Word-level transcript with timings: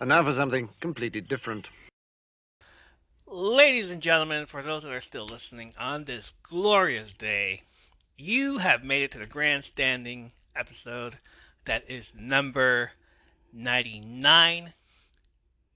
And 0.00 0.10
now 0.10 0.22
for 0.22 0.32
something 0.32 0.68
completely 0.80 1.20
different. 1.20 1.68
Ladies 3.26 3.90
and 3.90 4.00
gentlemen, 4.00 4.46
for 4.46 4.62
those 4.62 4.84
that 4.84 4.92
are 4.92 5.00
still 5.00 5.26
listening 5.26 5.74
on 5.78 6.04
this 6.04 6.32
glorious 6.42 7.12
day, 7.14 7.62
you 8.16 8.58
have 8.58 8.84
made 8.84 9.02
it 9.02 9.10
to 9.12 9.18
the 9.18 9.26
grandstanding 9.26 10.30
episode 10.54 11.18
that 11.64 11.84
is 11.90 12.12
number 12.16 12.92
99. 13.52 14.72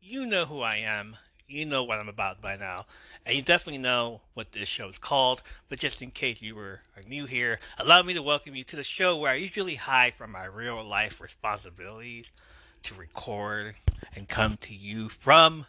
You 0.01 0.27
know 0.27 0.45
who 0.45 0.61
I 0.61 0.77
am. 0.77 1.17
You 1.49 1.67
know 1.67 1.83
what 1.83 1.99
I'm 1.99 2.09
about 2.09 2.41
by 2.41 2.57
now. 2.57 2.77
And 3.27 3.37
you 3.37 3.43
definitely 3.43 3.83
know 3.83 4.21
what 4.35 4.53
this 4.53 4.69
show 4.69 4.89
is 4.89 4.99
called. 4.99 5.43
But 5.69 5.81
just 5.81 6.01
in 6.01 6.13
case 6.13 6.41
you 6.41 6.55
were 6.55 6.81
are 6.97 7.03
new 7.03 7.27
here, 7.27 7.59
allow 7.77 8.03
me 8.03 8.15
to 8.15 8.23
welcome 8.23 8.55
you 8.55 8.65
to 8.65 8.77
the 8.77 8.85
show 8.85 9.17
where 9.17 9.33
I 9.33 9.35
usually 9.35 9.75
hide 9.75 10.15
from 10.15 10.31
my 10.31 10.45
real 10.45 10.83
life 10.83 11.21
responsibilities 11.21 12.31
to 12.83 12.95
record 12.95 13.75
and 14.15 14.29
come 14.29 14.57
to 14.59 14.75
you 14.75 15.09
from 15.09 15.67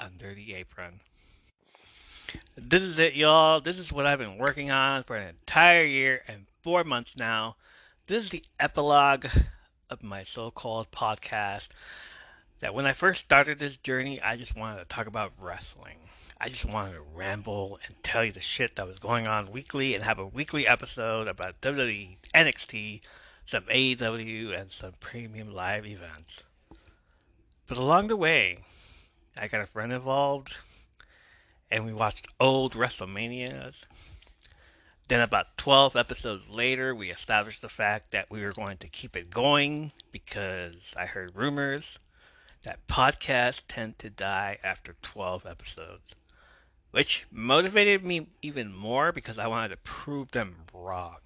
under 0.00 0.34
the 0.34 0.54
apron. 0.54 1.00
This 2.56 2.82
is 2.82 2.98
it, 2.98 3.14
y'all. 3.14 3.60
This 3.60 3.78
is 3.78 3.92
what 3.92 4.06
I've 4.06 4.18
been 4.18 4.38
working 4.38 4.70
on 4.70 5.04
for 5.04 5.16
an 5.16 5.28
entire 5.28 5.84
year 5.84 6.22
and 6.26 6.46
four 6.62 6.84
months 6.84 7.12
now. 7.16 7.56
This 8.06 8.24
is 8.24 8.30
the 8.30 8.44
epilogue 8.58 9.26
of 9.90 10.02
my 10.02 10.22
so 10.22 10.50
called 10.50 10.90
podcast. 10.90 11.68
That 12.60 12.74
when 12.74 12.86
I 12.86 12.92
first 12.92 13.20
started 13.20 13.58
this 13.58 13.76
journey, 13.76 14.20
I 14.20 14.36
just 14.36 14.56
wanted 14.56 14.78
to 14.78 14.84
talk 14.84 15.06
about 15.06 15.32
wrestling. 15.38 15.98
I 16.40 16.48
just 16.48 16.64
wanted 16.64 16.94
to 16.94 17.02
ramble 17.14 17.78
and 17.86 17.94
tell 18.02 18.24
you 18.24 18.32
the 18.32 18.40
shit 18.40 18.76
that 18.76 18.86
was 18.86 18.98
going 18.98 19.26
on 19.26 19.52
weekly 19.52 19.94
and 19.94 20.04
have 20.04 20.18
a 20.18 20.26
weekly 20.26 20.66
episode 20.66 21.28
about 21.28 21.60
WWE, 21.60 22.16
NXT, 22.34 23.00
some 23.46 23.64
AEW, 23.64 24.58
and 24.58 24.70
some 24.70 24.92
premium 25.00 25.52
live 25.52 25.86
events. 25.86 26.44
But 27.66 27.78
along 27.78 28.08
the 28.08 28.16
way, 28.16 28.58
I 29.38 29.48
got 29.48 29.62
a 29.62 29.66
friend 29.66 29.92
involved, 29.92 30.56
and 31.70 31.86
we 31.86 31.92
watched 31.92 32.28
old 32.38 32.74
WrestleManias. 32.74 33.84
Then, 35.08 35.20
about 35.20 35.56
12 35.58 35.96
episodes 35.96 36.48
later, 36.48 36.94
we 36.94 37.10
established 37.10 37.62
the 37.62 37.68
fact 37.68 38.12
that 38.12 38.30
we 38.30 38.42
were 38.42 38.52
going 38.52 38.78
to 38.78 38.88
keep 38.88 39.16
it 39.16 39.30
going 39.30 39.92
because 40.10 40.76
I 40.96 41.06
heard 41.06 41.36
rumors 41.36 41.98
that 42.62 42.86
podcasts 42.86 43.62
tend 43.66 43.98
to 43.98 44.10
die 44.10 44.58
after 44.62 44.96
12 45.02 45.46
episodes, 45.46 46.14
which 46.92 47.26
motivated 47.30 48.04
me 48.04 48.28
even 48.40 48.72
more 48.72 49.12
because 49.12 49.38
I 49.38 49.48
wanted 49.48 49.70
to 49.70 49.76
prove 49.78 50.30
them 50.30 50.56
wrong. 50.72 51.18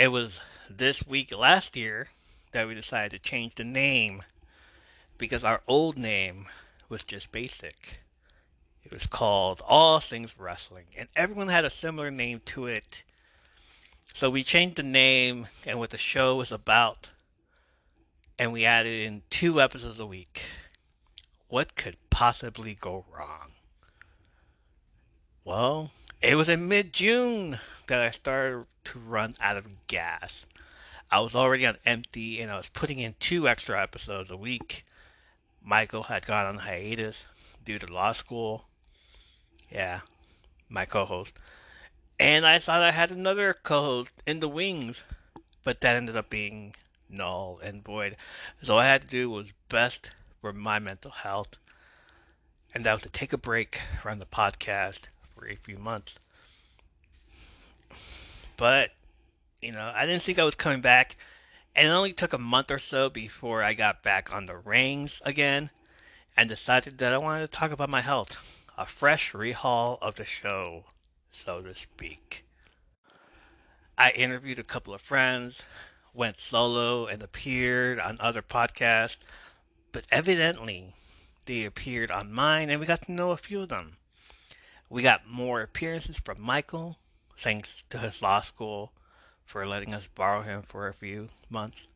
It 0.00 0.10
was 0.10 0.40
this 0.70 1.06
week 1.06 1.30
last 1.36 1.76
year 1.76 2.08
that 2.52 2.66
we 2.66 2.74
decided 2.74 3.10
to 3.10 3.18
change 3.18 3.56
the 3.56 3.64
name 3.64 4.22
because 5.18 5.44
our 5.44 5.60
old 5.68 5.98
name 5.98 6.46
was 6.88 7.02
just 7.02 7.30
basic. 7.30 8.00
It 8.82 8.94
was 8.94 9.06
called 9.06 9.60
All 9.62 10.00
Things 10.00 10.36
Wrestling, 10.38 10.86
and 10.96 11.10
everyone 11.14 11.48
had 11.48 11.66
a 11.66 11.70
similar 11.70 12.10
name 12.10 12.40
to 12.46 12.64
it. 12.64 13.02
So 14.14 14.30
we 14.30 14.42
changed 14.42 14.76
the 14.76 14.84
name 14.84 15.48
and 15.66 15.78
what 15.78 15.90
the 15.90 15.98
show 15.98 16.36
was 16.36 16.50
about, 16.50 17.08
and 18.38 18.54
we 18.54 18.64
added 18.64 19.06
in 19.06 19.20
two 19.28 19.60
episodes 19.60 19.98
a 19.98 20.06
week. 20.06 20.46
What 21.48 21.74
could 21.74 21.98
possibly 22.08 22.72
go 22.72 23.04
wrong? 23.14 23.52
Well, 25.44 25.90
it 26.22 26.36
was 26.36 26.48
in 26.48 26.68
mid 26.68 26.94
June 26.94 27.58
that 27.86 28.00
I 28.00 28.10
started 28.12 28.64
to 28.84 28.98
run 28.98 29.34
out 29.40 29.56
of 29.56 29.86
gas. 29.86 30.46
I 31.10 31.20
was 31.20 31.34
already 31.34 31.66
on 31.66 31.76
empty 31.84 32.40
and 32.40 32.50
I 32.50 32.56
was 32.56 32.68
putting 32.68 32.98
in 32.98 33.14
two 33.18 33.48
extra 33.48 33.80
episodes 33.82 34.30
a 34.30 34.36
week. 34.36 34.84
Michael 35.62 36.04
had 36.04 36.26
gone 36.26 36.46
on 36.46 36.58
hiatus 36.58 37.26
due 37.64 37.78
to 37.78 37.92
law 37.92 38.12
school. 38.12 38.64
Yeah, 39.70 40.00
my 40.68 40.84
co 40.84 41.04
host. 41.04 41.32
And 42.18 42.46
I 42.46 42.58
thought 42.58 42.82
I 42.82 42.92
had 42.92 43.10
another 43.10 43.54
co 43.54 43.82
host 43.82 44.10
in 44.26 44.40
the 44.40 44.48
wings, 44.48 45.04
but 45.64 45.80
that 45.80 45.96
ended 45.96 46.16
up 46.16 46.30
being 46.30 46.74
null 47.08 47.58
and 47.62 47.84
void. 47.84 48.16
So 48.62 48.74
all 48.74 48.80
I 48.80 48.86
had 48.86 49.02
to 49.02 49.08
do 49.08 49.30
was 49.30 49.46
best 49.68 50.10
for 50.40 50.52
my 50.52 50.78
mental 50.78 51.10
health, 51.10 51.56
and 52.74 52.84
that 52.84 52.92
was 52.92 53.02
to 53.02 53.08
take 53.10 53.32
a 53.32 53.38
break 53.38 53.80
from 54.00 54.18
the 54.18 54.26
podcast 54.26 55.00
for 55.34 55.46
a 55.48 55.56
few 55.56 55.78
months. 55.78 56.18
But, 58.60 58.90
you 59.62 59.72
know, 59.72 59.90
I 59.96 60.04
didn't 60.04 60.20
think 60.20 60.38
I 60.38 60.44
was 60.44 60.54
coming 60.54 60.82
back 60.82 61.16
and 61.74 61.88
it 61.88 61.90
only 61.90 62.12
took 62.12 62.34
a 62.34 62.38
month 62.38 62.70
or 62.70 62.78
so 62.78 63.08
before 63.08 63.62
I 63.62 63.72
got 63.72 64.02
back 64.02 64.34
on 64.34 64.44
the 64.44 64.54
rings 64.54 65.22
again 65.24 65.70
and 66.36 66.46
decided 66.46 66.98
that 66.98 67.14
I 67.14 67.16
wanted 67.16 67.40
to 67.50 67.58
talk 67.58 67.72
about 67.72 67.88
my 67.88 68.02
health. 68.02 68.66
A 68.76 68.84
fresh 68.84 69.32
rehaul 69.32 69.96
of 70.02 70.16
the 70.16 70.26
show, 70.26 70.84
so 71.32 71.62
to 71.62 71.74
speak. 71.74 72.44
I 73.96 74.10
interviewed 74.10 74.58
a 74.58 74.62
couple 74.62 74.92
of 74.92 75.00
friends, 75.00 75.62
went 76.12 76.36
solo, 76.38 77.06
and 77.06 77.22
appeared 77.22 77.98
on 77.98 78.18
other 78.20 78.42
podcasts, 78.42 79.16
but 79.90 80.04
evidently 80.12 80.92
they 81.46 81.64
appeared 81.64 82.10
on 82.10 82.30
mine 82.30 82.68
and 82.68 82.78
we 82.78 82.84
got 82.84 83.06
to 83.06 83.12
know 83.12 83.30
a 83.30 83.38
few 83.38 83.62
of 83.62 83.70
them. 83.70 83.96
We 84.90 85.00
got 85.00 85.26
more 85.26 85.62
appearances 85.62 86.18
from 86.18 86.42
Michael, 86.42 86.98
thanks 87.40 87.70
to 87.88 87.96
his 87.96 88.20
law 88.20 88.42
school 88.42 88.92
for 89.46 89.66
letting 89.66 89.94
us 89.94 90.08
borrow 90.14 90.42
him 90.42 90.60
for 90.62 90.86
a 90.86 90.94
few 90.94 91.30
months. 91.48 91.86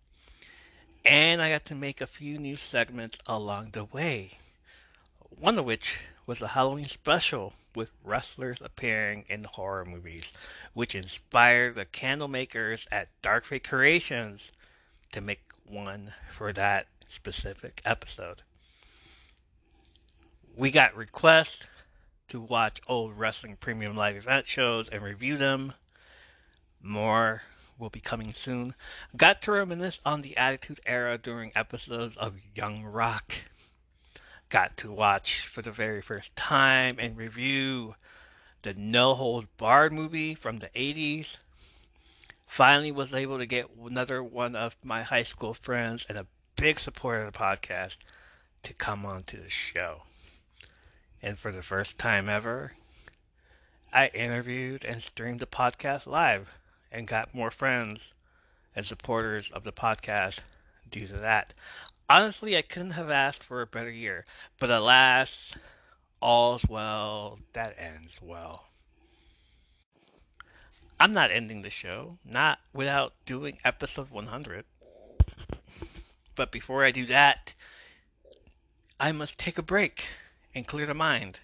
And 1.05 1.43
I 1.43 1.51
got 1.51 1.67
to 1.67 1.75
make 1.75 2.01
a 2.01 2.07
few 2.07 2.39
new 2.39 2.57
segments 2.57 3.19
along 3.27 3.71
the 3.73 3.85
way. 3.85 4.39
One 5.29 5.59
of 5.59 5.67
which 5.67 5.99
was 6.27 6.41
a 6.41 6.49
Halloween 6.49 6.87
special 6.87 7.53
with 7.75 7.91
wrestlers 8.03 8.63
appearing 8.63 9.27
in 9.29 9.45
horror 9.45 9.85
movies, 9.85 10.33
which 10.73 10.95
inspired 10.95 11.75
the 11.75 11.85
candle 11.85 12.29
makers 12.29 12.87
at 12.91 13.09
Dark 13.21 13.45
Fate 13.45 13.69
Creations 13.69 14.51
to 15.13 15.21
make 15.21 15.43
one 15.67 16.15
for 16.31 16.55
that 16.55 16.87
specific 17.07 17.83
episode. 17.85 18.41
We 20.57 20.71
got 20.71 20.97
requests 20.97 21.67
to 22.29 22.41
watch 22.41 22.81
old 22.87 23.19
wrestling 23.19 23.57
premium 23.59 23.97
live 23.97 24.17
event 24.17 24.47
shows 24.47 24.89
and 24.89 25.03
review 25.03 25.37
them. 25.37 25.75
More 26.83 27.43
will 27.79 27.91
be 27.91 28.01
coming 28.01 28.33
soon. 28.33 28.75
Got 29.17 29.43
to 29.43 29.53
reminisce 29.53 30.01
on 30.05 30.23
the 30.23 30.37
Attitude 30.37 30.81
Era 30.87 31.19
during 31.19 31.53
episodes 31.55 32.17
of 32.17 32.35
Young 32.55 32.85
Rock. 32.85 33.35
Got 34.49 34.77
to 34.79 34.93
watch 34.93 35.47
for 35.47 35.63
the 35.63 35.73
very 35.73 36.01
first 36.01 36.35
time 36.37 36.97
and 36.99 37.17
review 37.17 37.97
the 38.63 38.75
No 38.75 39.15
Hold 39.15 39.47
Barred 39.57 39.93
movie 39.93 40.35
from 40.35 40.59
the 40.59 40.69
80s. 40.69 41.39
Finally 42.47 42.93
was 42.93 43.13
able 43.13 43.39
to 43.39 43.47
get 43.47 43.69
another 43.85 44.23
one 44.23 44.55
of 44.55 44.77
my 44.85 45.03
high 45.03 45.25
school 45.25 45.55
friends 45.55 46.07
and 46.09 46.17
a 46.17 46.27
big 46.57 46.79
supporter 46.79 47.25
of 47.25 47.33
the 47.33 47.39
podcast 47.39 47.97
to 48.63 48.73
come 48.73 49.05
on 49.05 49.23
to 49.25 49.37
the 49.37 49.51
show. 49.51 50.03
And 51.25 51.39
for 51.39 51.51
the 51.51 51.63
first 51.63 51.97
time 51.97 52.29
ever, 52.29 52.73
I 53.91 54.09
interviewed 54.09 54.85
and 54.85 55.03
streamed 55.03 55.41
the 55.41 55.47
podcast 55.47 56.07
live 56.07 56.51
and 56.93 57.07
got 57.07 57.35
more 57.35 57.51
friends 57.51 58.13
and 58.77 58.85
supporters 58.85 59.51
of 59.51 59.65
the 59.65 59.73
podcast 59.73 60.41
due 60.91 61.07
to 61.07 61.15
that. 61.15 61.55
Honestly, 62.11 62.59
I 62.59 62.61
couldn't 62.61 62.91
have 62.91 63.09
asked 63.09 63.43
for 63.43 63.63
a 63.63 63.67
better 63.67 63.91
year, 63.91 64.27
but 64.61 64.69
alas, 64.69 65.55
all's 66.21 66.67
well 66.69 67.39
that 67.55 67.75
ends 67.79 68.19
well. 68.21 68.67
I'm 71.01 71.13
not 71.13 71.31
ending 71.31 71.63
the 71.63 71.71
show, 71.71 72.19
not 72.23 72.59
without 72.75 73.15
doing 73.25 73.57
episode 73.65 74.11
100. 74.11 74.67
But 76.37 76.53
before 76.53 76.85
I 76.85 76.91
do 76.91 77.07
that, 77.07 77.55
I 79.01 79.11
must 79.13 79.39
take 79.39 79.57
a 79.57 79.63
break 79.63 80.07
and 80.55 80.67
clear 80.67 80.87
the 80.87 80.95
mind 80.95 81.41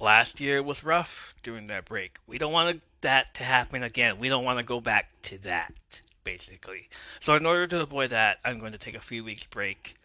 last 0.00 0.40
year 0.40 0.62
was 0.62 0.84
rough 0.84 1.34
during 1.42 1.66
that 1.68 1.84
break. 1.84 2.18
We 2.26 2.38
don't 2.38 2.52
want 2.52 2.82
that 3.00 3.34
to 3.34 3.44
happen 3.44 3.82
again. 3.82 4.18
We 4.18 4.28
don't 4.28 4.44
want 4.44 4.58
to 4.58 4.64
go 4.64 4.80
back 4.80 5.10
to 5.22 5.38
that, 5.42 6.00
basically. 6.24 6.88
So, 7.20 7.34
in 7.34 7.46
order 7.46 7.66
to 7.68 7.82
avoid 7.82 8.10
that, 8.10 8.38
I'm 8.44 8.58
going 8.58 8.72
to 8.72 8.78
take 8.78 8.94
a 8.94 9.00
few 9.00 9.24
weeks 9.24 9.44
break 9.44 9.96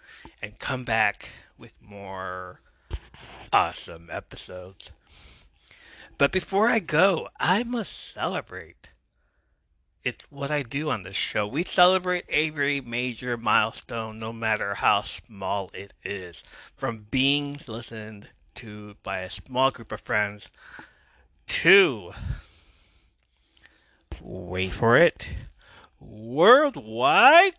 and 0.41 0.57
come 0.59 0.83
back 0.83 1.29
with 1.57 1.73
more 1.81 2.59
awesome 3.51 4.09
episodes. 4.11 4.91
But 6.17 6.31
before 6.31 6.69
I 6.69 6.79
go, 6.79 7.29
I 7.39 7.63
must 7.63 8.13
celebrate. 8.13 8.89
It's 10.03 10.25
what 10.29 10.51
I 10.51 10.63
do 10.63 10.89
on 10.89 11.03
this 11.03 11.15
show. 11.15 11.47
We 11.47 11.63
celebrate 11.63 12.25
every 12.27 12.81
major 12.81 13.37
milestone, 13.37 14.19
no 14.19 14.33
matter 14.33 14.75
how 14.75 15.03
small 15.03 15.71
it 15.73 15.93
is. 16.03 16.43
From 16.75 17.07
being 17.09 17.59
listened 17.67 18.29
to 18.55 18.95
by 19.01 19.19
a 19.19 19.29
small 19.29 19.71
group 19.71 19.93
of 19.93 20.01
friends 20.01 20.49
to 21.47 22.11
wait 24.21 24.71
for 24.71 24.97
it 24.97 25.27
worldwide 25.99 27.53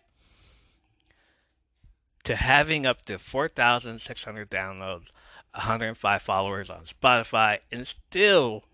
to 2.23 2.35
having 2.35 2.85
up 2.85 3.05
to 3.05 3.17
4,600 3.17 4.49
downloads, 4.49 5.07
105 5.53 6.21
followers 6.21 6.69
on 6.69 6.83
Spotify, 6.83 7.59
and 7.71 7.87
still 7.87 8.65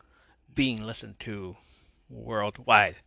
being 0.53 0.83
listened 0.83 1.19
to 1.19 1.57
worldwide. 2.09 2.97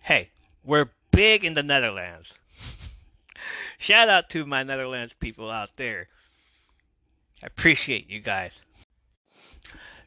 Hey, 0.00 0.30
we're 0.64 0.90
big 1.10 1.44
in 1.44 1.54
the 1.54 1.62
Netherlands. 1.62 2.34
Shout 3.78 4.08
out 4.08 4.30
to 4.30 4.46
my 4.46 4.62
Netherlands 4.62 5.14
people 5.18 5.50
out 5.50 5.76
there. 5.76 6.08
I 7.42 7.46
appreciate 7.46 8.10
you 8.10 8.20
guys. 8.20 8.62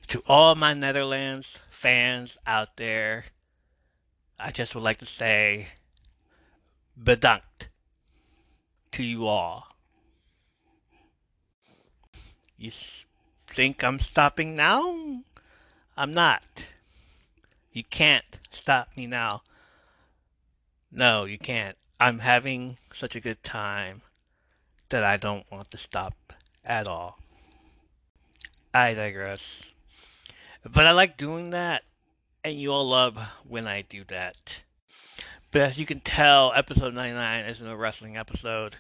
To 0.07 0.24
all 0.28 0.56
my 0.56 0.74
Netherlands 0.74 1.60
fans 1.69 2.38
out 2.45 2.78
there, 2.78 3.25
I 4.40 4.51
just 4.51 4.75
would 4.75 4.84
like 4.84 4.98
to 5.00 5.06
say 5.06 5.68
bedankt 7.01 7.69
to 8.92 9.04
you 9.04 9.25
all. 9.25 9.68
You 12.57 12.72
think 13.48 13.84
I'm 13.84 14.00
stopping 14.00 14.56
now? 14.56 15.22
I'm 15.98 16.13
not. 16.13 16.74
You 17.72 17.84
can't 17.84 18.40
stop 18.50 18.90
me 18.95 19.07
now. 19.07 19.42
No, 20.95 21.25
you 21.25 21.40
can't. 21.40 21.75
I'm 22.00 22.19
having 22.19 22.78
such 22.94 23.16
a 23.16 23.19
good 23.19 23.42
time 23.42 24.04
that 24.90 25.04
I 25.04 25.18
don't 25.18 25.50
want 25.51 25.72
to 25.72 25.78
stop 25.78 26.34
at 26.63 26.88
all. 26.88 27.18
I 28.75 28.94
digress. 28.94 29.72
But 30.63 30.86
I 30.86 30.92
like 30.92 31.18
doing 31.18 31.50
that, 31.50 31.81
and 32.44 32.62
you 32.62 32.72
all 32.72 32.88
love 32.88 33.18
when 33.44 33.66
I 33.66 33.81
do 33.81 34.04
that. 34.10 34.62
But 35.50 35.62
as 35.62 35.80
you 35.80 35.88
can 35.88 36.00
tell, 36.00 36.54
episode 36.54 36.94
99 36.94 37.45
isn't 37.45 37.68
a 37.68 37.75
wrestling 37.75 38.16
episode. 38.16 38.75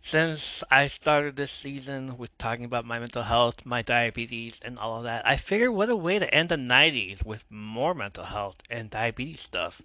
Since 0.00 0.64
I 0.72 0.88
started 0.88 1.36
this 1.36 1.52
season 1.52 2.18
with 2.18 2.36
talking 2.36 2.64
about 2.64 2.84
my 2.84 2.98
mental 2.98 3.22
health, 3.22 3.64
my 3.64 3.82
diabetes, 3.82 4.58
and 4.64 4.76
all 4.76 4.98
of 4.98 5.04
that, 5.04 5.24
I 5.24 5.36
figured 5.36 5.70
what 5.70 5.88
a 5.88 5.94
way 5.94 6.18
to 6.18 6.34
end 6.34 6.48
the 6.48 6.56
90s 6.56 7.24
with 7.24 7.44
more 7.48 7.94
mental 7.94 8.24
health 8.24 8.56
and 8.68 8.90
diabetes 8.90 9.40
stuff 9.40 9.80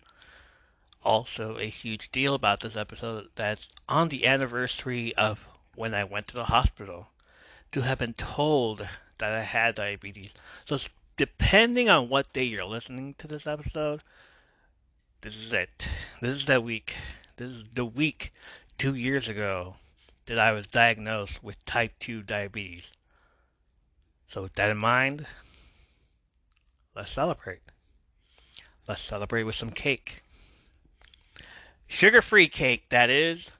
also 1.06 1.58
a 1.58 1.66
huge 1.66 2.12
deal 2.12 2.34
about 2.34 2.62
this 2.62 2.76
episode 2.76 3.30
that 3.36 3.60
on 3.88 4.10
the 4.10 4.26
anniversary 4.26 5.16
of 5.16 5.46
when 5.76 5.94
I 5.94 6.04
went 6.04 6.28
to 6.28 6.34
the 6.34 6.46
hospital 6.46 7.10
to 7.72 7.82
have 7.82 8.00
been 8.00 8.14
told 8.14 8.88
that 9.18 9.32
I 9.32 9.42
had 9.42 9.76
diabetes. 9.76 10.34
So, 10.66 10.78
depending 11.18 11.90
on 11.90 12.10
what 12.10 12.34
day 12.34 12.44
you're 12.44 12.66
listening 12.66 13.16
to 13.18 13.28
this 13.28 13.48
episode, 13.48 14.02
this 15.22 15.36
is 15.36 15.54
it. 15.54 15.90
This 16.22 16.38
is 16.38 16.46
that 16.46 16.64
week. 16.64 16.96
This 17.38 17.52
is 17.52 17.64
the 17.74 17.86
week 17.86 18.34
two 18.78 18.96
years 18.96 19.28
ago 19.28 19.76
that 20.26 20.40
I 20.40 20.52
was 20.52 20.68
diagnosed 20.68 21.44
with 21.44 21.64
type 21.66 21.94
2 22.00 22.24
diabetes. 22.24 22.92
So, 24.28 24.44
with 24.44 24.56
that 24.56 24.72
in 24.72 24.78
mind, 24.78 25.28
let's 26.96 27.12
celebrate. 27.12 27.62
Let's 28.88 29.02
celebrate 29.02 29.44
with 29.44 29.56
some 29.56 29.72
cake. 29.72 30.22
Sugar 31.96 32.22
free 32.22 32.50
cake, 32.50 32.90
that 32.90 33.10
is. 33.10 33.52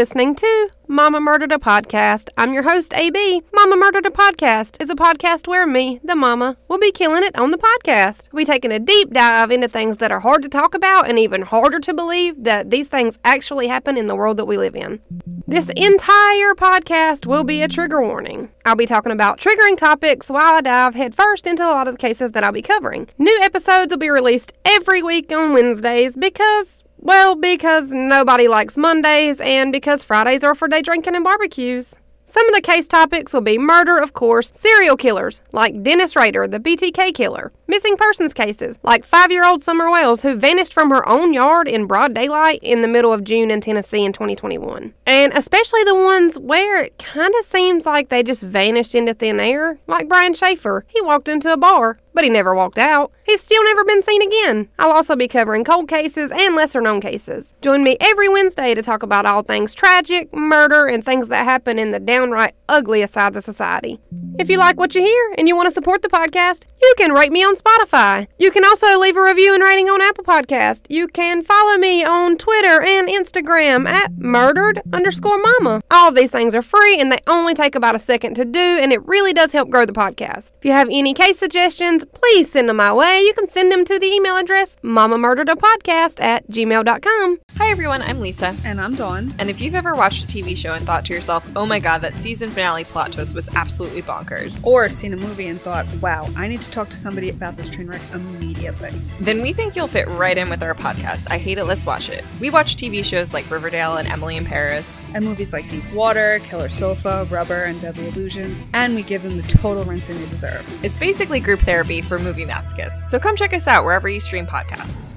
Listening 0.00 0.34
to 0.34 0.70
Mama 0.88 1.20
Murdered 1.20 1.52
a 1.52 1.58
Podcast. 1.58 2.30
I'm 2.38 2.54
your 2.54 2.62
host, 2.62 2.94
AB. 2.94 3.42
Mama 3.52 3.76
Murdered 3.76 4.06
a 4.06 4.10
Podcast 4.10 4.82
is 4.82 4.88
a 4.88 4.94
podcast 4.94 5.46
where 5.46 5.66
me, 5.66 6.00
the 6.02 6.16
mama, 6.16 6.56
will 6.68 6.78
be 6.78 6.90
killing 6.90 7.22
it 7.22 7.38
on 7.38 7.50
the 7.50 7.58
podcast. 7.58 8.30
We'll 8.32 8.40
be 8.40 8.50
taking 8.50 8.72
a 8.72 8.78
deep 8.78 9.12
dive 9.12 9.50
into 9.50 9.68
things 9.68 9.98
that 9.98 10.10
are 10.10 10.20
hard 10.20 10.40
to 10.40 10.48
talk 10.48 10.74
about 10.74 11.06
and 11.06 11.18
even 11.18 11.42
harder 11.42 11.80
to 11.80 11.92
believe 11.92 12.44
that 12.44 12.70
these 12.70 12.88
things 12.88 13.18
actually 13.26 13.66
happen 13.66 13.98
in 13.98 14.06
the 14.06 14.16
world 14.16 14.38
that 14.38 14.46
we 14.46 14.56
live 14.56 14.74
in. 14.74 15.00
This 15.46 15.68
entire 15.76 16.54
podcast 16.54 17.26
will 17.26 17.44
be 17.44 17.60
a 17.60 17.68
trigger 17.68 18.00
warning. 18.00 18.48
I'll 18.64 18.76
be 18.76 18.86
talking 18.86 19.12
about 19.12 19.38
triggering 19.38 19.76
topics 19.76 20.30
while 20.30 20.54
I 20.54 20.62
dive 20.62 20.94
headfirst 20.94 21.46
into 21.46 21.62
a 21.62 21.68
lot 21.68 21.88
of 21.88 21.92
the 21.94 21.98
cases 21.98 22.32
that 22.32 22.42
I'll 22.42 22.52
be 22.52 22.62
covering. 22.62 23.08
New 23.18 23.38
episodes 23.42 23.90
will 23.90 23.98
be 23.98 24.08
released 24.08 24.54
every 24.64 25.02
week 25.02 25.30
on 25.30 25.52
Wednesdays 25.52 26.16
because 26.16 26.79
well, 27.00 27.34
because 27.34 27.90
nobody 27.90 28.46
likes 28.46 28.76
Mondays 28.76 29.40
and 29.40 29.72
because 29.72 30.04
Fridays 30.04 30.44
are 30.44 30.54
for 30.54 30.68
day 30.68 30.82
drinking 30.82 31.14
and 31.16 31.24
barbecues. 31.24 31.94
Some 32.30 32.46
of 32.48 32.54
the 32.54 32.60
case 32.60 32.86
topics 32.86 33.32
will 33.32 33.40
be 33.40 33.58
murder, 33.58 33.98
of 33.98 34.12
course, 34.12 34.52
serial 34.54 34.96
killers 34.96 35.40
like 35.50 35.82
Dennis 35.82 36.14
Rader, 36.14 36.46
the 36.46 36.60
BTK 36.60 37.12
killer, 37.12 37.50
missing 37.66 37.96
persons 37.96 38.32
cases 38.32 38.78
like 38.84 39.04
five 39.04 39.32
year 39.32 39.44
old 39.44 39.64
Summer 39.64 39.90
Wells 39.90 40.22
who 40.22 40.36
vanished 40.36 40.72
from 40.72 40.90
her 40.90 41.08
own 41.08 41.32
yard 41.32 41.66
in 41.66 41.86
broad 41.86 42.14
daylight 42.14 42.60
in 42.62 42.82
the 42.82 42.88
middle 42.88 43.12
of 43.12 43.24
June 43.24 43.50
in 43.50 43.60
Tennessee 43.60 44.04
in 44.04 44.12
2021. 44.12 44.94
And 45.06 45.32
especially 45.32 45.82
the 45.82 45.96
ones 45.96 46.38
where 46.38 46.84
it 46.84 46.98
kind 46.98 47.34
of 47.40 47.46
seems 47.46 47.84
like 47.84 48.10
they 48.10 48.22
just 48.22 48.44
vanished 48.44 48.94
into 48.94 49.12
thin 49.12 49.40
air, 49.40 49.80
like 49.88 50.08
Brian 50.08 50.34
Shaffer. 50.34 50.84
He 50.86 51.00
walked 51.00 51.26
into 51.26 51.52
a 51.52 51.56
bar, 51.56 51.98
but 52.14 52.22
he 52.22 52.30
never 52.30 52.54
walked 52.54 52.78
out. 52.78 53.10
He's 53.30 53.44
still 53.44 53.62
never 53.62 53.84
been 53.84 54.02
seen 54.02 54.22
again. 54.22 54.68
I'll 54.76 54.90
also 54.90 55.14
be 55.14 55.28
covering 55.28 55.62
cold 55.62 55.88
cases 55.88 56.32
and 56.32 56.56
lesser 56.56 56.80
known 56.80 57.00
cases. 57.00 57.54
Join 57.62 57.84
me 57.84 57.96
every 58.00 58.28
Wednesday 58.28 58.74
to 58.74 58.82
talk 58.82 59.04
about 59.04 59.24
all 59.24 59.44
things 59.44 59.72
tragic, 59.72 60.34
murder, 60.34 60.86
and 60.86 61.04
things 61.04 61.28
that 61.28 61.44
happen 61.44 61.78
in 61.78 61.92
the 61.92 62.00
downright 62.00 62.56
ugliest 62.68 63.14
sides 63.14 63.36
of 63.36 63.44
society. 63.44 64.00
If 64.40 64.48
you 64.48 64.58
like 64.58 64.78
what 64.78 64.96
you 64.96 65.02
hear 65.02 65.34
and 65.38 65.46
you 65.46 65.54
want 65.54 65.68
to 65.68 65.74
support 65.74 66.02
the 66.02 66.08
podcast, 66.08 66.64
you 66.82 66.94
can 66.96 67.12
rate 67.12 67.30
me 67.30 67.44
on 67.44 67.54
Spotify. 67.54 68.26
You 68.38 68.50
can 68.50 68.64
also 68.64 68.98
leave 68.98 69.16
a 69.16 69.22
review 69.22 69.54
and 69.54 69.62
rating 69.62 69.88
on 69.88 70.00
Apple 70.00 70.24
Podcast. 70.24 70.86
You 70.88 71.06
can 71.06 71.42
follow 71.42 71.76
me 71.76 72.02
on 72.04 72.36
Twitter 72.36 72.80
and 72.80 73.08
Instagram 73.08 73.86
at 73.86 74.12
murdered 74.16 74.80
underscore 74.92 75.40
mama. 75.40 75.82
All 75.90 76.08
of 76.08 76.14
these 76.14 76.30
things 76.30 76.54
are 76.54 76.62
free 76.62 76.98
and 76.98 77.12
they 77.12 77.18
only 77.26 77.54
take 77.54 77.74
about 77.74 77.94
a 77.94 78.00
second 78.00 78.34
to 78.34 78.44
do, 78.44 78.58
and 78.58 78.92
it 78.92 79.06
really 79.06 79.32
does 79.32 79.52
help 79.52 79.68
grow 79.68 79.84
the 79.84 79.92
podcast. 79.92 80.52
If 80.58 80.64
you 80.64 80.72
have 80.72 80.88
any 80.90 81.12
case 81.12 81.38
suggestions, 81.38 82.04
please 82.12 82.50
send 82.50 82.68
them 82.68 82.78
my 82.78 82.92
way. 83.20 83.26
You 83.26 83.34
can 83.34 83.48
send 83.48 83.70
them 83.70 83.84
to 83.84 83.98
the 83.98 84.06
email 84.06 84.36
address 84.36 84.76
mamamurderedapodcast 84.82 86.20
at 86.20 86.46
gmail.com. 86.48 87.40
Hi 87.56 87.70
everyone, 87.70 88.02
I'm 88.02 88.20
Lisa. 88.20 88.56
And 88.64 88.80
I'm 88.80 88.94
Dawn. 88.94 89.34
And 89.38 89.50
if 89.50 89.60
you've 89.60 89.74
ever 89.74 89.94
watched 89.94 90.24
a 90.24 90.26
TV 90.26 90.56
show 90.56 90.74
and 90.74 90.86
thought 90.86 91.04
to 91.06 91.14
yourself, 91.14 91.48
oh 91.56 91.66
my 91.66 91.78
god, 91.78 91.98
that 91.98 92.14
season 92.16 92.48
finale 92.48 92.84
plot 92.84 93.12
twist 93.12 93.34
was 93.34 93.54
absolutely 93.54 94.02
bonkers, 94.02 94.64
Or 94.64 94.88
seen 94.88 95.12
a 95.12 95.16
movie 95.16 95.46
and 95.48 95.60
thought, 95.60 95.86
wow, 96.00 96.28
I 96.36 96.48
need 96.48 96.60
to 96.62 96.70
talk 96.70 96.88
to 96.90 96.96
somebody 96.96 97.30
about 97.30 97.56
this 97.56 97.68
train 97.68 97.88
wreck 97.88 98.00
immediately. 98.14 98.90
then 99.20 99.42
we 99.42 99.52
think 99.52 99.76
you'll 99.76 99.88
fit 99.88 100.08
right 100.08 100.36
in 100.36 100.48
with 100.48 100.62
our 100.62 100.74
podcast, 100.74 101.26
I 101.30 101.38
Hate 101.38 101.58
It, 101.58 101.64
Let's 101.64 101.86
Watch 101.86 102.08
It. 102.08 102.24
We 102.40 102.50
watch 102.50 102.76
TV 102.76 103.04
shows 103.04 103.34
like 103.34 103.50
Riverdale 103.50 103.98
and 103.98 104.08
Emily 104.08 104.36
in 104.36 104.44
Paris. 104.44 105.00
And 105.14 105.24
movies 105.24 105.52
like 105.52 105.68
Deep 105.68 105.84
Water, 105.92 106.40
Killer 106.44 106.68
Sofa, 106.68 107.26
Rubber, 107.30 107.64
and 107.64 107.80
Deadly 107.80 108.08
Illusions. 108.08 108.64
And 108.72 108.94
we 108.94 109.02
give 109.02 109.22
them 109.22 109.36
the 109.36 109.42
total 109.42 109.84
rinsing 109.84 110.18
they 110.18 110.28
deserve. 110.28 110.66
It's 110.84 110.98
basically 110.98 111.40
group 111.40 111.60
therapy 111.60 112.00
for 112.00 112.18
movie 112.18 112.46
masochists. 112.46 113.09
So 113.10 113.18
come 113.18 113.34
check 113.34 113.52
us 113.52 113.66
out 113.66 113.82
wherever 113.82 114.08
you 114.08 114.20
stream 114.20 114.46
podcasts. 114.46 115.14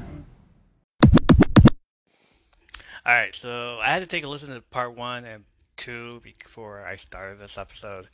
All 3.05 3.13
right, 3.13 3.35
so 3.35 3.77
I 3.83 3.91
had 3.93 3.99
to 3.99 4.07
take 4.07 4.23
a 4.23 4.27
listen 4.27 4.49
to 4.49 4.61
part 4.61 4.97
one 4.97 5.25
and 5.25 5.43
two 5.77 6.19
before 6.23 6.83
I 6.83 6.95
started 6.95 7.39
this 7.39 7.55
episode 7.55 8.07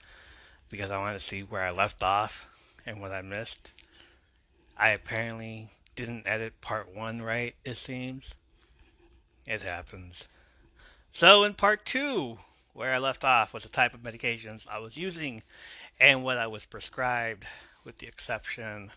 because 0.70 0.92
I 0.92 0.98
wanted 0.98 1.20
to 1.20 1.26
see 1.26 1.44
where 1.44 1.64
I 1.64 1.72
left 1.72 2.04
off 2.04 2.50
and 2.86 3.00
what 3.00 3.14
I 3.14 3.22
missed. 3.22 3.72
I 4.76 4.90
apparently 4.90 5.70
didn't 5.96 6.28
edit 6.28 6.60
part 6.60 6.94
one 6.94 7.22
right, 7.22 7.56
it 7.64 7.78
seems. 7.78 8.34
It 9.46 9.62
happens. 9.62 10.26
So, 11.14 11.46
in 11.46 11.54
part 11.54 11.86
two, 11.86 12.40
where 12.74 12.94
I 12.94 12.98
left 12.98 13.24
off 13.24 13.54
was 13.54 13.64
the 13.64 13.70
type 13.70 13.94
of 13.94 14.02
medications 14.02 14.68
I 14.70 14.80
was 14.80 14.98
using 14.98 15.42
and 16.02 16.22
what 16.22 16.38
I 16.38 16.48
was 16.48 16.66
prescribed, 16.66 17.46
with 17.86 18.00
the 18.00 18.08
exception 18.08 18.92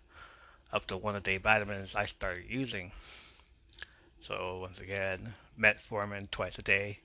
of 0.73 0.87
the 0.87 0.97
one 0.97 1.15
a 1.15 1.21
day 1.21 1.37
vitamins 1.37 1.95
I 1.95 2.07
started 2.07 2.45
using. 2.49 2.93
So 4.21 4.59
once 4.61 4.79
again, 4.79 5.35
metformin 5.59 6.31
twice 6.31 6.57
a 6.59 6.63
day, 6.63 7.01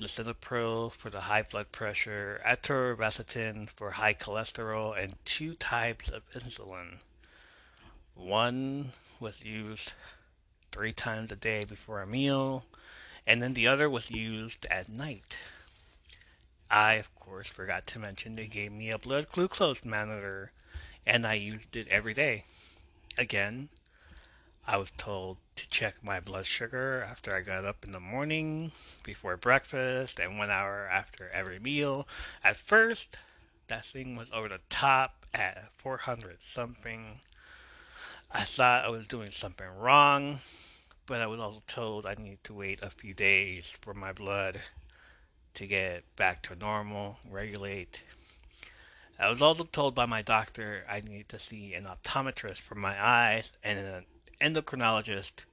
lisinopril 0.00 0.92
for 0.92 1.08
the 1.08 1.22
high 1.22 1.42
blood 1.42 1.72
pressure, 1.72 2.40
atorvastatin 2.44 3.68
for 3.70 3.92
high 3.92 4.14
cholesterol, 4.14 5.02
and 5.02 5.14
two 5.24 5.54
types 5.54 6.08
of 6.08 6.22
insulin. 6.32 6.98
One 8.16 8.92
was 9.18 9.42
used 9.42 9.92
three 10.72 10.92
times 10.92 11.32
a 11.32 11.36
day 11.36 11.64
before 11.64 12.02
a 12.02 12.06
meal, 12.06 12.64
and 13.26 13.42
then 13.42 13.54
the 13.54 13.66
other 13.66 13.88
was 13.88 14.10
used 14.10 14.66
at 14.66 14.88
night. 14.88 15.38
I, 16.70 16.94
of 16.94 17.14
course, 17.14 17.48
forgot 17.48 17.86
to 17.88 17.98
mention 17.98 18.36
they 18.36 18.46
gave 18.46 18.72
me 18.72 18.90
a 18.90 18.98
blood 18.98 19.28
glucose 19.32 19.84
monitor, 19.84 20.52
and 21.06 21.26
I 21.26 21.34
used 21.34 21.74
it 21.76 21.88
every 21.88 22.14
day. 22.14 22.44
Again, 23.18 23.68
I 24.66 24.76
was 24.76 24.90
told 24.96 25.38
to 25.56 25.68
check 25.68 26.02
my 26.02 26.20
blood 26.20 26.46
sugar 26.46 27.04
after 27.08 27.34
I 27.34 27.40
got 27.40 27.64
up 27.64 27.84
in 27.84 27.92
the 27.92 28.00
morning, 28.00 28.72
before 29.02 29.36
breakfast, 29.36 30.20
and 30.20 30.38
one 30.38 30.50
hour 30.50 30.88
after 30.90 31.28
every 31.32 31.58
meal. 31.58 32.06
At 32.44 32.56
first, 32.56 33.16
that 33.66 33.84
thing 33.84 34.16
was 34.16 34.28
over 34.32 34.48
the 34.48 34.60
top 34.68 35.26
at 35.34 35.70
400 35.78 36.38
something. 36.40 37.20
I 38.30 38.42
thought 38.44 38.84
I 38.84 38.90
was 38.90 39.08
doing 39.08 39.32
something 39.32 39.66
wrong, 39.76 40.38
but 41.06 41.20
I 41.20 41.26
was 41.26 41.40
also 41.40 41.62
told 41.66 42.06
I 42.06 42.14
needed 42.14 42.44
to 42.44 42.54
wait 42.54 42.78
a 42.82 42.90
few 42.90 43.12
days 43.12 43.76
for 43.80 43.92
my 43.92 44.12
blood 44.12 44.60
to 45.54 45.66
get 45.66 46.04
back 46.14 46.42
to 46.44 46.54
normal, 46.54 47.18
regulate. 47.28 48.04
I 49.20 49.28
was 49.28 49.42
also 49.42 49.64
told 49.64 49.94
by 49.94 50.06
my 50.06 50.22
doctor 50.22 50.82
I 50.88 51.00
needed 51.00 51.28
to 51.28 51.38
see 51.38 51.74
an 51.74 51.84
optometrist 51.84 52.60
for 52.60 52.74
my 52.74 52.96
eyes 52.98 53.52
and 53.62 53.78
an 53.78 54.04
endocrinologist, 54.40 55.44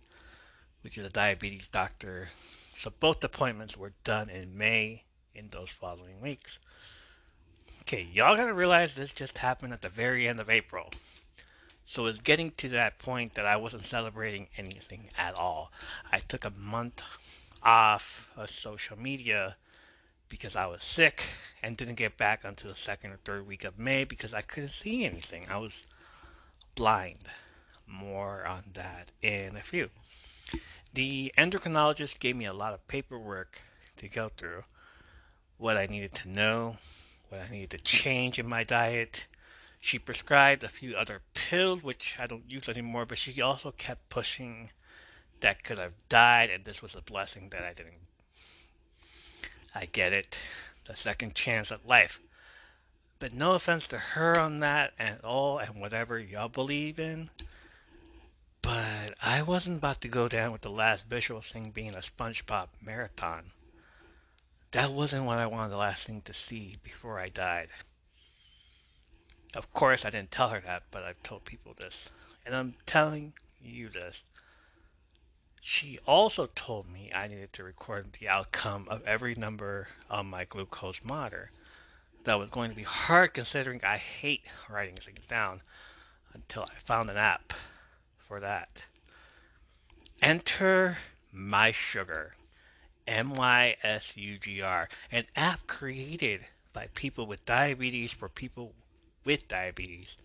which 0.81 0.97
is 0.97 1.05
a 1.05 1.09
diabetes 1.09 1.67
doctor. 1.67 2.29
So 2.79 2.93
both 2.97 3.21
appointments 3.25 3.75
were 3.75 3.91
done 4.05 4.29
in 4.29 4.57
May 4.57 5.03
in 5.35 5.49
those 5.49 5.69
following 5.69 6.21
weeks. 6.21 6.59
Okay, 7.81 8.07
y'all 8.13 8.37
gotta 8.37 8.53
realize 8.53 8.93
this 8.93 9.11
just 9.11 9.39
happened 9.39 9.73
at 9.73 9.81
the 9.81 9.89
very 9.89 10.29
end 10.29 10.39
of 10.39 10.49
April. 10.49 10.89
So 11.85 12.05
it's 12.05 12.21
getting 12.21 12.51
to 12.51 12.69
that 12.69 12.99
point 12.99 13.35
that 13.35 13.45
I 13.45 13.57
wasn't 13.57 13.85
celebrating 13.85 14.47
anything 14.57 15.09
at 15.17 15.35
all. 15.35 15.73
I 16.09 16.19
took 16.19 16.45
a 16.45 16.51
month 16.51 17.03
off 17.63 18.29
of 18.37 18.49
social 18.49 18.97
media 18.97 19.57
because 20.29 20.55
I 20.55 20.65
was 20.65 20.83
sick 20.83 21.23
and 21.63 21.77
didn't 21.77 21.95
get 21.95 22.17
back 22.17 22.43
until 22.43 22.71
the 22.71 22.77
second 22.77 23.11
or 23.11 23.19
third 23.23 23.47
week 23.47 23.63
of 23.63 23.79
May 23.79 24.03
because 24.03 24.33
I 24.33 24.41
couldn't 24.41 24.69
see 24.69 25.05
anything. 25.05 25.45
I 25.49 25.57
was 25.57 25.83
blind. 26.75 27.29
More 27.87 28.45
on 28.45 28.63
that 28.73 29.11
in 29.21 29.55
a 29.55 29.61
few. 29.61 29.89
The 30.93 31.31
endocrinologist 31.37 32.19
gave 32.19 32.35
me 32.35 32.45
a 32.45 32.53
lot 32.53 32.73
of 32.73 32.87
paperwork 32.87 33.61
to 33.97 34.07
go 34.07 34.31
through. 34.35 34.63
What 35.57 35.77
I 35.77 35.85
needed 35.85 36.13
to 36.15 36.29
know, 36.29 36.77
what 37.29 37.41
I 37.41 37.49
needed 37.49 37.71
to 37.71 37.77
change 37.77 38.37
in 38.39 38.47
my 38.47 38.63
diet. 38.63 39.27
She 39.79 39.99
prescribed 39.99 40.63
a 40.63 40.69
few 40.69 40.95
other 40.95 41.21
pills, 41.33 41.83
which 41.83 42.17
I 42.19 42.27
don't 42.27 42.49
use 42.49 42.67
anymore, 42.67 43.05
but 43.05 43.17
she 43.17 43.41
also 43.41 43.71
kept 43.71 44.09
pushing 44.09 44.69
that 45.39 45.63
could 45.63 45.77
have 45.77 45.93
died, 46.09 46.49
and 46.49 46.65
this 46.65 46.81
was 46.81 46.95
a 46.95 47.01
blessing 47.01 47.49
that 47.51 47.63
I 47.63 47.73
didn't 47.73 48.06
I 49.77 49.85
get 49.85 50.11
it. 50.11 50.39
The 50.87 50.95
second 50.95 51.35
chance 51.35 51.71
at 51.71 51.87
life. 51.87 52.19
But 53.19 53.31
no 53.31 53.53
offense 53.53 53.85
to 53.87 53.99
her 53.99 54.39
on 54.39 54.59
that 54.61 54.93
at 54.97 55.23
all 55.23 55.59
and 55.59 55.79
whatever 55.79 56.17
y'all 56.17 56.49
believe 56.49 56.99
in. 56.99 57.29
But 58.63 59.13
I 59.23 59.43
wasn't 59.43 59.77
about 59.77 60.01
to 60.01 60.07
go 60.07 60.27
down 60.27 60.51
with 60.51 60.61
the 60.61 60.71
last 60.71 61.05
visual 61.05 61.41
thing 61.41 61.69
being 61.69 61.93
a 61.93 61.99
SpongeBob 61.99 62.69
marathon. 62.83 63.43
That 64.71 64.93
wasn't 64.93 65.25
what 65.25 65.37
I 65.37 65.45
wanted 65.45 65.69
the 65.69 65.77
last 65.77 66.05
thing 66.05 66.21
to 66.21 66.33
see 66.33 66.77
before 66.81 67.19
I 67.19 67.29
died. 67.29 67.67
Of 69.53 69.71
course, 69.73 70.05
I 70.05 70.09
didn't 70.09 70.31
tell 70.31 70.49
her 70.49 70.59
that, 70.61 70.83
but 70.89 71.03
I've 71.03 71.21
told 71.21 71.45
people 71.45 71.75
this. 71.77 72.09
And 72.47 72.55
I'm 72.55 72.73
telling 72.87 73.33
you 73.61 73.89
this. 73.89 74.23
She 75.69 75.99
also 76.07 76.47
told 76.55 76.89
me 76.89 77.11
I 77.13 77.27
needed 77.27 77.51
to 77.51 77.63
record 77.65 78.13
the 78.13 78.29
outcome 78.29 78.87
of 78.87 79.03
every 79.03 79.35
number 79.35 79.89
on 80.09 80.27
my 80.27 80.45
glucose 80.45 81.03
monitor. 81.03 81.51
That 82.23 82.39
was 82.39 82.49
going 82.49 82.69
to 82.69 82.75
be 82.75 82.83
hard 82.83 83.33
considering 83.33 83.81
I 83.83 83.97
hate 83.97 84.43
writing 84.69 84.95
things 84.95 85.27
down 85.27 85.59
until 86.33 86.63
I 86.63 86.79
found 86.79 87.09
an 87.09 87.17
app 87.17 87.51
for 88.17 88.39
that. 88.39 88.85
Enter 90.21 90.99
My 91.33 91.73
Sugar, 91.73 92.35
M 93.05 93.35
Y 93.35 93.75
S 93.83 94.15
U 94.15 94.37
G 94.37 94.61
R, 94.61 94.87
an 95.11 95.25
app 95.35 95.67
created 95.67 96.45
by 96.71 96.87
people 96.95 97.27
with 97.27 97.45
diabetes 97.45 98.13
for 98.13 98.29
people 98.29 98.71
with 99.25 99.49
diabetes. 99.49 100.15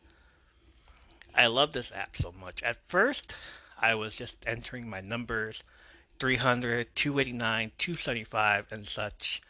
I 1.34 1.48
love 1.48 1.72
this 1.72 1.90
app 1.92 2.16
so 2.16 2.32
much. 2.40 2.62
At 2.62 2.76
first, 2.86 3.34
I 3.82 3.96
was 3.96 4.14
just 4.14 4.36
entering 4.46 4.88
my 4.88 5.00
numbers 5.00 5.64
300, 6.20 6.94
289, 6.94 7.72
275, 7.76 8.66
and 8.70 8.86
such. 8.86 9.42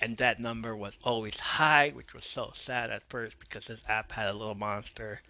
And 0.00 0.16
that 0.16 0.38
number 0.38 0.76
was 0.76 0.96
always 1.02 1.38
high, 1.40 1.90
which 1.90 2.14
was 2.14 2.24
so 2.24 2.52
sad 2.54 2.90
at 2.90 3.02
first 3.10 3.40
because 3.40 3.66
this 3.66 3.80
app 3.88 4.12
had 4.12 4.28
a 4.28 4.38
little 4.38 4.54
monster 4.54 5.22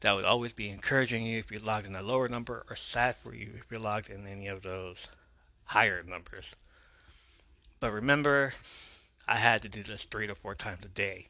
that 0.00 0.12
would 0.12 0.24
always 0.24 0.52
be 0.52 0.68
encouraging 0.68 1.24
you 1.24 1.38
if 1.38 1.52
you 1.52 1.60
logged 1.60 1.86
in 1.86 1.94
a 1.94 2.02
lower 2.02 2.28
number 2.28 2.64
or 2.68 2.74
sad 2.74 3.14
for 3.14 3.32
you 3.32 3.50
if 3.56 3.70
you 3.70 3.78
logged 3.78 4.10
in 4.10 4.26
any 4.26 4.48
of 4.48 4.62
those 4.62 5.06
higher 5.66 6.02
numbers. 6.02 6.56
But 7.78 7.92
remember, 7.92 8.54
I 9.28 9.36
had 9.36 9.62
to 9.62 9.68
do 9.68 9.84
this 9.84 10.02
three 10.02 10.26
to 10.26 10.34
four 10.34 10.56
times 10.56 10.84
a 10.84 10.88
day, 10.88 11.28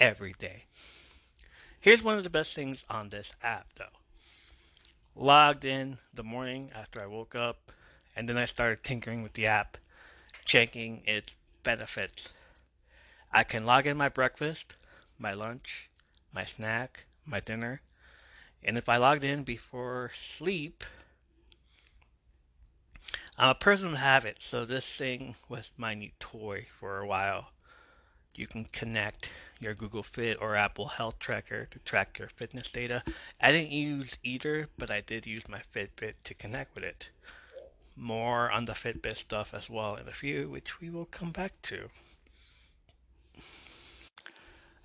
every 0.00 0.34
day. 0.36 0.64
Here's 1.80 2.02
one 2.02 2.18
of 2.18 2.24
the 2.24 2.30
best 2.30 2.54
things 2.54 2.84
on 2.90 3.10
this 3.10 3.32
app, 3.40 3.68
though 3.76 3.84
logged 5.16 5.64
in 5.64 5.96
the 6.12 6.22
morning 6.22 6.70
after 6.74 7.00
I 7.00 7.06
woke 7.06 7.34
up, 7.34 7.72
and 8.14 8.28
then 8.28 8.36
I 8.36 8.44
started 8.44 8.84
tinkering 8.84 9.22
with 9.22 9.32
the 9.32 9.46
app, 9.46 9.78
checking 10.44 11.02
its 11.06 11.32
benefits. 11.62 12.28
I 13.32 13.42
can 13.42 13.66
log 13.66 13.86
in 13.86 13.96
my 13.96 14.08
breakfast, 14.08 14.76
my 15.18 15.32
lunch, 15.32 15.88
my 16.32 16.44
snack, 16.44 17.06
my 17.24 17.40
dinner, 17.40 17.80
and 18.62 18.76
if 18.76 18.88
I 18.88 18.96
logged 18.96 19.24
in 19.24 19.42
before 19.42 20.10
sleep, 20.14 20.84
I'm 23.38 23.50
a 23.50 23.54
person 23.54 23.88
of 23.88 23.98
habit, 23.98 24.38
so 24.40 24.64
this 24.64 24.86
thing 24.86 25.34
was 25.48 25.70
my 25.76 25.94
new 25.94 26.10
toy 26.18 26.66
for 26.78 26.98
a 26.98 27.06
while. 27.06 27.50
You 28.34 28.46
can 28.46 28.64
connect 28.66 29.30
your 29.60 29.74
Google 29.74 30.02
Fit 30.02 30.38
or 30.40 30.54
Apple 30.56 30.86
Health 30.86 31.18
Tracker 31.18 31.66
to 31.66 31.78
track 31.80 32.18
your 32.18 32.28
fitness 32.28 32.68
data. 32.72 33.02
I 33.40 33.52
didn't 33.52 33.72
use 33.72 34.18
either, 34.22 34.68
but 34.76 34.90
I 34.90 35.00
did 35.00 35.26
use 35.26 35.48
my 35.48 35.60
Fitbit 35.74 36.14
to 36.24 36.34
connect 36.34 36.74
with 36.74 36.84
it. 36.84 37.10
More 37.96 38.50
on 38.50 38.66
the 38.66 38.72
Fitbit 38.72 39.16
stuff 39.16 39.54
as 39.54 39.70
well 39.70 39.96
in 39.96 40.08
a 40.08 40.12
few, 40.12 40.48
which 40.50 40.80
we 40.80 40.90
will 40.90 41.06
come 41.06 41.30
back 41.30 41.52
to. 41.62 41.88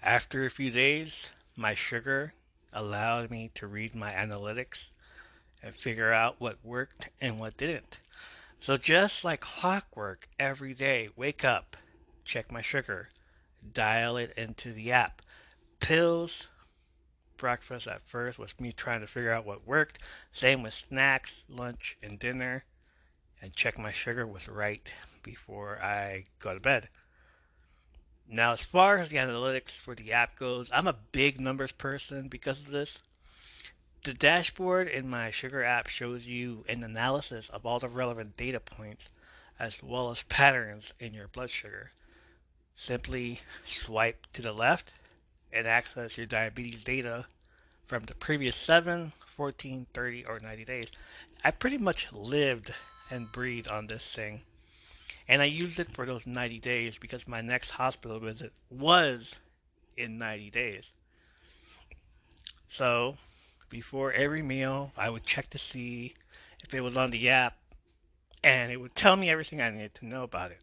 After 0.02 0.46
a 0.46 0.50
few 0.50 0.72
days, 0.72 1.30
my 1.56 1.76
sugar 1.76 2.34
allowed 2.74 3.30
me 3.30 3.52
to 3.56 3.68
read 3.68 3.94
my 3.94 4.12
analytics 4.12 4.86
and 5.62 5.76
figure 5.76 6.12
out 6.12 6.38
what 6.40 6.58
worked 6.64 7.10
and 7.20 7.40
what 7.40 7.58
didn't. 7.58 8.00
So 8.60 8.78
just 8.78 9.24
like 9.24 9.42
clockwork, 9.42 10.28
every 10.40 10.74
day, 10.74 11.10
wake 11.16 11.44
up, 11.44 11.78
check 12.24 12.52
my 12.52 12.62
sugar, 12.62 13.10
dial 13.72 14.18
it 14.18 14.34
into 14.38 14.74
the 14.74 14.92
app. 14.92 15.22
Pills, 15.80 16.48
breakfast 17.38 17.88
at 17.88 18.08
first 18.08 18.38
was 18.38 18.60
me 18.60 18.72
trying 18.72 19.02
to 19.02 19.08
figure 19.08 19.32
out 19.32 19.46
what 19.46 19.68
worked. 19.68 20.02
Same 20.32 20.64
with 20.64 20.74
snacks, 20.74 21.34
lunch, 21.50 21.98
and 22.02 22.20
dinner. 22.20 22.66
And 23.42 23.54
check 23.56 23.80
my 23.80 23.92
sugar 23.92 24.28
was 24.28 24.48
right 24.48 24.92
before 25.24 25.80
I 25.82 26.26
go 26.40 26.54
to 26.54 26.60
bed. 26.60 26.90
Now, 28.28 28.54
as 28.54 28.62
far 28.62 28.98
as 28.98 29.10
the 29.10 29.18
analytics 29.18 29.72
for 29.72 29.96
the 29.96 30.14
app 30.14 30.38
goes, 30.38 30.70
I'm 30.72 30.88
a 30.88 30.96
big 31.12 31.42
numbers 31.42 31.72
person 31.72 32.28
because 32.30 32.60
of 32.60 32.72
this. 32.72 33.00
The 34.04 34.14
dashboard 34.14 34.88
in 34.88 35.10
my 35.10 35.30
Sugar 35.30 35.64
app 35.64 35.88
shows 35.88 36.26
you 36.26 36.66
an 36.68 36.84
analysis 36.84 37.50
of 37.50 37.66
all 37.66 37.80
the 37.80 37.90
relevant 37.90 38.36
data 38.36 38.60
points 38.60 39.10
as 39.60 39.84
well 39.84 40.10
as 40.10 40.24
patterns 40.24 40.94
in 41.00 41.14
your 41.14 41.28
blood 41.28 41.52
sugar. 41.52 41.92
Simply 42.76 43.40
swipe 43.66 44.28
to 44.34 44.42
the 44.42 44.54
left 44.54 44.92
and 45.54 45.68
access 45.68 46.18
your 46.18 46.26
diabetes 46.26 46.84
data 46.84 47.26
from 47.86 48.04
the 48.06 48.16
previous 48.16 48.56
7, 48.56 49.12
14, 49.36 49.88
30, 49.94 50.26
or 50.26 50.40
90 50.40 50.66
days. 50.66 50.86
I 51.44 51.52
pretty 51.52 51.78
much 51.78 52.12
lived 52.14 52.74
and 53.10 53.32
breathed 53.32 53.68
on 53.68 53.88
this 53.88 54.06
thing. 54.06 54.42
And 55.28 55.42
I 55.42 55.46
used 55.46 55.80
it 55.80 55.94
for 55.94 56.06
those 56.06 56.26
90 56.26 56.60
days 56.60 56.98
because 56.98 57.28
my 57.28 57.42
next 57.42 57.72
hospital 57.72 58.20
visit 58.20 58.54
was 58.70 59.36
in 59.98 60.18
90 60.18 60.50
days. 60.50 60.92
So, 62.68 63.18
before 63.70 64.12
every 64.14 64.42
meal, 64.42 64.92
I 64.98 65.10
would 65.10 65.26
check 65.26 65.50
to 65.50 65.58
see 65.58 66.14
if 66.64 66.74
it 66.74 66.82
was 66.82 66.96
on 66.96 67.12
the 67.12 67.30
app 67.30 67.58
and 68.44 68.72
it 68.72 68.78
would 68.78 68.96
tell 68.96 69.16
me 69.16 69.30
everything 69.30 69.62
I 69.62 69.70
needed 69.70 69.94
to 69.96 70.06
know 70.06 70.24
about 70.24 70.52
it, 70.52 70.62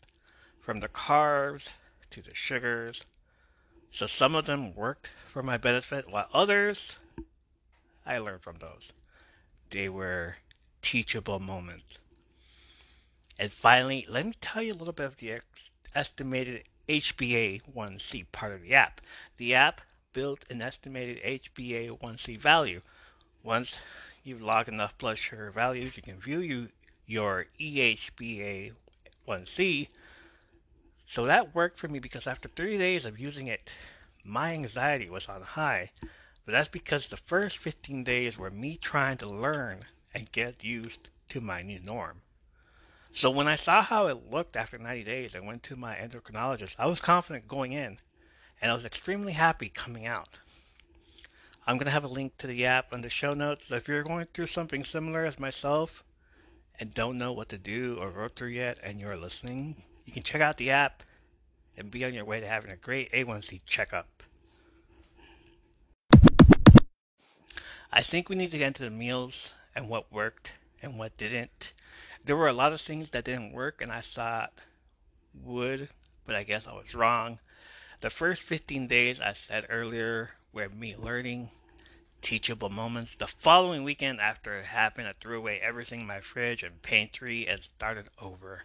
from 0.60 0.80
the 0.80 0.88
carbs 0.88 1.72
to 2.10 2.22
the 2.22 2.34
sugars. 2.34 3.04
So 3.90 4.06
some 4.06 4.34
of 4.34 4.46
them 4.46 4.74
worked 4.74 5.10
for 5.26 5.42
my 5.42 5.56
benefit, 5.56 6.10
while 6.10 6.28
others, 6.32 6.98
I 8.04 8.18
learned 8.18 8.42
from 8.42 8.56
those. 8.56 8.92
They 9.70 9.88
were 9.88 10.36
teachable 10.82 11.40
moments. 11.40 11.98
And 13.38 13.52
finally, 13.52 14.06
let 14.08 14.26
me 14.26 14.32
tell 14.40 14.62
you 14.62 14.72
a 14.72 14.76
little 14.76 14.92
bit 14.92 15.06
of 15.06 15.16
the 15.18 15.40
estimated 15.94 16.64
HbA1c 16.88 18.26
part 18.32 18.52
of 18.52 18.62
the 18.62 18.74
app. 18.74 19.00
The 19.36 19.54
app 19.54 19.82
built 20.12 20.44
an 20.50 20.62
estimated 20.62 21.22
HbA1c 21.22 22.38
value. 22.38 22.80
Once 23.42 23.78
you've 24.24 24.42
logged 24.42 24.68
enough 24.68 24.98
blood 24.98 25.18
sugar 25.18 25.50
values, 25.50 25.96
you 25.96 26.02
can 26.02 26.18
view 26.18 26.40
you, 26.40 26.70
your 27.06 27.46
EHbA1c. 27.60 28.72
So 31.10 31.24
that 31.24 31.54
worked 31.54 31.78
for 31.78 31.88
me 31.88 32.00
because 32.00 32.26
after 32.26 32.50
30 32.50 32.76
days 32.76 33.06
of 33.06 33.18
using 33.18 33.46
it, 33.46 33.72
my 34.22 34.52
anxiety 34.52 35.08
was 35.08 35.26
on 35.26 35.40
high. 35.40 35.90
But 36.44 36.52
that's 36.52 36.68
because 36.68 37.06
the 37.06 37.16
first 37.16 37.56
15 37.56 38.04
days 38.04 38.36
were 38.36 38.50
me 38.50 38.76
trying 38.76 39.16
to 39.18 39.26
learn 39.26 39.86
and 40.14 40.30
get 40.30 40.62
used 40.62 41.08
to 41.30 41.40
my 41.40 41.62
new 41.62 41.80
norm. 41.80 42.20
So 43.10 43.30
when 43.30 43.48
I 43.48 43.54
saw 43.54 43.80
how 43.80 44.06
it 44.08 44.30
looked 44.30 44.54
after 44.54 44.76
90 44.76 45.02
days, 45.04 45.34
I 45.34 45.40
went 45.40 45.62
to 45.64 45.76
my 45.76 45.94
endocrinologist. 45.94 46.74
I 46.78 46.84
was 46.84 47.00
confident 47.00 47.48
going 47.48 47.72
in, 47.72 47.96
and 48.60 48.70
I 48.70 48.74
was 48.74 48.84
extremely 48.84 49.32
happy 49.32 49.70
coming 49.70 50.06
out. 50.06 50.38
I'm 51.66 51.78
going 51.78 51.86
to 51.86 51.92
have 51.92 52.04
a 52.04 52.08
link 52.08 52.36
to 52.36 52.46
the 52.46 52.66
app 52.66 52.92
in 52.92 53.00
the 53.00 53.08
show 53.08 53.32
notes. 53.32 53.64
So 53.68 53.76
if 53.76 53.88
you're 53.88 54.02
going 54.02 54.26
through 54.34 54.48
something 54.48 54.84
similar 54.84 55.24
as 55.24 55.40
myself 55.40 56.04
and 56.78 56.92
don't 56.92 57.16
know 57.16 57.32
what 57.32 57.48
to 57.48 57.58
do 57.58 57.96
or 57.98 58.10
go 58.10 58.28
through 58.28 58.48
yet 58.48 58.76
and 58.82 59.00
you're 59.00 59.16
listening, 59.16 59.82
you 60.08 60.14
can 60.14 60.22
check 60.22 60.40
out 60.40 60.56
the 60.56 60.70
app 60.70 61.02
and 61.76 61.90
be 61.90 62.02
on 62.02 62.14
your 62.14 62.24
way 62.24 62.40
to 62.40 62.48
having 62.48 62.70
a 62.70 62.76
great 62.76 63.12
A1C 63.12 63.60
checkup. 63.66 64.22
I 67.92 68.00
think 68.00 68.30
we 68.30 68.36
need 68.36 68.50
to 68.52 68.56
get 68.56 68.68
into 68.68 68.82
the 68.82 68.90
meals 68.90 69.52
and 69.74 69.86
what 69.86 70.10
worked 70.10 70.54
and 70.80 70.98
what 70.98 71.18
didn't. 71.18 71.74
There 72.24 72.38
were 72.38 72.48
a 72.48 72.54
lot 72.54 72.72
of 72.72 72.80
things 72.80 73.10
that 73.10 73.24
didn't 73.24 73.52
work 73.52 73.82
and 73.82 73.92
I 73.92 74.00
thought 74.00 74.54
would, 75.44 75.90
but 76.24 76.34
I 76.34 76.42
guess 76.42 76.66
I 76.66 76.72
was 76.72 76.94
wrong. 76.94 77.38
The 78.00 78.08
first 78.08 78.40
15 78.40 78.86
days 78.86 79.20
I 79.20 79.34
said 79.34 79.66
earlier 79.68 80.30
were 80.54 80.70
me 80.70 80.96
learning 80.96 81.50
teachable 82.22 82.70
moments. 82.70 83.12
The 83.18 83.26
following 83.26 83.84
weekend 83.84 84.22
after 84.22 84.56
it 84.56 84.64
happened, 84.64 85.06
I 85.06 85.12
threw 85.20 85.36
away 85.36 85.60
everything 85.60 86.00
in 86.00 86.06
my 86.06 86.20
fridge 86.20 86.62
and 86.62 86.80
pantry 86.80 87.46
and 87.46 87.60
started 87.60 88.06
over. 88.18 88.64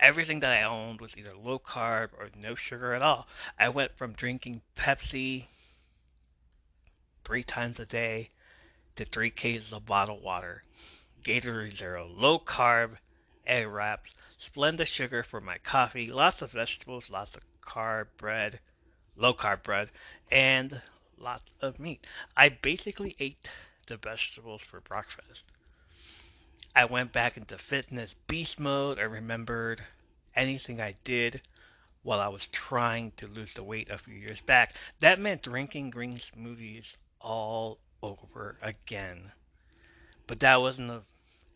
Everything 0.00 0.40
that 0.40 0.52
I 0.52 0.62
owned 0.62 1.00
was 1.00 1.16
either 1.16 1.34
low 1.34 1.58
carb 1.58 2.08
or 2.18 2.28
no 2.40 2.54
sugar 2.54 2.92
at 2.92 3.02
all. 3.02 3.28
I 3.58 3.68
went 3.68 3.96
from 3.96 4.12
drinking 4.12 4.62
Pepsi 4.76 5.46
three 7.24 7.42
times 7.42 7.78
a 7.78 7.86
day 7.86 8.30
to 8.96 9.04
three 9.04 9.30
cases 9.30 9.72
of 9.72 9.86
bottled 9.86 10.22
water. 10.22 10.62
Gatorade 11.22 11.76
Zero, 11.76 12.08
low 12.12 12.38
carb, 12.38 12.98
egg 13.46 13.68
wraps, 13.68 14.12
Splenda 14.38 14.84
sugar 14.84 15.22
for 15.22 15.40
my 15.40 15.58
coffee, 15.58 16.10
lots 16.10 16.42
of 16.42 16.50
vegetables, 16.50 17.08
lots 17.08 17.36
of 17.36 17.42
carb 17.60 18.06
bread, 18.16 18.58
low 19.16 19.32
carb 19.32 19.62
bread, 19.62 19.90
and 20.32 20.82
lots 21.16 21.44
of 21.60 21.78
meat. 21.78 22.04
I 22.36 22.48
basically 22.48 23.14
ate 23.20 23.48
the 23.86 23.96
vegetables 23.96 24.62
for 24.62 24.80
breakfast. 24.80 25.44
I 26.74 26.84
went 26.86 27.12
back 27.12 27.36
into 27.36 27.58
fitness 27.58 28.14
beast 28.26 28.58
mode. 28.58 28.98
I 28.98 29.02
remembered 29.02 29.84
anything 30.34 30.80
I 30.80 30.94
did 31.04 31.42
while 32.02 32.20
I 32.20 32.28
was 32.28 32.46
trying 32.46 33.12
to 33.16 33.26
lose 33.26 33.52
the 33.54 33.62
weight 33.62 33.90
a 33.90 33.98
few 33.98 34.14
years 34.14 34.40
back. 34.40 34.74
That 35.00 35.20
meant 35.20 35.42
drinking 35.42 35.90
green 35.90 36.16
smoothies 36.16 36.96
all 37.20 37.78
over 38.02 38.56
again. 38.62 39.32
But 40.26 40.40
that 40.40 40.60
wasn't 40.60 40.90
a 40.90 41.02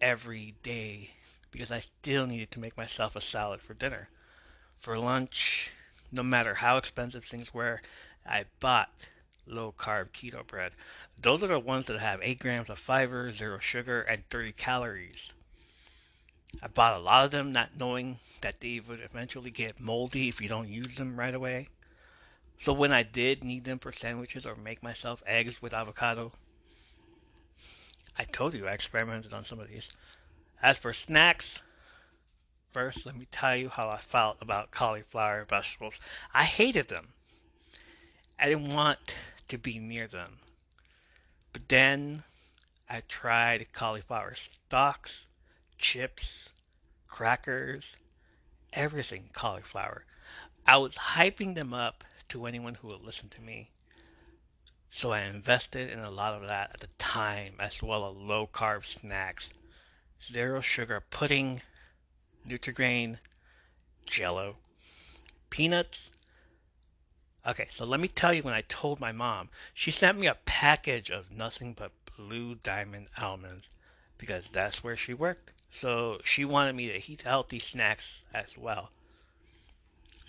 every 0.01 0.55
day 0.63 1.11
because 1.51 1.71
I 1.71 1.81
still 1.81 2.27
needed 2.27 2.51
to 2.53 2.61
make 2.61 2.77
myself 2.77 3.17
a 3.17 3.21
salad 3.21 3.63
for 3.63 3.75
dinner. 3.75 4.09
For 4.79 4.99
lunch, 4.99 5.71
no 6.13 6.23
matter 6.23 6.57
how 6.57 6.77
expensive 6.77 7.25
things 7.25 7.55
were, 7.55 7.81
I 8.27 8.45
bought 8.61 8.91
low 9.47 9.73
carb 9.77 10.11
keto 10.11 10.47
bread. 10.47 10.73
Those 11.21 11.43
are 11.43 11.49
the 11.49 11.59
ones 11.59 11.87
that 11.87 11.99
have 11.99 12.21
8 12.23 12.39
grams 12.39 12.71
of 12.71 12.79
fiber, 12.79 13.33
0 13.33 13.59
sugar, 13.61 14.03
and 14.03 14.29
30 14.29 14.53
calories. 14.53 15.33
I 16.63 16.69
bought 16.69 16.99
a 16.99 17.03
lot 17.03 17.25
of 17.25 17.31
them 17.31 17.53
not 17.53 17.79
knowing 17.79 18.19
that 18.41 18.61
they 18.61 18.81
would 18.81 19.01
eventually 19.01 19.51
get 19.51 19.81
moldy 19.81 20.29
if 20.29 20.41
you 20.41 20.49
don't 20.49 20.69
use 20.69 20.97
them 20.97 21.19
right 21.19 21.35
away. 21.35 21.69
So 22.59 22.73
when 22.73 22.93
I 22.93 23.03
did 23.03 23.45
need 23.45 23.65
them 23.65 23.79
for 23.79 23.93
sandwiches 23.93 24.47
or 24.47 24.57
make 24.57 24.83
myself 24.83 25.23
eggs 25.27 25.61
with 25.61 25.75
avocado, 25.75 26.33
I 28.19 28.25
told 28.25 28.55
you 28.55 28.67
I 28.67 28.73
experimented 28.73 29.33
on 29.33 29.45
some 29.45 29.61
of 29.61 29.69
these. 29.69 29.91
As 30.63 30.79
for 30.79 30.95
snacks, 30.95 31.63
first 32.73 33.05
let 33.05 33.17
me 33.17 33.27
tell 33.31 33.57
you 33.57 33.69
how 33.69 33.91
I 33.91 33.99
felt 33.99 34.39
about 34.41 34.71
cauliflower 34.71 35.45
vegetables. 35.45 36.01
I 36.33 36.45
hated 36.45 36.89
them. 36.89 37.09
I 38.39 38.49
didn't 38.49 38.75
want 38.75 39.15
to 39.49 39.59
be 39.59 39.79
near 39.79 40.07
them. 40.07 40.39
But 41.53 41.69
then 41.69 42.23
I 42.89 43.03
tried 43.09 43.73
cauliflower 43.73 44.35
stalks, 44.35 45.25
chips, 45.79 46.51
crackers, 47.09 47.97
everything 48.73 49.31
cauliflower. 49.33 50.05
I 50.67 50.77
was 50.79 50.95
hyping 50.95 51.55
them 51.55 51.73
up 51.73 52.05
to 52.29 52.47
anyone 52.47 52.75
who 52.75 52.89
would 52.89 53.03
listen 53.03 53.29
to 53.31 53.41
me. 53.41 53.71
So 54.91 55.13
I 55.13 55.21
invested 55.21 55.91
in 55.91 56.01
a 56.01 56.11
lot 56.11 56.35
of 56.35 56.49
that 56.49 56.71
at 56.75 56.81
the 56.81 56.89
time, 56.99 57.55
as 57.59 57.83
well 57.83 58.09
as 58.09 58.17
low 58.17 58.49
carb 58.53 58.85
snacks, 58.85 59.51
zero 60.23 60.61
sugar 60.61 61.03
pudding, 61.11 61.61
Nutri-Grain, 62.49 63.19
Jello, 64.07 64.57
peanuts. 65.51 66.01
Okay, 67.47 67.69
so 67.71 67.85
let 67.85 68.01
me 68.01 68.09
tell 68.09 68.33
you 68.35 68.43
when 68.43 68.55
I 68.55 68.63
told 68.63 68.99
my 68.99 69.13
mom, 69.13 69.51
she 69.73 69.93
sent 69.93 70.19
me 70.19 70.27
a 70.27 70.37
package 70.47 71.11
of 71.11 71.31
nothing 71.31 71.75
but 71.75 71.93
blue 72.17 72.57
diamond 72.57 73.07
almonds 73.21 73.67
because 74.19 74.45
that's 74.51 74.83
where 74.83 74.97
she 74.97 75.15
worked. 75.15 75.53
So 75.71 76.19
she 76.25 76.45
wanted 76.45 76.75
me 76.75 76.89
to 76.89 77.13
eat 77.13 77.23
healthy 77.23 77.61
snacks 77.61 78.09
as 78.35 78.59
well. 78.59 78.91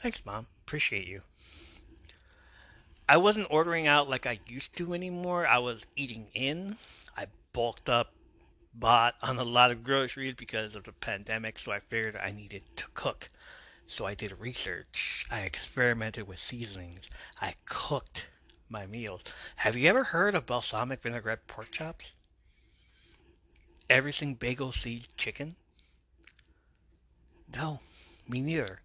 Thanks, 0.02 0.24
mom. 0.26 0.46
Appreciate 0.66 1.08
you. 1.08 1.22
I 3.10 3.18
wasn't 3.18 3.48
ordering 3.50 3.88
out 3.88 4.10
like 4.10 4.28
I 4.28 4.40
used 4.46 4.76
to 4.78 4.94
anymore. 4.94 5.48
I 5.48 5.58
was 5.58 5.86
eating 5.96 6.28
in. 6.34 6.76
I 7.18 7.28
bulked 7.54 7.90
up, 7.90 8.12
bought 8.76 9.16
on 9.24 9.40
a 9.40 9.44
lot 9.44 9.72
of 9.72 9.84
groceries 9.84 10.36
because 10.36 10.76
of 10.76 10.84
the 10.84 10.92
pandemic, 10.92 11.58
so 11.58 11.72
I 11.72 11.80
figured 11.80 12.16
I 12.18 12.32
needed 12.32 12.64
to 12.76 12.86
cook. 12.94 13.30
So 13.90 14.06
I 14.06 14.16
did 14.16 14.38
research. 14.38 15.26
I 15.32 15.42
experimented 15.42 16.28
with 16.28 16.40
seasonings. 16.40 17.10
I 17.42 17.54
cooked 17.66 18.28
my 18.68 18.86
meals. 18.86 19.22
Have 19.58 19.78
you 19.78 19.88
ever 19.88 20.04
heard 20.04 20.36
of 20.36 20.46
balsamic 20.46 21.02
vinaigrette 21.02 21.48
pork 21.48 21.72
chops? 21.72 22.12
Everything 23.90 24.36
bagel 24.36 24.74
seed 24.74 25.08
chicken? 25.16 25.56
No, 27.56 27.80
me 28.28 28.42
neither. 28.42 28.82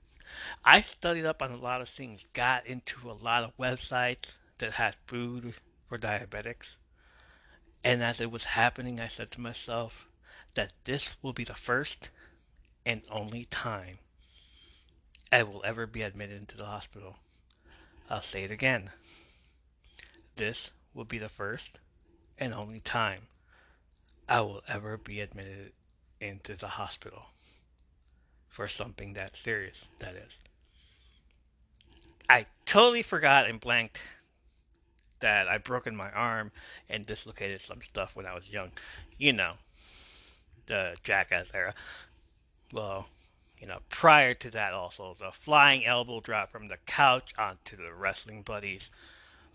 I 0.65 0.81
studied 0.81 1.27
up 1.27 1.43
on 1.43 1.51
a 1.51 1.57
lot 1.57 1.81
of 1.81 1.89
things, 1.89 2.25
got 2.33 2.65
into 2.65 3.11
a 3.11 3.13
lot 3.13 3.43
of 3.43 3.57
websites 3.59 4.37
that 4.59 4.75
had 4.75 4.95
food 5.07 5.55
for 5.89 5.99
diabetics. 5.99 6.77
And 7.83 8.05
as 8.05 8.21
it 8.21 8.31
was 8.31 8.45
happening, 8.45 9.01
I 9.01 9.09
said 9.09 9.33
to 9.33 9.41
myself 9.41 10.07
that 10.55 10.73
this 10.85 11.17
will 11.23 11.33
be 11.33 11.45
the 11.45 11.55
first 11.55 12.11
and 12.87 13.03
only 13.11 13.47
time 13.47 13.99
I 15.33 15.43
will 15.43 15.63
ever 15.65 15.87
be 15.87 16.03
admitted 16.03 16.37
into 16.37 16.59
the 16.59 16.67
hospital. 16.67 17.17
I'll 18.11 18.21
say 18.21 18.45
it 18.45 18.51
again. 18.51 18.91
This 20.37 20.71
will 20.93 21.07
be 21.07 21.17
the 21.17 21.31
first 21.31 21.79
and 22.39 22.53
only 22.53 22.81
time 22.81 23.23
I 24.29 24.43
will 24.43 24.63
ever 24.69 24.99
be 24.99 25.21
admitted 25.21 25.73
into 26.21 26.55
the 26.55 26.69
hospital 26.69 27.31
for 28.47 28.69
something 28.69 29.15
that 29.15 29.35
serious, 29.35 29.87
that 30.01 30.15
is. 30.15 30.39
I 32.29 32.45
totally 32.67 33.03
forgot 33.03 33.49
and 33.49 33.59
blanked 33.59 34.03
that 35.21 35.49
I 35.49 35.57
broken 35.57 35.97
my 35.97 36.11
arm 36.11 36.53
and 36.91 37.07
dislocated 37.07 37.63
some 37.63 37.81
stuff 37.81 38.15
when 38.15 38.27
I 38.27 38.35
was 38.35 38.51
young. 38.51 38.71
You 39.17 39.33
know, 39.33 39.53
the 40.67 40.95
jackass 41.03 41.49
era. 41.55 41.75
Well, 42.73 43.07
you 43.63 43.69
know, 43.69 43.79
prior 43.91 44.35
to 44.35 44.51
that 44.51 44.75
also, 44.75 45.17
the 45.21 45.31
flying 45.31 45.87
elbow 45.87 46.19
drop 46.19 46.51
from 46.51 46.67
the 46.67 46.79
couch 46.85 47.33
onto 47.39 47.77
the 47.77 47.95
wrestling 47.95 48.43
buddies. 48.43 48.91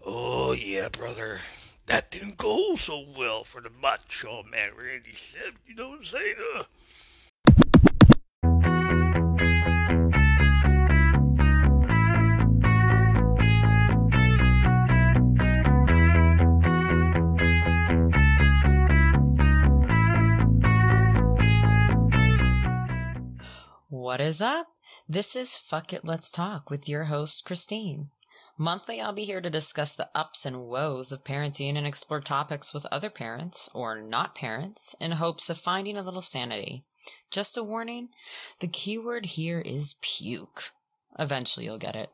Oh 0.05 0.53
yeah, 0.53 0.87
brother. 0.87 1.41
That 1.87 2.09
didn't 2.09 2.37
go 2.37 2.77
so 2.77 3.05
well 3.17 3.43
for 3.43 3.59
the 3.59 3.69
macho 3.69 4.43
man 4.43 4.69
Randy 4.77 5.11
Savage, 5.11 5.55
you 5.67 5.75
know 5.75 5.89
what 5.89 5.99
I'm 5.99 6.05
saying? 6.05 6.35
Uh, 6.55 6.63
What 24.07 24.21
is 24.21 24.41
up? 24.41 24.67
This 25.09 25.35
is 25.35 25.57
Fuck 25.57 25.91
It 25.91 26.05
Let's 26.05 26.31
Talk 26.31 26.69
with 26.69 26.87
your 26.87 27.03
host, 27.03 27.43
Christine. 27.43 28.07
Monthly, 28.57 29.01
I'll 29.01 29.11
be 29.11 29.25
here 29.25 29.41
to 29.41 29.49
discuss 29.49 29.93
the 29.93 30.07
ups 30.15 30.45
and 30.45 30.67
woes 30.67 31.11
of 31.11 31.25
parenting 31.25 31.75
and 31.75 31.85
explore 31.85 32.21
topics 32.21 32.73
with 32.73 32.85
other 32.85 33.09
parents, 33.09 33.69
or 33.73 34.01
not 34.01 34.33
parents, 34.33 34.95
in 35.01 35.11
hopes 35.11 35.49
of 35.49 35.57
finding 35.57 35.97
a 35.97 36.03
little 36.03 36.21
sanity. 36.21 36.85
Just 37.31 37.57
a 37.57 37.63
warning 37.63 38.07
the 38.61 38.67
keyword 38.67 39.25
here 39.25 39.59
is 39.59 39.97
puke. 40.01 40.71
Eventually, 41.19 41.65
you'll 41.65 41.77
get 41.77 41.97
it. 41.97 42.09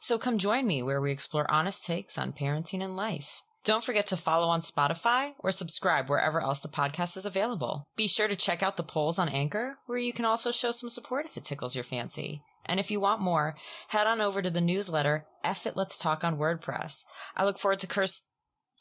So 0.00 0.16
come 0.16 0.38
join 0.38 0.66
me 0.66 0.82
where 0.82 1.02
we 1.02 1.12
explore 1.12 1.50
honest 1.50 1.84
takes 1.84 2.16
on 2.16 2.32
parenting 2.32 2.82
and 2.82 2.96
life. 2.96 3.42
Don't 3.64 3.82
forget 3.82 4.06
to 4.08 4.16
follow 4.18 4.48
on 4.48 4.60
Spotify 4.60 5.32
or 5.38 5.50
subscribe 5.50 6.10
wherever 6.10 6.38
else 6.42 6.60
the 6.60 6.68
podcast 6.68 7.16
is 7.16 7.24
available. 7.24 7.88
Be 7.96 8.06
sure 8.06 8.28
to 8.28 8.36
check 8.36 8.62
out 8.62 8.76
the 8.76 8.82
polls 8.82 9.18
on 9.18 9.30
Anchor, 9.30 9.78
where 9.86 9.96
you 9.96 10.12
can 10.12 10.26
also 10.26 10.52
show 10.52 10.70
some 10.70 10.90
support 10.90 11.24
if 11.24 11.38
it 11.38 11.44
tickles 11.44 11.74
your 11.74 11.82
fancy. 11.82 12.42
And 12.66 12.78
if 12.78 12.90
you 12.90 13.00
want 13.00 13.22
more, 13.22 13.54
head 13.88 14.06
on 14.06 14.20
over 14.20 14.42
to 14.42 14.50
the 14.50 14.60
newsletter, 14.60 15.24
F 15.42 15.66
It 15.66 15.78
Let's 15.78 15.96
Talk 15.96 16.22
on 16.24 16.36
WordPress. 16.36 17.04
I 17.36 17.46
look 17.46 17.58
forward 17.58 17.78
to 17.78 17.86
Curse 17.86 18.22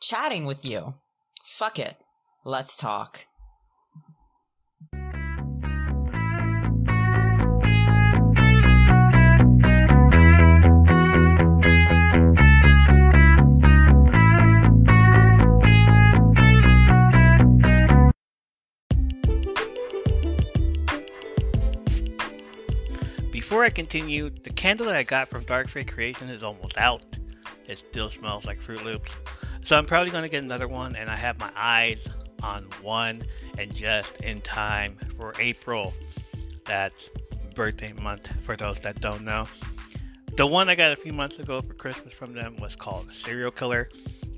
chatting 0.02 0.46
with 0.46 0.65
you. 0.65 0.96
Fuck 1.46 1.80
it. 1.80 1.96
Let's 2.43 2.76
talk. 2.76 3.26
Before 23.54 23.66
I 23.66 23.70
continue, 23.70 24.32
the 24.32 24.50
candle 24.50 24.88
that 24.88 24.96
I 24.96 25.04
got 25.04 25.28
from 25.28 25.44
Dark 25.44 25.68
Fate 25.68 25.92
Creation 25.94 26.28
is 26.28 26.42
almost 26.42 26.76
out. 26.76 27.04
It 27.68 27.78
still 27.78 28.10
smells 28.10 28.46
like 28.46 28.60
Fruit 28.60 28.84
Loops. 28.84 29.16
So 29.62 29.78
I'm 29.78 29.86
probably 29.86 30.10
going 30.10 30.24
to 30.24 30.30
get 30.30 30.44
another 30.44 30.68
one, 30.68 30.96
and 30.96 31.08
I 31.08 31.16
have 31.16 31.38
my 31.38 31.52
eyes 31.56 32.04
on 32.42 32.63
one 32.82 33.24
and 33.60 33.72
just 33.72 34.22
in 34.22 34.42
time 34.42 34.98
for 35.20 35.36
April. 35.38 35.94
That's 36.66 37.12
birthday 37.54 37.94
month 37.94 38.28
for 38.42 38.56
those 38.56 38.80
that 38.80 39.00
don't 39.02 39.24
know. 39.24 39.48
The 40.36 40.48
one 40.48 40.68
I 40.68 40.74
got 40.74 40.92
a 40.92 40.96
few 40.96 41.13
months 41.13 41.38
ago 41.38 41.62
for 41.62 41.76
Christmas 41.76 42.12
from 42.12 42.34
them 42.34 42.58
was 42.58 42.76
called 42.76 43.13
Serial 43.13 43.52
Killer. 43.52 43.88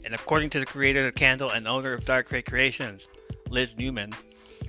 And 0.04 0.13
according 0.13 0.49
to 0.49 0.60
the 0.60 0.65
creator 0.65 0.99
of 0.99 1.06
the 1.06 1.12
candle 1.13 1.51
and 1.51 1.69
owner 1.69 1.93
of 1.93 2.04
Dark 2.04 2.28
Fate 2.28 2.47
Creations, 2.47 3.08
Liz 3.49 3.78
Newman, 3.78 4.13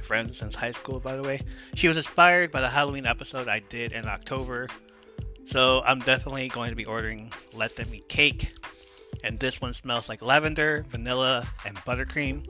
friends 0.06 0.38
since 0.38 0.54
high 0.54 0.70
school, 0.70 1.00
by 1.00 1.16
the 1.16 1.22
way. 1.22 1.40
She 1.74 1.88
was 1.88 1.96
inspired 1.96 2.52
by 2.52 2.60
the 2.60 2.68
Halloween 2.68 3.06
episode 3.06 3.48
I 3.48 3.58
did 3.58 3.92
in 3.92 4.06
October. 4.06 4.68
So 5.46 5.82
I'm 5.84 5.98
definitely 5.98 6.48
going 6.48 6.70
to 6.70 6.76
be 6.76 6.84
ordering 6.84 7.32
Let 7.52 7.76
Them 7.76 7.88
Eat 7.92 8.08
Cake. 8.08 8.54
And 9.24 9.38
this 9.38 9.60
one 9.60 9.74
smells 9.74 10.08
like 10.08 10.22
lavender, 10.22 10.86
vanilla, 10.88 11.48
and 11.64 11.76
buttercream, 11.78 12.48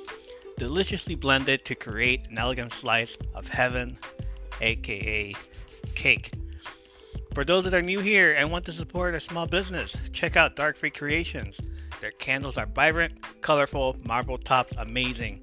deliciously 0.58 1.14
blended 1.14 1.64
to 1.64 1.74
create 1.74 2.28
an 2.28 2.38
elegant 2.38 2.74
slice 2.74 3.16
of 3.34 3.48
heaven, 3.48 3.96
aka 4.60 5.34
cake. 5.94 6.32
For 7.34 7.44
those 7.44 7.64
that 7.64 7.74
are 7.74 7.82
new 7.82 8.00
here 8.00 8.34
and 8.34 8.50
want 8.50 8.66
to 8.66 8.72
support 8.72 9.14
a 9.14 9.20
small 9.20 9.46
business, 9.46 9.96
check 10.12 10.36
out 10.36 10.56
Dark 10.56 10.76
Fate 10.76 10.98
Creations. 10.98 11.58
Their 12.00 12.10
candles 12.12 12.58
are 12.58 12.66
vibrant, 12.66 13.40
colorful, 13.40 13.96
marble 14.04 14.38
topped, 14.38 14.74
amazing 14.78 15.40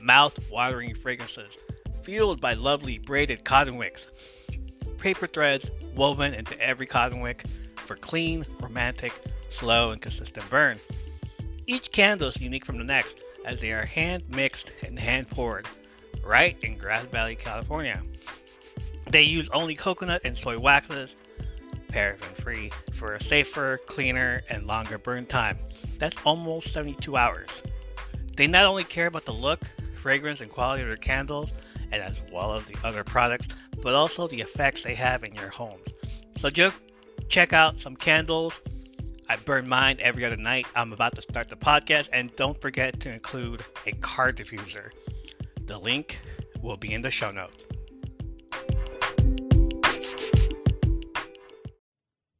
mouth-watering 0.00 0.94
fragrances, 0.94 1.56
fueled 2.02 2.40
by 2.40 2.54
lovely 2.54 2.98
braided 2.98 3.44
cotton 3.44 3.76
wicks. 3.76 4.06
Paper 4.98 5.26
threads 5.26 5.70
woven 5.94 6.34
into 6.34 6.58
every 6.60 6.86
cotton 6.86 7.20
wick 7.20 7.44
for 7.76 7.96
clean, 7.96 8.44
romantic, 8.60 9.12
slow, 9.48 9.90
and 9.90 10.00
consistent 10.00 10.48
burn. 10.50 10.78
Each 11.66 11.90
candle 11.92 12.28
is 12.28 12.40
unique 12.40 12.64
from 12.64 12.78
the 12.78 12.84
next, 12.84 13.22
as 13.44 13.60
they 13.60 13.72
are 13.72 13.84
hand 13.84 14.24
mixed 14.28 14.72
and 14.84 14.98
hand 14.98 15.28
poured, 15.28 15.66
right 16.22 16.56
in 16.62 16.78
Grass 16.78 17.06
Valley, 17.06 17.36
California. 17.36 18.02
They 19.10 19.22
use 19.22 19.48
only 19.50 19.74
coconut 19.74 20.22
and 20.24 20.36
soy 20.36 20.58
waxes, 20.58 21.16
paraffin 21.88 22.42
free, 22.42 22.70
for 22.92 23.14
a 23.14 23.22
safer, 23.22 23.78
cleaner, 23.86 24.42
and 24.50 24.66
longer 24.66 24.98
burn 24.98 25.26
time. 25.26 25.58
That's 25.98 26.16
almost 26.24 26.72
72 26.72 27.16
hours. 27.16 27.62
They 28.36 28.46
not 28.46 28.66
only 28.66 28.84
care 28.84 29.06
about 29.06 29.24
the 29.24 29.32
look, 29.32 29.60
fragrance 29.98 30.40
and 30.40 30.50
quality 30.50 30.82
of 30.82 30.88
their 30.88 30.96
candles, 30.96 31.50
and 31.92 32.02
as 32.02 32.14
well 32.32 32.54
as 32.54 32.64
the 32.64 32.76
other 32.84 33.04
products, 33.04 33.48
but 33.82 33.94
also 33.94 34.26
the 34.28 34.40
effects 34.40 34.82
they 34.82 34.94
have 34.94 35.24
in 35.24 35.34
your 35.34 35.48
homes. 35.48 35.88
So 36.38 36.50
just 36.50 36.76
check 37.28 37.52
out 37.52 37.78
some 37.78 37.96
candles. 37.96 38.54
I 39.28 39.36
burn 39.36 39.68
mine 39.68 39.98
every 40.00 40.24
other 40.24 40.36
night. 40.36 40.66
I'm 40.74 40.92
about 40.92 41.14
to 41.16 41.22
start 41.22 41.48
the 41.48 41.56
podcast, 41.56 42.08
and 42.12 42.34
don't 42.36 42.58
forget 42.60 42.98
to 43.00 43.12
include 43.12 43.62
a 43.86 43.92
car 43.92 44.32
diffuser. 44.32 44.90
The 45.66 45.78
link 45.78 46.20
will 46.62 46.76
be 46.76 46.94
in 46.94 47.02
the 47.02 47.10
show 47.10 47.30
notes. 47.30 47.64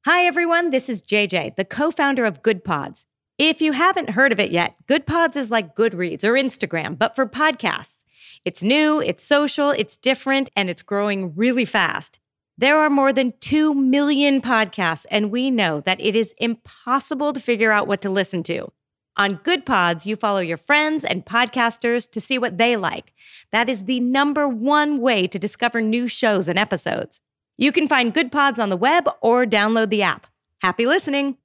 Hi, 0.07 0.25
everyone. 0.25 0.71
This 0.71 0.89
is 0.89 1.03
JJ, 1.03 1.57
the 1.57 1.67
co 1.67 1.91
founder 1.91 2.25
of 2.25 2.43
Good 2.43 2.65
Pods. 2.65 3.07
If 3.39 3.63
you 3.63 3.71
haven't 3.71 4.11
heard 4.11 4.33
of 4.33 4.41
it 4.41 4.51
yet, 4.51 4.75
Good 4.89 5.07
Pods 5.07 5.37
is 5.37 5.53
like 5.53 5.77
Goodreads 5.77 6.25
or 6.25 6.33
Instagram, 6.33 6.99
but 6.99 7.15
for 7.15 7.25
podcasts. 7.25 8.05
It's 8.45 8.65
new, 8.65 9.01
it's 9.01 9.23
social, 9.23 9.71
it's 9.71 9.97
different, 9.97 10.51
and 10.57 10.69
it's 10.69 10.83
growing 10.83 11.37
really 11.37 11.65
fast. 11.65 12.19
There 12.57 12.81
are 12.81 12.91
more 12.91 13.13
than 13.13 13.35
2 13.41 13.75
million 13.75 14.43
podcasts, 14.43 15.07
and 15.09 15.31
we 15.31 15.53
know 15.53 15.81
that 15.83 16.01
it 16.01 16.17
is 16.17 16.35
impossible 16.39 17.33
to 17.33 17.39
figure 17.39 17.71
out 17.71 17.87
what 17.87 18.03
to 18.03 18.11
listen 18.11 18.43
to. 18.43 18.73
On 19.17 19.39
Good 19.45 19.65
Pods, 19.65 20.05
you 20.05 20.17
follow 20.17 20.41
your 20.41 20.57
friends 20.57 21.05
and 21.05 21.25
podcasters 21.25 22.11
to 22.11 22.21
see 22.21 22.39
what 22.39 22.59
they 22.59 22.77
like. 22.77 23.13
That 23.53 23.69
is 23.69 23.85
the 23.85 24.01
number 24.01 24.49
one 24.49 25.01
way 25.01 25.29
to 25.29 25.39
discover 25.39 25.81
new 25.81 26.09
shows 26.09 26.49
and 26.49 26.59
episodes. 26.59 27.21
You 27.57 27.71
can 27.71 27.87
find 27.87 28.13
Good 28.13 28.33
Pods 28.33 28.59
on 28.59 28.69
the 28.69 28.77
web 28.77 29.09
or 29.21 29.47
download 29.47 29.91
the 29.91 30.03
app. 30.03 30.27
Happy 30.61 30.87
listening! 30.87 31.38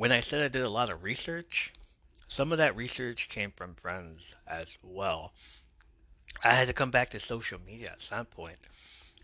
When 0.00 0.12
I 0.12 0.20
said 0.20 0.40
I 0.40 0.48
did 0.48 0.62
a 0.62 0.70
lot 0.70 0.88
of 0.88 1.02
research, 1.02 1.74
some 2.26 2.52
of 2.52 2.56
that 2.56 2.74
research 2.74 3.28
came 3.28 3.52
from 3.54 3.74
friends 3.74 4.34
as 4.46 4.78
well. 4.82 5.34
I 6.42 6.54
had 6.54 6.68
to 6.68 6.72
come 6.72 6.90
back 6.90 7.10
to 7.10 7.20
social 7.20 7.58
media 7.60 7.90
at 7.90 8.00
some 8.00 8.24
point. 8.24 8.60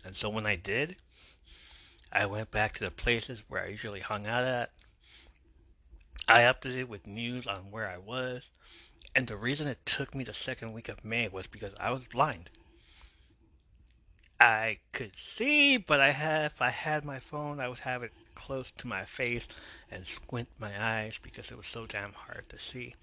And 0.05 0.15
so 0.15 0.29
when 0.29 0.45
I 0.45 0.55
did, 0.55 0.97
I 2.13 2.27
went 2.27 2.51
back 2.51 2.73
to 2.73 2.83
the 2.83 2.91
places 2.91 3.41
where 3.47 3.63
I 3.63 3.69
usually 3.69 4.01
hung 4.01 4.27
out 4.27 4.43
at. 4.43 4.69
I 6.27 6.41
updated 6.41 6.89
with 6.89 7.07
news 7.07 7.47
on 7.47 7.71
where 7.71 7.89
I 7.89 7.97
was. 7.97 8.51
And 9.15 9.25
the 9.25 9.35
reason 9.35 9.65
it 9.65 9.83
took 9.83 10.13
me 10.13 10.23
the 10.23 10.31
second 10.31 10.73
week 10.73 10.89
of 10.89 11.03
May 11.03 11.27
was 11.27 11.47
because 11.47 11.73
I 11.79 11.89
was 11.89 12.05
blind. 12.05 12.51
I 14.39 14.77
could 14.91 15.13
see, 15.17 15.77
but 15.77 15.99
I 15.99 16.11
had 16.11 16.51
if 16.51 16.61
I 16.61 16.69
had 16.69 17.03
my 17.03 17.19
phone, 17.19 17.59
I 17.59 17.67
would 17.69 17.79
have 17.79 18.03
it 18.03 18.13
close 18.35 18.71
to 18.77 18.87
my 18.87 19.03
face 19.03 19.47
and 19.89 20.05
squint 20.05 20.47
my 20.59 20.71
eyes 20.79 21.19
because 21.21 21.49
it 21.49 21.57
was 21.57 21.65
so 21.65 21.87
damn 21.87 22.13
hard 22.13 22.47
to 22.49 22.59
see. 22.59 22.93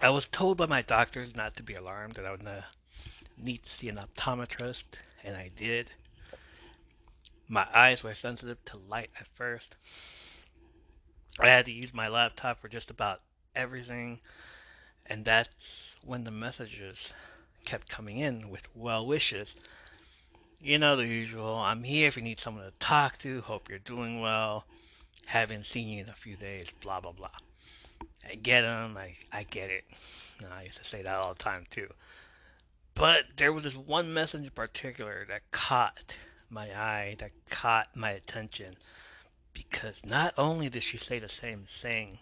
I 0.00 0.10
was 0.10 0.26
told 0.26 0.58
by 0.58 0.66
my 0.66 0.82
doctors 0.82 1.36
not 1.36 1.56
to 1.56 1.62
be 1.62 1.74
alarmed 1.74 2.14
that 2.14 2.26
I 2.26 2.32
would 2.32 2.46
uh, 2.46 2.62
need 3.36 3.62
to 3.62 3.70
see 3.70 3.88
an 3.88 3.98
optometrist, 3.98 4.84
and 5.22 5.36
I 5.36 5.50
did. 5.54 5.90
My 7.46 7.66
eyes 7.72 8.02
were 8.02 8.14
sensitive 8.14 8.64
to 8.66 8.78
light 8.78 9.10
at 9.18 9.28
first. 9.28 9.76
I 11.38 11.48
had 11.48 11.66
to 11.66 11.72
use 11.72 11.94
my 11.94 12.08
laptop 12.08 12.60
for 12.60 12.68
just 12.68 12.90
about 12.90 13.20
everything, 13.54 14.18
and 15.06 15.24
that's 15.24 15.96
when 16.04 16.24
the 16.24 16.30
messages 16.30 17.12
kept 17.64 17.88
coming 17.88 18.18
in 18.18 18.48
with 18.48 18.66
well 18.74 19.06
wishes 19.06 19.54
you 20.62 20.78
know 20.78 20.96
the 20.96 21.06
usual. 21.06 21.56
I'm 21.56 21.82
here 21.82 22.08
if 22.08 22.16
you 22.16 22.22
need 22.22 22.40
someone 22.40 22.64
to 22.64 22.78
talk 22.78 23.18
to. 23.18 23.40
Hope 23.40 23.68
you're 23.68 23.78
doing 23.78 24.20
well. 24.20 24.66
Haven't 25.26 25.66
seen 25.66 25.88
you 25.88 26.02
in 26.02 26.10
a 26.10 26.14
few 26.14 26.36
days. 26.36 26.66
Blah 26.82 27.00
blah 27.00 27.12
blah. 27.12 27.30
I 28.28 28.34
get 28.34 28.62
them. 28.62 28.96
I 28.96 29.16
I 29.32 29.44
get 29.44 29.70
it. 29.70 29.84
I 30.52 30.64
used 30.64 30.78
to 30.78 30.84
say 30.84 31.02
that 31.02 31.16
all 31.16 31.34
the 31.34 31.42
time 31.42 31.64
too. 31.70 31.88
But 32.94 33.36
there 33.36 33.52
was 33.52 33.64
this 33.64 33.76
one 33.76 34.12
message 34.12 34.44
in 34.44 34.50
particular 34.50 35.24
that 35.28 35.50
caught 35.50 36.18
my 36.50 36.68
eye, 36.74 37.16
that 37.18 37.30
caught 37.48 37.88
my 37.94 38.10
attention, 38.10 38.74
because 39.54 39.94
not 40.04 40.34
only 40.36 40.68
did 40.68 40.82
she 40.82 40.96
say 40.96 41.18
the 41.18 41.28
same 41.28 41.66
thing 41.80 42.18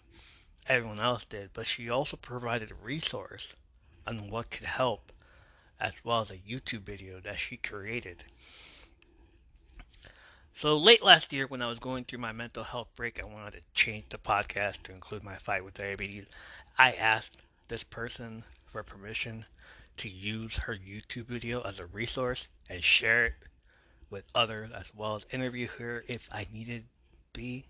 everyone 0.67 0.99
else 0.99 1.25
did, 1.25 1.49
but 1.53 1.65
she 1.65 1.89
also 1.89 2.15
provided 2.15 2.71
a 2.71 2.75
resource 2.75 3.53
on 4.05 4.29
what 4.29 4.51
could 4.51 4.67
help 4.67 5.11
as 5.79 5.93
well 6.03 6.21
as 6.21 6.31
a 6.31 6.37
YouTube 6.37 6.81
video 6.81 7.19
that 7.19 7.37
she 7.37 7.57
created. 7.57 8.23
So 10.53 10.77
late 10.77 11.03
last 11.03 11.31
year, 11.31 11.47
when 11.47 11.61
I 11.61 11.67
was 11.67 11.79
going 11.79 12.03
through 12.03 12.19
my 12.19 12.33
mental 12.33 12.63
health 12.63 12.89
break, 12.95 13.19
I 13.21 13.25
wanted 13.25 13.53
to 13.53 13.61
change 13.73 14.05
the 14.09 14.17
podcast 14.17 14.83
to 14.83 14.91
include 14.91 15.23
my 15.23 15.35
fight 15.35 15.63
with 15.63 15.75
diabetes. 15.75 16.25
I 16.77 16.91
asked 16.91 17.37
this 17.69 17.83
person 17.83 18.43
for 18.65 18.83
permission 18.83 19.45
to 19.97 20.09
use 20.09 20.57
her 20.57 20.73
YouTube 20.73 21.27
video 21.27 21.61
as 21.61 21.79
a 21.79 21.85
resource 21.85 22.49
and 22.69 22.83
share 22.83 23.25
it 23.27 23.33
with 24.09 24.25
others 24.35 24.71
as 24.75 24.85
well 24.95 25.15
as 25.15 25.25
interview 25.31 25.67
her 25.77 26.03
if 26.07 26.27
I 26.31 26.47
needed 26.51 26.85
be. 27.33 27.65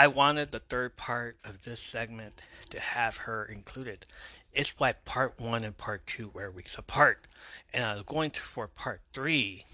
I 0.00 0.06
wanted 0.06 0.50
the 0.50 0.60
third 0.60 0.96
part 0.96 1.36
of 1.44 1.64
this 1.64 1.78
segment 1.78 2.40
to 2.70 2.80
have 2.80 3.18
her 3.18 3.44
included. 3.44 4.06
It's 4.50 4.78
why 4.78 4.92
part 4.94 5.38
one 5.38 5.62
and 5.62 5.76
part 5.76 6.06
two 6.06 6.30
were 6.30 6.50
weeks 6.50 6.78
apart, 6.78 7.26
and 7.74 7.84
I 7.84 7.92
was 7.92 8.04
going 8.04 8.30
for 8.30 8.66
part 8.66 9.02
three, 9.12 9.66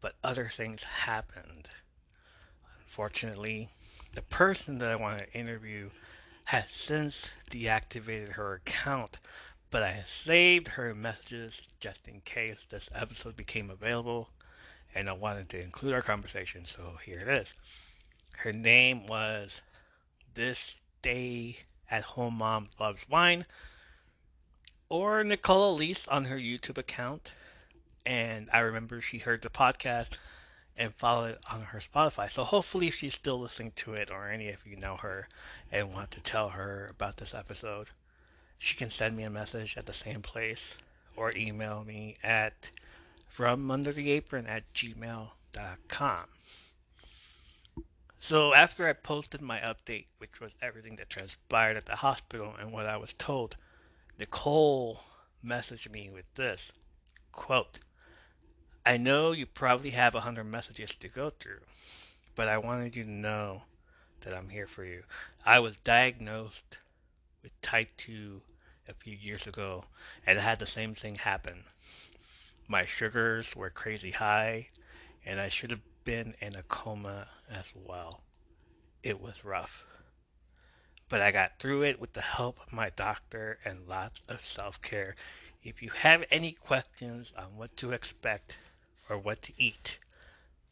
but 0.00 0.14
other 0.24 0.48
things 0.50 0.82
happened. 0.84 1.68
Unfortunately, 2.86 3.68
the 4.14 4.22
person 4.22 4.78
that 4.78 4.88
I 4.90 4.96
want 4.96 5.18
to 5.18 5.38
interview 5.38 5.90
has 6.46 6.64
since 6.74 7.28
deactivated 7.50 8.30
her 8.36 8.54
account, 8.54 9.18
but 9.70 9.82
I 9.82 10.04
saved 10.06 10.68
her 10.68 10.94
messages 10.94 11.60
just 11.78 12.08
in 12.08 12.22
case 12.22 12.60
this 12.70 12.88
episode 12.94 13.36
became 13.36 13.68
available, 13.68 14.30
and 14.94 15.10
I 15.10 15.12
wanted 15.12 15.50
to 15.50 15.60
include 15.60 15.92
our 15.92 16.00
conversation, 16.00 16.64
so 16.64 16.94
here 17.04 17.20
it 17.20 17.28
is. 17.28 17.52
Her 18.38 18.52
name 18.52 19.06
was 19.06 19.62
This 20.34 20.76
Day 21.02 21.56
at 21.90 22.02
Home 22.02 22.38
Mom 22.38 22.68
Loves 22.78 23.08
Wine, 23.08 23.44
or 24.88 25.24
Nicole 25.24 25.74
Elise 25.74 26.06
on 26.08 26.26
her 26.26 26.36
YouTube 26.36 26.78
account. 26.78 27.32
And 28.04 28.48
I 28.52 28.58
remember 28.60 29.00
she 29.00 29.18
heard 29.18 29.42
the 29.42 29.48
podcast 29.48 30.18
and 30.76 30.94
followed 30.94 31.32
it 31.32 31.38
on 31.50 31.62
her 31.62 31.80
Spotify. 31.80 32.30
So 32.30 32.44
hopefully 32.44 32.90
she's 32.90 33.14
still 33.14 33.40
listening 33.40 33.72
to 33.76 33.94
it, 33.94 34.10
or 34.10 34.28
any 34.28 34.50
of 34.50 34.66
you 34.66 34.76
know 34.76 34.96
her 34.96 35.28
and 35.72 35.92
want 35.92 36.10
to 36.12 36.20
tell 36.20 36.50
her 36.50 36.88
about 36.90 37.16
this 37.16 37.34
episode, 37.34 37.88
she 38.58 38.76
can 38.76 38.90
send 38.90 39.16
me 39.16 39.22
a 39.22 39.30
message 39.30 39.76
at 39.76 39.86
the 39.86 39.92
same 39.92 40.22
place 40.22 40.76
or 41.16 41.32
email 41.36 41.84
me 41.84 42.16
at 42.22 42.70
from 43.28 43.70
under 43.70 43.92
the 43.92 44.10
apron 44.10 44.46
at 44.46 44.72
gmail.com. 44.72 46.24
So 48.24 48.54
after 48.54 48.88
I 48.88 48.94
posted 48.94 49.42
my 49.42 49.58
update, 49.58 50.06
which 50.16 50.40
was 50.40 50.52
everything 50.62 50.96
that 50.96 51.10
transpired 51.10 51.76
at 51.76 51.84
the 51.84 51.96
hospital 51.96 52.54
and 52.58 52.72
what 52.72 52.86
I 52.86 52.96
was 52.96 53.12
told, 53.18 53.58
Nicole 54.18 55.00
messaged 55.44 55.92
me 55.92 56.08
with 56.08 56.24
this 56.34 56.72
quote, 57.32 57.80
I 58.86 58.96
know 58.96 59.32
you 59.32 59.44
probably 59.44 59.90
have 59.90 60.14
a 60.14 60.22
hundred 60.22 60.44
messages 60.44 60.92
to 61.00 61.08
go 61.08 61.32
through, 61.38 61.60
but 62.34 62.48
I 62.48 62.56
wanted 62.56 62.96
you 62.96 63.04
to 63.04 63.10
know 63.10 63.64
that 64.22 64.32
I'm 64.32 64.48
here 64.48 64.66
for 64.66 64.86
you. 64.86 65.02
I 65.44 65.60
was 65.60 65.76
diagnosed 65.80 66.78
with 67.42 67.52
type 67.60 67.90
2 67.98 68.40
a 68.88 68.94
few 68.94 69.14
years 69.14 69.46
ago 69.46 69.84
and 70.26 70.38
I 70.38 70.42
had 70.42 70.60
the 70.60 70.64
same 70.64 70.94
thing 70.94 71.16
happen. 71.16 71.64
My 72.68 72.86
sugars 72.86 73.54
were 73.54 73.68
crazy 73.68 74.12
high 74.12 74.68
and 75.26 75.38
I 75.38 75.50
should 75.50 75.70
have 75.70 75.82
been 76.04 76.34
in 76.40 76.54
a 76.54 76.62
coma 76.62 77.28
as 77.50 77.66
well. 77.74 78.22
It 79.02 79.20
was 79.20 79.44
rough. 79.44 79.84
But 81.08 81.20
I 81.20 81.30
got 81.30 81.58
through 81.58 81.82
it 81.82 82.00
with 82.00 82.12
the 82.12 82.20
help 82.20 82.58
of 82.66 82.72
my 82.72 82.90
doctor 82.90 83.58
and 83.64 83.88
lots 83.88 84.20
of 84.28 84.44
self 84.44 84.80
care. 84.82 85.14
If 85.62 85.82
you 85.82 85.90
have 85.90 86.24
any 86.30 86.52
questions 86.52 87.32
on 87.36 87.56
what 87.56 87.76
to 87.78 87.92
expect 87.92 88.58
or 89.08 89.18
what 89.18 89.42
to 89.42 89.52
eat, 89.58 89.98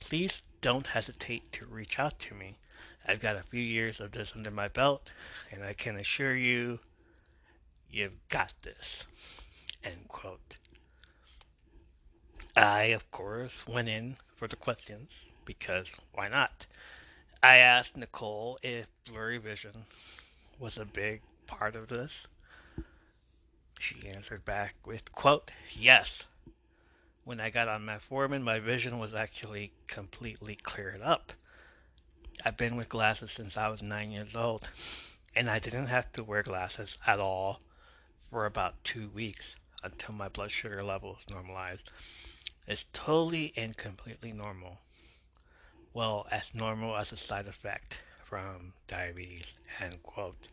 please 0.00 0.42
don't 0.60 0.88
hesitate 0.88 1.52
to 1.52 1.66
reach 1.66 1.98
out 1.98 2.18
to 2.20 2.34
me. 2.34 2.56
I've 3.06 3.20
got 3.20 3.36
a 3.36 3.42
few 3.42 3.60
years 3.60 4.00
of 4.00 4.12
this 4.12 4.32
under 4.34 4.50
my 4.50 4.68
belt, 4.68 5.10
and 5.50 5.64
I 5.64 5.72
can 5.72 5.96
assure 5.96 6.36
you, 6.36 6.78
you've 7.90 8.28
got 8.28 8.52
this. 8.62 9.04
End 9.84 10.08
quote. 10.08 10.56
I, 12.56 12.84
of 12.84 13.10
course, 13.10 13.66
went 13.66 13.88
in 13.88 14.16
for 14.36 14.46
the 14.46 14.56
questions 14.56 15.10
because 15.44 15.86
why 16.12 16.28
not? 16.28 16.66
I 17.42 17.56
asked 17.56 17.96
Nicole 17.96 18.58
if 18.62 18.86
blurry 19.10 19.38
vision 19.38 19.84
was 20.58 20.76
a 20.76 20.84
big 20.84 21.22
part 21.46 21.74
of 21.74 21.88
this. 21.88 22.12
She 23.78 24.06
answered 24.06 24.44
back 24.44 24.74
with, 24.86 25.12
quote, 25.12 25.50
yes. 25.74 26.26
When 27.24 27.40
I 27.40 27.50
got 27.50 27.68
on 27.68 27.86
metformin, 27.86 28.42
my 28.42 28.60
vision 28.60 28.98
was 28.98 29.14
actually 29.14 29.72
completely 29.86 30.56
cleared 30.56 31.00
up. 31.02 31.32
I've 32.44 32.56
been 32.56 32.76
with 32.76 32.88
glasses 32.88 33.30
since 33.32 33.56
I 33.56 33.68
was 33.68 33.82
nine 33.82 34.10
years 34.10 34.34
old, 34.34 34.68
and 35.34 35.48
I 35.48 35.58
didn't 35.58 35.86
have 35.86 36.12
to 36.12 36.24
wear 36.24 36.42
glasses 36.42 36.98
at 37.06 37.18
all 37.18 37.60
for 38.30 38.44
about 38.44 38.82
two 38.84 39.08
weeks 39.08 39.56
until 39.82 40.14
my 40.14 40.28
blood 40.28 40.50
sugar 40.50 40.82
levels 40.82 41.18
normalized. 41.30 41.90
It's 42.72 42.86
totally 42.94 43.52
and 43.54 43.76
completely 43.76 44.32
normal. 44.32 44.78
Well, 45.92 46.26
as 46.30 46.54
normal 46.54 46.96
as 46.96 47.12
a 47.12 47.18
side 47.18 47.46
effect 47.46 48.02
from 48.24 48.72
diabetes, 48.86 49.52
end 49.78 50.02
quote. 50.02 50.48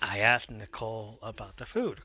I 0.00 0.20
asked 0.20 0.50
Nicole 0.50 1.18
about 1.22 1.58
the 1.58 1.66
food. 1.66 1.98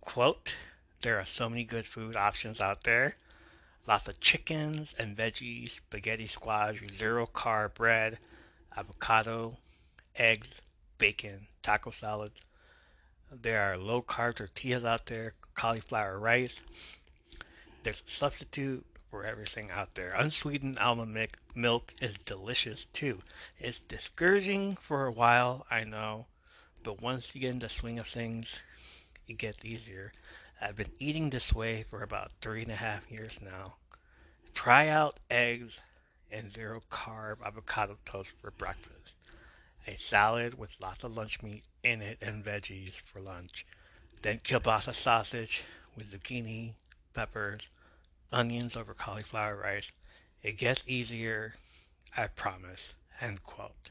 Quote, 0.00 0.54
there 1.00 1.18
are 1.18 1.24
so 1.24 1.48
many 1.48 1.64
good 1.64 1.88
food 1.88 2.14
options 2.14 2.60
out 2.60 2.84
there. 2.84 3.16
Lots 3.88 4.06
of 4.06 4.20
chickens 4.20 4.94
and 4.96 5.16
veggies, 5.16 5.70
spaghetti 5.70 6.28
squash, 6.28 6.80
zero 6.96 7.26
carb 7.26 7.74
bread, 7.74 8.18
avocado, 8.76 9.56
eggs, 10.14 10.46
bacon, 10.98 11.48
taco 11.62 11.90
salads. 11.90 12.40
There 13.32 13.62
are 13.62 13.76
low 13.76 14.02
carb 14.02 14.36
tortillas 14.36 14.84
out 14.84 15.06
there, 15.06 15.34
cauliflower 15.54 16.18
rice. 16.18 16.54
There's 17.82 18.02
a 18.06 18.10
substitute 18.10 18.86
for 19.10 19.24
everything 19.24 19.70
out 19.70 19.94
there. 19.96 20.12
Unsweetened 20.16 20.78
almond 20.78 21.28
milk 21.54 21.92
is 22.00 22.14
delicious 22.24 22.86
too. 22.92 23.22
It's 23.58 23.80
discouraging 23.80 24.76
for 24.76 25.06
a 25.06 25.12
while, 25.12 25.66
I 25.70 25.82
know, 25.84 26.26
but 26.84 27.02
once 27.02 27.34
you 27.34 27.40
get 27.40 27.50
in 27.50 27.58
the 27.58 27.68
swing 27.68 27.98
of 27.98 28.06
things, 28.06 28.60
it 29.26 29.38
gets 29.38 29.64
easier. 29.64 30.12
I've 30.60 30.76
been 30.76 30.92
eating 31.00 31.30
this 31.30 31.52
way 31.52 31.84
for 31.90 32.02
about 32.02 32.30
three 32.40 32.62
and 32.62 32.70
a 32.70 32.76
half 32.76 33.10
years 33.10 33.36
now. 33.42 33.74
Try 34.54 34.88
out 34.88 35.18
eggs 35.30 35.80
and 36.30 36.52
zero 36.52 36.80
carb 36.90 37.44
avocado 37.44 37.98
toast 38.04 38.30
for 38.40 38.52
breakfast. 38.52 39.14
A 39.86 39.96
salad 39.98 40.58
with 40.58 40.80
lots 40.80 41.04
of 41.04 41.16
lunch 41.16 41.42
meat 41.42 41.62
in 41.82 42.02
it 42.02 42.18
and 42.20 42.44
veggies 42.44 42.94
for 42.94 43.20
lunch. 43.20 43.64
Then 44.22 44.38
kielbasa 44.38 44.92
sausage 44.92 45.62
with 45.96 46.10
zucchini, 46.10 46.74
peppers, 47.14 47.68
onions 48.32 48.76
over 48.76 48.94
cauliflower 48.94 49.56
rice. 49.56 49.92
It 50.42 50.58
gets 50.58 50.82
easier, 50.86 51.54
I 52.16 52.26
promise. 52.26 52.94
End 53.20 53.44
quote. 53.44 53.90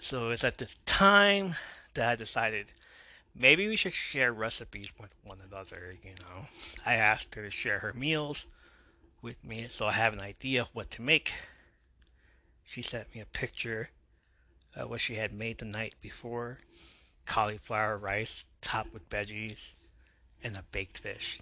So 0.00 0.30
it's 0.30 0.44
at 0.44 0.58
this 0.58 0.76
time 0.84 1.54
that 1.94 2.10
I 2.10 2.16
decided 2.16 2.66
maybe 3.34 3.68
we 3.68 3.76
should 3.76 3.94
share 3.94 4.32
recipes 4.32 4.88
with 5.00 5.14
one 5.22 5.38
another, 5.40 5.96
you 6.02 6.10
know. 6.10 6.46
I 6.84 6.94
asked 6.94 7.34
her 7.36 7.42
to 7.42 7.50
share 7.50 7.78
her 7.78 7.92
meals 7.92 8.46
with 9.22 9.42
me 9.44 9.68
so 9.70 9.86
I 9.86 9.92
have 9.92 10.12
an 10.12 10.20
idea 10.20 10.62
of 10.62 10.68
what 10.72 10.90
to 10.92 11.02
make. 11.02 11.32
She 12.64 12.82
sent 12.82 13.14
me 13.14 13.20
a 13.20 13.26
picture 13.26 13.90
of 14.76 14.90
what 14.90 15.00
she 15.00 15.14
had 15.14 15.32
made 15.32 15.58
the 15.58 15.64
night 15.64 15.94
before 16.00 16.58
cauliflower 17.26 17.96
rice 17.96 18.44
topped 18.60 18.92
with 18.92 19.08
veggies 19.08 19.70
and 20.42 20.56
a 20.56 20.64
baked 20.72 20.98
fish. 20.98 21.40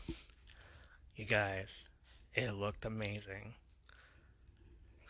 You 1.16 1.24
guys, 1.24 1.68
it 2.34 2.52
looked 2.52 2.84
amazing. 2.84 3.54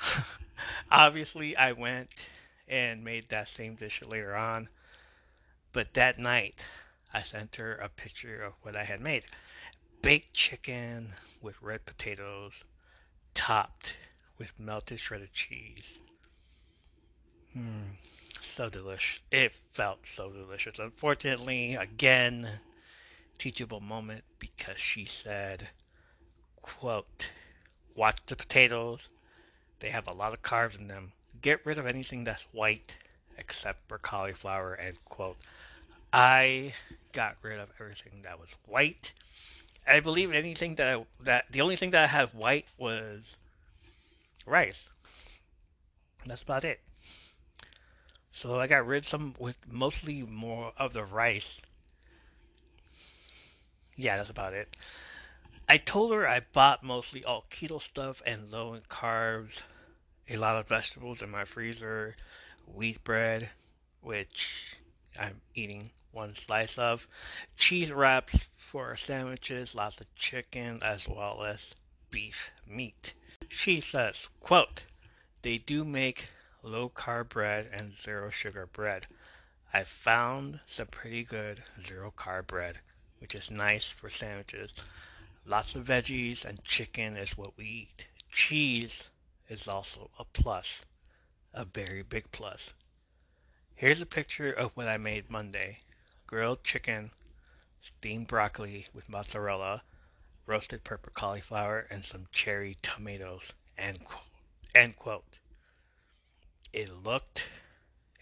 Obviously, 0.90 1.56
I 1.56 1.72
went 1.72 2.30
and 2.68 3.04
made 3.04 3.28
that 3.28 3.48
same 3.48 3.74
dish 3.74 4.02
later 4.02 4.34
on, 4.34 4.68
but 5.72 5.94
that 5.94 6.18
night 6.18 6.64
I 7.12 7.22
sent 7.22 7.56
her 7.56 7.74
a 7.74 7.88
picture 7.88 8.42
of 8.42 8.54
what 8.62 8.76
I 8.76 8.84
had 8.84 9.00
made 9.00 9.24
baked 10.00 10.34
chicken 10.34 11.12
with 11.40 11.62
red 11.62 11.86
potatoes 11.86 12.64
topped 13.34 13.96
with 14.36 14.58
melted 14.58 14.98
shredded 14.98 15.32
cheese. 15.32 15.98
Hmm, 17.52 17.96
so 18.40 18.68
delicious. 18.68 19.20
It 19.30 19.52
felt 19.72 20.00
so 20.14 20.30
delicious. 20.30 20.78
Unfortunately, 20.78 21.74
again, 21.74 22.60
teachable 23.38 23.80
moment 23.80 24.24
because 24.38 24.78
she 24.78 25.04
said, 25.04 25.68
quote, 26.60 27.30
watch 27.94 28.18
the 28.26 28.36
potatoes. 28.36 29.08
They 29.80 29.90
have 29.90 30.06
a 30.06 30.12
lot 30.12 30.32
of 30.32 30.42
carbs 30.42 30.78
in 30.78 30.88
them. 30.88 31.12
Get 31.40 31.64
rid 31.66 31.78
of 31.78 31.86
anything 31.86 32.24
that's 32.24 32.46
white 32.52 32.98
except 33.36 33.88
for 33.88 33.98
cauliflower, 33.98 34.76
end 34.76 34.96
quote. 35.06 35.36
I 36.12 36.74
got 37.12 37.36
rid 37.42 37.58
of 37.58 37.70
everything 37.80 38.20
that 38.22 38.38
was 38.38 38.50
white. 38.66 39.12
I 39.86 40.00
believe 40.00 40.32
anything 40.32 40.76
that 40.76 40.96
I, 40.96 41.04
that 41.20 41.46
the 41.50 41.60
only 41.60 41.76
thing 41.76 41.90
that 41.90 42.04
I 42.04 42.06
had 42.06 42.34
white 42.34 42.66
was 42.78 43.36
rice. 44.46 44.88
That's 46.24 46.42
about 46.42 46.64
it. 46.64 46.80
So 48.32 48.58
I 48.58 48.66
got 48.66 48.86
rid 48.86 49.04
some 49.04 49.34
with 49.38 49.56
mostly 49.70 50.22
more 50.22 50.72
of 50.78 50.94
the 50.94 51.04
rice. 51.04 51.60
Yeah, 53.94 54.16
that's 54.16 54.30
about 54.30 54.54
it. 54.54 54.74
I 55.68 55.76
told 55.76 56.12
her 56.12 56.26
I 56.26 56.40
bought 56.40 56.82
mostly 56.82 57.24
all 57.24 57.44
keto 57.50 57.80
stuff 57.80 58.22
and 58.26 58.50
low 58.50 58.74
in 58.74 58.80
carbs, 58.82 59.62
a 60.28 60.36
lot 60.36 60.58
of 60.58 60.66
vegetables 60.66 61.22
in 61.22 61.30
my 61.30 61.44
freezer, 61.44 62.16
wheat 62.66 63.04
bread, 63.04 63.50
which 64.00 64.76
I'm 65.18 65.40
eating 65.54 65.90
one 66.10 66.34
slice 66.36 66.78
of, 66.78 67.06
cheese 67.56 67.92
wraps 67.92 68.48
for 68.56 68.96
sandwiches, 68.96 69.74
lots 69.74 70.00
of 70.00 70.14
chicken, 70.14 70.80
as 70.82 71.06
well 71.06 71.44
as 71.44 71.74
beef 72.10 72.50
meat. 72.66 73.14
She 73.48 73.80
says, 73.80 74.28
quote, 74.40 74.84
they 75.42 75.58
do 75.58 75.84
make 75.84 76.28
low 76.62 76.88
carb 76.88 77.28
bread 77.28 77.68
and 77.72 77.92
zero 77.96 78.30
sugar 78.30 78.66
bread. 78.66 79.06
I 79.74 79.84
found 79.84 80.60
some 80.66 80.86
pretty 80.86 81.24
good 81.24 81.62
zero 81.84 82.12
carb 82.16 82.46
bread, 82.46 82.78
which 83.18 83.34
is 83.34 83.50
nice 83.50 83.90
for 83.90 84.10
sandwiches. 84.10 84.72
Lots 85.44 85.74
of 85.74 85.86
veggies 85.86 86.44
and 86.44 86.62
chicken 86.62 87.16
is 87.16 87.36
what 87.36 87.56
we 87.56 87.64
eat. 87.64 88.06
Cheese 88.30 89.08
is 89.48 89.66
also 89.66 90.10
a 90.18 90.24
plus, 90.24 90.82
a 91.52 91.64
very 91.64 92.02
big 92.02 92.30
plus. 92.30 92.72
Here's 93.74 94.00
a 94.00 94.06
picture 94.06 94.52
of 94.52 94.70
what 94.76 94.88
I 94.88 94.96
made 94.96 95.30
Monday. 95.30 95.78
Grilled 96.26 96.62
chicken, 96.62 97.10
steamed 97.80 98.28
broccoli 98.28 98.86
with 98.94 99.08
mozzarella, 99.08 99.82
roasted 100.46 100.84
purple 100.84 101.12
cauliflower, 101.14 101.86
and 101.90 102.04
some 102.04 102.26
cherry 102.30 102.76
tomatoes. 102.82 103.52
End 103.76 104.04
quote. 104.04 104.22
End 104.74 104.96
quote. 104.96 105.31
It 106.72 107.04
looked 107.04 107.48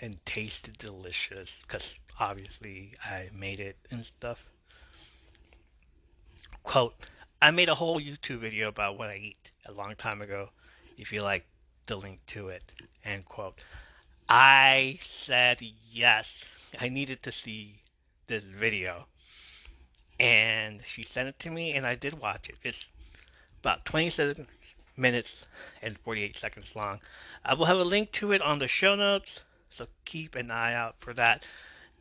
and 0.01 0.25
tasted 0.25 0.79
delicious 0.79 1.61
because 1.63 1.95
obviously 2.19 2.95
I 3.05 3.31
made 3.33 3.61
it 3.61 3.77
and 3.91 4.05
stuff. 4.05 4.47
Quote, 6.63 6.95
I 7.41 7.51
made 7.51 7.69
a 7.69 7.75
whole 7.75 8.01
YouTube 8.01 8.39
video 8.39 8.69
about 8.69 8.99
what 8.99 9.09
I 9.09 9.17
eat 9.17 9.51
a 9.67 9.75
long 9.75 9.95
time 9.97 10.21
ago. 10.21 10.51
If 10.99 11.13
you 11.13 11.23
like 11.23 11.47
the 11.91 11.97
link 11.97 12.21
to 12.27 12.49
it. 12.49 12.63
End 13.05 13.25
quote. 13.25 13.61
I 14.29 14.99
said 15.03 15.59
yes. 15.91 16.49
I 16.81 16.89
needed 16.89 17.23
to 17.25 17.33
see 17.33 17.81
this 18.29 18.45
video. 18.45 19.07
And 20.21 20.83
she 20.85 21.03
sent 21.03 21.29
it 21.29 21.39
to 21.41 21.51
me 21.51 21.73
and 21.73 21.85
I 21.85 21.97
did 21.97 22.21
watch 22.21 22.49
it. 22.49 22.57
It's 22.63 22.85
about 23.61 23.85
27 23.85 24.47
minutes 25.01 25.47
and 25.83 25.99
48 25.99 26.37
seconds 26.37 26.77
long. 26.77 27.01
Uh, 27.45 27.51
I 27.51 27.55
will 27.55 27.65
have 27.67 27.79
a 27.79 27.85
link 27.85 28.13
to 28.13 28.33
it 28.33 28.43
on 28.43 28.59
the 28.59 28.69
show 28.69 28.95
notes, 28.95 29.41
so 29.71 29.87
keep 30.05 30.35
an 30.37 30.51
eye 30.51 30.75
out 30.75 30.97
for 30.99 31.15
that. 31.15 31.45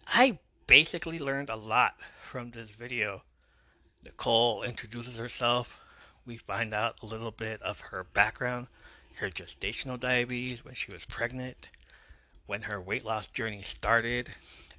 I 0.08 0.40
basically 0.68 1.18
learned 1.18 1.50
a 1.50 1.56
lot 1.56 1.96
from 2.22 2.52
this 2.52 2.70
video. 2.70 3.24
Nicole 4.04 4.64
introduces 4.64 5.16
herself. 5.16 5.80
We 6.26 6.38
find 6.38 6.74
out 6.74 7.02
a 7.02 7.06
little 7.06 7.32
bit 7.32 7.62
of 7.62 7.80
her 7.80 8.04
background, 8.04 8.68
her 9.16 9.30
gestational 9.30 10.00
diabetes 10.00 10.64
when 10.64 10.76
she 10.76 10.92
was 10.92 11.06
pregnant, 11.06 11.70
when 12.46 12.64
her 12.64 12.80
weight 12.80 13.06
loss 13.06 13.28
journey 13.28 13.62
started, 13.62 14.30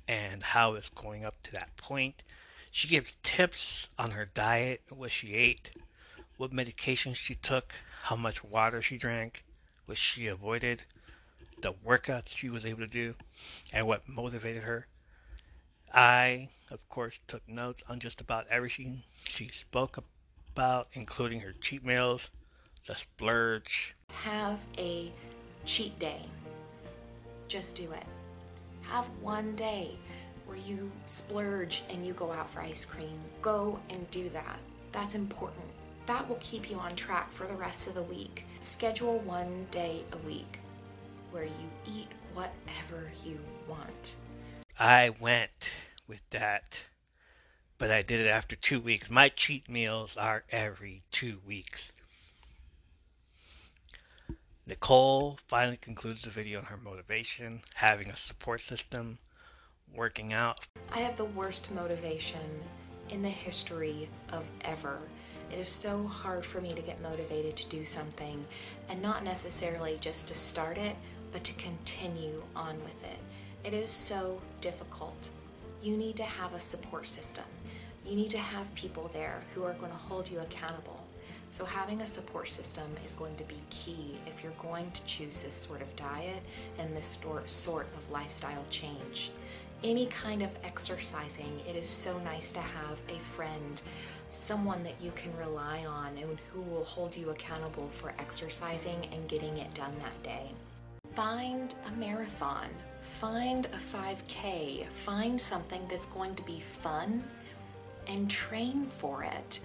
and 0.07 0.43
how 0.43 0.75
it's 0.75 0.91
going 0.91 1.25
up 1.25 1.43
to 1.43 1.53
that 1.53 1.77
point. 1.77 2.23
She 2.71 2.89
gives 2.89 3.13
tips 3.23 3.89
on 3.99 4.13
her 4.13 4.29
diet, 4.33 4.83
what 4.89 5.13
she 5.13 5.35
ate, 5.35 5.73
what 6.37 6.53
medications 6.53 7.17
she 7.17 7.35
took, 7.35 7.75
how 8.03 8.17
much 8.17 8.43
water 8.43 8.81
she 8.83 8.97
drank, 8.97 9.45
what 9.87 9.99
she 9.99 10.27
avoided, 10.27 10.83
the 11.61 11.73
workouts 11.73 12.29
she 12.29 12.49
was 12.49 12.65
able 12.65 12.81
to 12.81 12.87
do, 12.87 13.15
and 13.73 13.87
what 13.87 14.09
motivated 14.09 14.63
her. 14.63 14.87
I, 15.93 16.49
of 16.71 16.89
course, 16.89 17.19
took 17.27 17.47
notes 17.49 17.83
on 17.89 18.01
just 18.01 18.21
about 18.21 18.47
everything 18.49 19.03
she 19.25 19.49
spoke 19.49 19.99
about, 20.55 20.89
including 20.93 21.41
her 21.41 21.53
cheat 21.53 21.85
meals, 21.85 22.31
the 22.87 22.95
splurge. 22.95 23.95
Have 24.25 24.61
a 24.79 25.13
cheat 25.65 25.99
day. 25.99 26.23
Just 27.49 27.77
do 27.77 27.91
it. 27.93 28.07
Have 28.83 29.07
one 29.21 29.55
day 29.57 29.91
where 30.47 30.57
you 30.57 30.91
splurge 31.05 31.83
and 31.91 32.07
you 32.07 32.13
go 32.13 32.33
out 32.33 32.49
for 32.49 32.61
ice 32.61 32.85
cream. 32.85 33.21
Go 33.43 33.79
and 33.91 34.11
do 34.11 34.29
that. 34.31 34.59
That's 34.93 35.15
important. 35.15 35.65
That 36.11 36.29
will 36.29 36.39
keep 36.41 36.69
you 36.69 36.77
on 36.77 36.97
track 36.97 37.31
for 37.31 37.47
the 37.47 37.55
rest 37.55 37.87
of 37.87 37.95
the 37.95 38.03
week. 38.03 38.45
Schedule 38.59 39.21
one 39.21 39.69
day 39.71 40.03
a 40.13 40.17
week 40.27 40.59
where 41.31 41.45
you 41.45 41.71
eat 41.87 42.09
whatever 42.35 43.13
you 43.25 43.39
want. 43.69 44.17
I 44.77 45.11
went 45.21 45.73
with 46.09 46.29
that, 46.31 46.87
but 47.79 47.93
I 47.93 48.03
did 48.03 48.19
it 48.19 48.27
after 48.27 48.57
two 48.57 48.81
weeks. 48.81 49.09
My 49.09 49.29
cheat 49.29 49.69
meals 49.69 50.17
are 50.17 50.43
every 50.51 51.03
two 51.13 51.39
weeks. 51.47 51.93
Nicole 54.67 55.39
finally 55.47 55.77
concludes 55.77 56.23
the 56.23 56.31
video 56.31 56.59
on 56.59 56.65
her 56.65 56.77
motivation, 56.77 57.61
having 57.75 58.11
a 58.11 58.17
support 58.17 58.63
system, 58.63 59.19
working 59.95 60.33
out. 60.33 60.67
I 60.91 61.03
have 61.03 61.17
the 61.17 61.25
worst 61.25 61.73
motivation 61.73 62.65
in 63.11 63.23
the 63.23 63.29
history 63.29 64.09
of 64.33 64.45
ever. 64.63 64.99
It 65.53 65.59
is 65.59 65.69
so 65.69 66.07
hard 66.07 66.45
for 66.45 66.61
me 66.61 66.75
to 66.75 66.83
get 66.83 67.03
motivated 67.03 67.57
to 67.57 67.69
do 67.69 67.85
something 67.85 68.47
and 68.89 69.03
not 69.03 69.25
necessarily 69.25 69.99
just 70.01 70.29
to 70.29 70.35
start 70.35 70.79
it, 70.79 70.97
but 71.33 71.43
to 71.45 71.55
continue 71.55 72.43
on 72.55 72.79
with 72.85 73.03
it. 73.05 73.19
It 73.65 73.75
is 73.75 73.91
so 73.91 74.41
difficult. 74.61 75.31
You 75.83 75.97
need 75.97 76.17
to 76.17 76.23
have 76.23 76.55
a 76.55 76.61
support 76.61 77.07
system. 77.07 77.45
You 78.07 78.17
need 78.17 78.31
to 78.31 78.39
have 78.39 78.75
people 78.75 79.11
there 79.13 79.43
who 79.55 79.65
are 79.65 79.75
going 79.75 79.93
to 79.93 79.99
hold 79.99 80.31
you 80.31 80.41
accountable. 80.41 81.05
So, 81.51 81.65
having 81.65 82.01
a 82.01 82.07
support 82.07 82.49
system 82.49 82.89
is 83.05 83.15
going 83.15 83.35
to 83.37 83.45
be 83.45 83.61
key 83.71 84.19
if 84.27 84.43
you're 84.43 84.53
going 84.63 84.91
to 84.93 85.05
choose 85.05 85.43
this 85.43 85.55
sort 85.55 85.83
of 85.83 85.97
diet 85.97 86.43
and 86.79 86.97
this 86.97 87.19
sort 87.45 87.89
of 87.97 88.11
lifestyle 88.11 88.65
change. 88.71 89.33
Any 89.83 90.07
kind 90.07 90.43
of 90.43 90.51
exercising, 90.63 91.59
it 91.69 91.75
is 91.75 91.89
so 91.89 92.19
nice 92.21 92.53
to 92.53 92.61
have 92.61 93.01
a 93.09 93.19
friend, 93.19 93.83
someone 94.31 94.83
that 94.85 95.01
you 95.01 95.13
can 95.15 95.37
rely 95.37 95.85
on 95.85 96.17
and 96.17 96.39
who 96.53 96.63
will 96.63 96.85
hold 96.85 97.17
you 97.17 97.31
accountable 97.31 97.89
for 97.89 98.15
exercising 98.19 99.07
and 99.13 99.29
getting 99.29 99.57
it 99.59 99.75
done 99.75 99.95
that 99.99 100.23
day. 100.23 100.51
Find 101.15 101.75
a 101.87 101.93
marathon, 101.99 102.69
find 103.03 103.67
a 103.67 103.77
5K, 103.77 104.87
find 104.89 105.41
something 105.41 105.83
that's 105.91 106.07
going 106.07 106.35
to 106.37 106.43
be 106.45 106.61
fun 106.61 107.23
and 108.07 108.31
train 108.31 108.87
for 108.87 109.25
it 109.25 109.61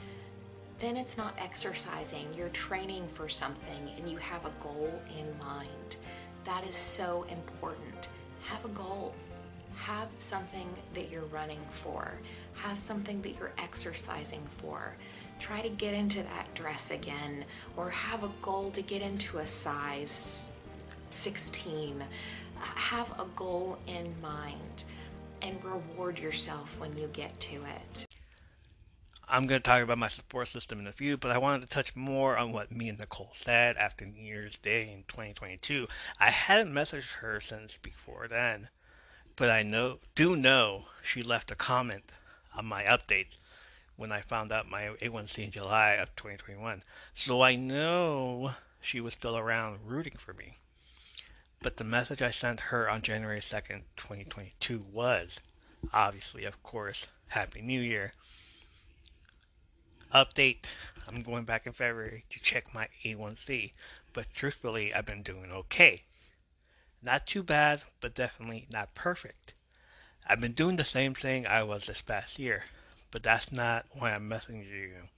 then 0.77 0.97
it's 0.97 1.17
not 1.17 1.33
exercising. 1.37 2.27
You're 2.37 2.49
training 2.49 3.07
for 3.13 3.29
something 3.29 3.89
and 3.97 4.09
you 4.09 4.17
have 4.17 4.45
a 4.45 4.51
goal 4.59 4.91
in 5.17 5.25
mind. 5.39 5.97
That 6.43 6.67
is 6.67 6.75
so 6.75 7.25
important. 7.29 8.09
Have 8.43 8.65
a 8.65 8.69
goal. 8.69 9.13
Have 9.77 10.09
something 10.17 10.67
that 10.93 11.09
you're 11.09 11.25
running 11.25 11.59
for. 11.69 12.19
Have 12.55 12.79
something 12.79 13.21
that 13.21 13.37
you're 13.37 13.53
exercising 13.57 14.43
for. 14.57 14.95
Try 15.39 15.61
to 15.61 15.69
get 15.69 15.93
into 15.93 16.23
that 16.23 16.53
dress 16.55 16.91
again 16.91 17.45
or 17.75 17.89
have 17.89 18.23
a 18.23 18.31
goal 18.41 18.71
to 18.71 18.81
get 18.81 19.01
into 19.01 19.37
a 19.37 19.45
size 19.45 20.51
16. 21.09 22.03
Have 22.59 23.11
a 23.19 23.25
goal 23.35 23.77
in 23.87 24.13
mind 24.21 24.85
and 25.41 25.63
reward 25.63 26.19
yourself 26.19 26.79
when 26.79 26.97
you 26.97 27.07
get 27.13 27.39
to 27.41 27.55
it. 27.55 28.07
I'm 29.27 29.47
going 29.47 29.59
to 29.59 29.67
talk 29.67 29.81
about 29.81 29.97
my 29.97 30.07
support 30.07 30.49
system 30.49 30.79
in 30.79 30.87
a 30.87 30.91
few, 30.91 31.17
but 31.17 31.31
I 31.31 31.39
wanted 31.39 31.61
to 31.61 31.67
touch 31.67 31.95
more 31.95 32.37
on 32.37 32.51
what 32.51 32.71
me 32.71 32.89
and 32.89 32.99
Nicole 32.99 33.31
said 33.33 33.75
after 33.75 34.05
New 34.05 34.21
Year's 34.21 34.55
Day 34.57 34.83
in 34.93 35.03
2022. 35.07 35.87
I 36.19 36.29
hadn't 36.29 36.73
messaged 36.73 37.13
her 37.21 37.39
since 37.41 37.77
before 37.77 38.27
then, 38.27 38.69
but 39.35 39.49
I 39.49 39.63
know 39.63 39.99
do 40.15 40.35
know 40.35 40.85
she 41.03 41.23
left 41.23 41.51
a 41.51 41.55
comment 41.55 42.11
on 42.57 42.65
my 42.65 42.83
update 42.83 43.37
when 43.97 44.11
I 44.11 44.21
found 44.21 44.51
out 44.51 44.69
my 44.69 44.89
A1C 45.01 45.45
in 45.45 45.51
July 45.51 45.93
of 45.93 46.15
2021. 46.15 46.83
So 47.13 47.41
I 47.41 47.55
know 47.55 48.51
she 48.81 48.99
was 48.99 49.13
still 49.13 49.37
around 49.37 49.79
rooting 49.85 50.15
for 50.17 50.33
me. 50.33 50.57
But 51.61 51.77
the 51.77 51.83
message 51.83 52.21
I 52.21 52.31
sent 52.31 52.59
her 52.59 52.89
on 52.89 53.01
January 53.01 53.39
2nd, 53.39 53.81
2022 53.97 54.85
was 54.91 55.39
obviously, 55.93 56.45
of 56.45 56.61
course, 56.61 57.07
Happy 57.29 57.61
New 57.61 57.81
Year 57.81 58.13
update. 60.13 60.65
I'm 61.07 61.21
going 61.21 61.43
back 61.43 61.65
in 61.65 61.73
February 61.73 62.25
to 62.29 62.39
check 62.39 62.73
my 62.73 62.87
A1C, 63.03 63.71
but 64.13 64.27
truthfully, 64.33 64.93
I've 64.93 65.05
been 65.05 65.23
doing 65.23 65.51
okay. 65.51 66.03
Not 67.05 67.27
too 67.27 67.43
bad, 67.43 67.83
but 68.01 68.15
definitely 68.15 68.65
not 68.71 68.95
perfect. 68.95 69.53
I've 70.27 70.41
been 70.41 70.53
doing 70.53 70.77
the 70.77 70.83
same 70.83 71.13
thing 71.13 71.45
I 71.45 71.61
was 71.61 71.85
this 71.85 72.01
past 72.01 72.39
year, 72.39 72.63
but 73.11 73.21
that's 73.21 73.51
not 73.51 73.85
why 73.91 74.11
I'm 74.11 74.27
messaging 74.27 74.67
you. 74.67 75.09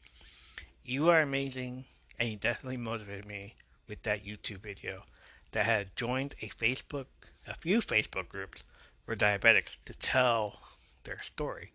You 0.83 1.07
are 1.07 1.21
amazing, 1.21 1.85
and 2.19 2.27
you 2.27 2.35
definitely 2.35 2.75
motivated 2.75 3.25
me 3.25 3.55
with 3.87 4.01
that 4.01 4.25
YouTube 4.25 4.59
video 4.63 5.03
that 5.53 5.65
had 5.65 5.95
joined 5.95 6.35
a 6.41 6.49
Facebook 6.49 7.05
a 7.47 7.53
few 7.53 7.79
Facebook 7.79 8.27
groups 8.27 8.63
for 9.05 9.15
diabetics 9.15 9.77
to 9.85 9.93
tell 9.93 10.59
their 11.05 11.21
story. 11.21 11.71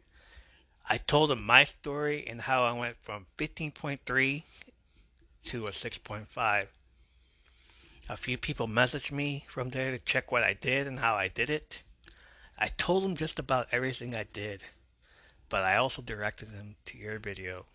I 0.90 0.98
told 0.98 1.30
them 1.30 1.42
my 1.42 1.64
story 1.64 2.26
and 2.28 2.42
how 2.42 2.64
I 2.64 2.72
went 2.72 2.98
from 3.00 3.24
15.3 3.38 4.42
to 5.46 5.66
a 5.66 5.70
6.5. 5.70 6.66
A 8.09 8.16
few 8.16 8.36
people 8.36 8.66
messaged 8.66 9.12
me 9.12 9.44
from 9.48 9.70
there 9.70 9.92
to 9.92 9.98
check 9.98 10.32
what 10.32 10.42
I 10.42 10.55
did 10.55 10.88
and 10.88 10.98
how 10.98 11.14
I 11.14 11.28
did 11.28 11.48
it. 11.48 11.82
I 12.59 12.68
told 12.68 13.05
them 13.05 13.16
just 13.16 13.38
about 13.38 13.68
everything 13.70 14.14
I 14.14 14.24
did, 14.24 14.62
but 15.48 15.62
I 15.62 15.76
also 15.76 16.03
directed 16.03 16.50
them 16.50 16.74
to 16.86 16.98
your 16.98 17.18
video. 17.20 17.66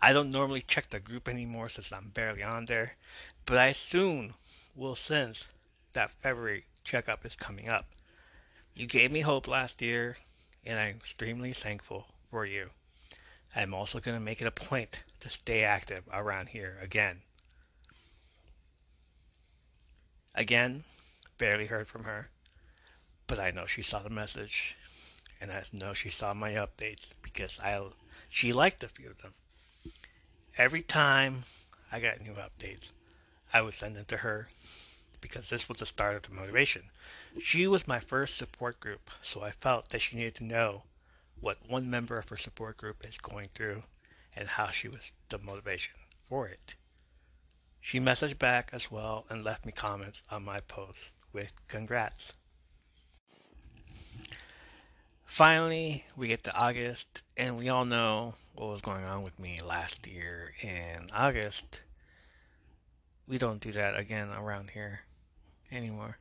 I 0.00 0.12
don't 0.12 0.30
normally 0.30 0.62
check 0.62 0.90
the 0.90 1.00
group 1.00 1.28
anymore 1.28 1.68
since 1.68 1.92
I'm 1.92 2.10
barely 2.14 2.42
on 2.42 2.66
there, 2.66 2.96
but 3.44 3.58
I 3.58 3.72
soon 3.72 4.34
will 4.76 4.96
sense 4.96 5.48
that 5.94 6.12
February 6.22 6.64
checkup 6.84 7.26
is 7.26 7.34
coming 7.34 7.68
up. 7.68 7.86
You 8.74 8.86
gave 8.86 9.10
me 9.10 9.20
hope 9.20 9.48
last 9.48 9.82
year, 9.82 10.16
and 10.64 10.78
I'm 10.78 10.96
extremely 10.96 11.52
thankful 11.52 12.06
for 12.30 12.46
you. 12.46 12.70
I'm 13.54 13.74
also 13.74 13.98
going 13.98 14.16
to 14.16 14.24
make 14.24 14.40
it 14.40 14.46
a 14.46 14.52
point 14.52 15.02
to 15.20 15.30
stay 15.30 15.62
active 15.62 16.04
around 16.12 16.50
here 16.50 16.78
again. 16.80 17.22
Again, 20.34 20.82
barely 21.38 21.66
heard 21.66 21.86
from 21.86 22.04
her, 22.04 22.28
but 23.28 23.38
I 23.38 23.52
know 23.52 23.66
she 23.66 23.82
saw 23.82 24.00
the 24.00 24.10
message, 24.10 24.76
and 25.40 25.52
I 25.52 25.62
know 25.72 25.94
she 25.94 26.10
saw 26.10 26.34
my 26.34 26.52
updates 26.52 27.06
because 27.22 27.60
I 27.60 27.80
she 28.28 28.52
liked 28.52 28.82
a 28.82 28.88
few 28.88 29.10
of 29.10 29.22
them. 29.22 29.34
Every 30.58 30.82
time 30.82 31.44
I 31.92 32.00
got 32.00 32.20
new 32.20 32.34
updates, 32.34 32.90
I 33.52 33.62
would 33.62 33.74
send 33.74 33.94
them 33.94 34.06
to 34.06 34.18
her 34.18 34.48
because 35.20 35.48
this 35.48 35.68
was 35.68 35.78
the 35.78 35.86
start 35.86 36.16
of 36.16 36.22
the 36.22 36.34
motivation. 36.34 36.90
She 37.40 37.68
was 37.68 37.86
my 37.86 38.00
first 38.00 38.36
support 38.36 38.80
group, 38.80 39.10
so 39.22 39.42
I 39.42 39.52
felt 39.52 39.90
that 39.90 40.00
she 40.00 40.16
needed 40.16 40.34
to 40.36 40.44
know 40.44 40.82
what 41.40 41.68
one 41.68 41.88
member 41.88 42.16
of 42.16 42.28
her 42.30 42.36
support 42.36 42.76
group 42.76 43.06
is 43.06 43.18
going 43.18 43.50
through 43.54 43.84
and 44.36 44.48
how 44.48 44.72
she 44.72 44.88
was 44.88 45.12
the 45.28 45.38
motivation 45.38 45.94
for 46.28 46.48
it. 46.48 46.74
She 47.86 48.00
messaged 48.00 48.38
back 48.38 48.70
as 48.72 48.90
well 48.90 49.26
and 49.28 49.44
left 49.44 49.66
me 49.66 49.70
comments 49.70 50.22
on 50.30 50.42
my 50.42 50.60
post 50.60 51.10
with 51.34 51.52
congrats. 51.68 52.32
Finally, 55.26 56.06
we 56.16 56.28
get 56.28 56.42
to 56.44 56.64
August, 56.64 57.20
and 57.36 57.58
we 57.58 57.68
all 57.68 57.84
know 57.84 58.36
what 58.54 58.68
was 58.68 58.80
going 58.80 59.04
on 59.04 59.22
with 59.22 59.38
me 59.38 59.60
last 59.62 60.06
year 60.06 60.54
in 60.62 61.08
August. 61.12 61.82
We 63.28 63.36
don't 63.36 63.60
do 63.60 63.70
that 63.72 63.98
again 63.98 64.30
around 64.30 64.70
here 64.70 65.00
anymore. 65.70 66.16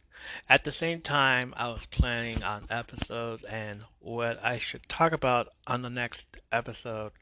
At 0.49 0.65
the 0.65 0.71
same 0.73 0.99
time, 0.99 1.53
I 1.55 1.69
was 1.69 1.85
planning 1.89 2.43
on 2.43 2.67
episodes 2.69 3.45
and 3.45 3.83
what 3.99 4.37
I 4.43 4.57
should 4.57 4.89
talk 4.89 5.13
about 5.13 5.47
on 5.65 5.81
the 5.81 5.89
next 5.89 6.25
episode. 6.51 7.13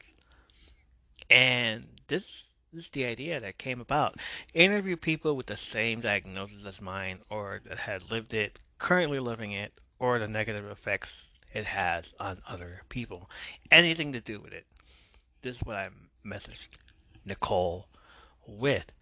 And 1.30 1.86
this, 2.08 2.26
this 2.72 2.84
is 2.84 2.90
the 2.92 3.04
idea 3.04 3.38
that 3.38 3.58
came 3.58 3.80
about. 3.80 4.18
Interview 4.54 4.96
people 4.96 5.36
with 5.36 5.46
the 5.46 5.56
same 5.56 6.00
diagnosis 6.00 6.64
as 6.64 6.80
mine, 6.80 7.18
or 7.28 7.60
that 7.66 7.80
had 7.80 8.10
lived 8.10 8.32
it, 8.32 8.60
currently 8.78 9.18
living 9.18 9.52
it, 9.52 9.80
or 9.98 10.18
the 10.18 10.28
negative 10.28 10.64
effects 10.70 11.26
it 11.52 11.66
has 11.66 12.14
on 12.18 12.40
other 12.48 12.82
people. 12.88 13.28
Anything 13.70 14.12
to 14.12 14.20
do 14.20 14.40
with 14.40 14.52
it. 14.52 14.66
This 15.42 15.56
is 15.56 15.62
what 15.62 15.76
I 15.76 15.90
messaged 16.24 16.68
Nicole 17.26 17.88
with. 18.46 18.92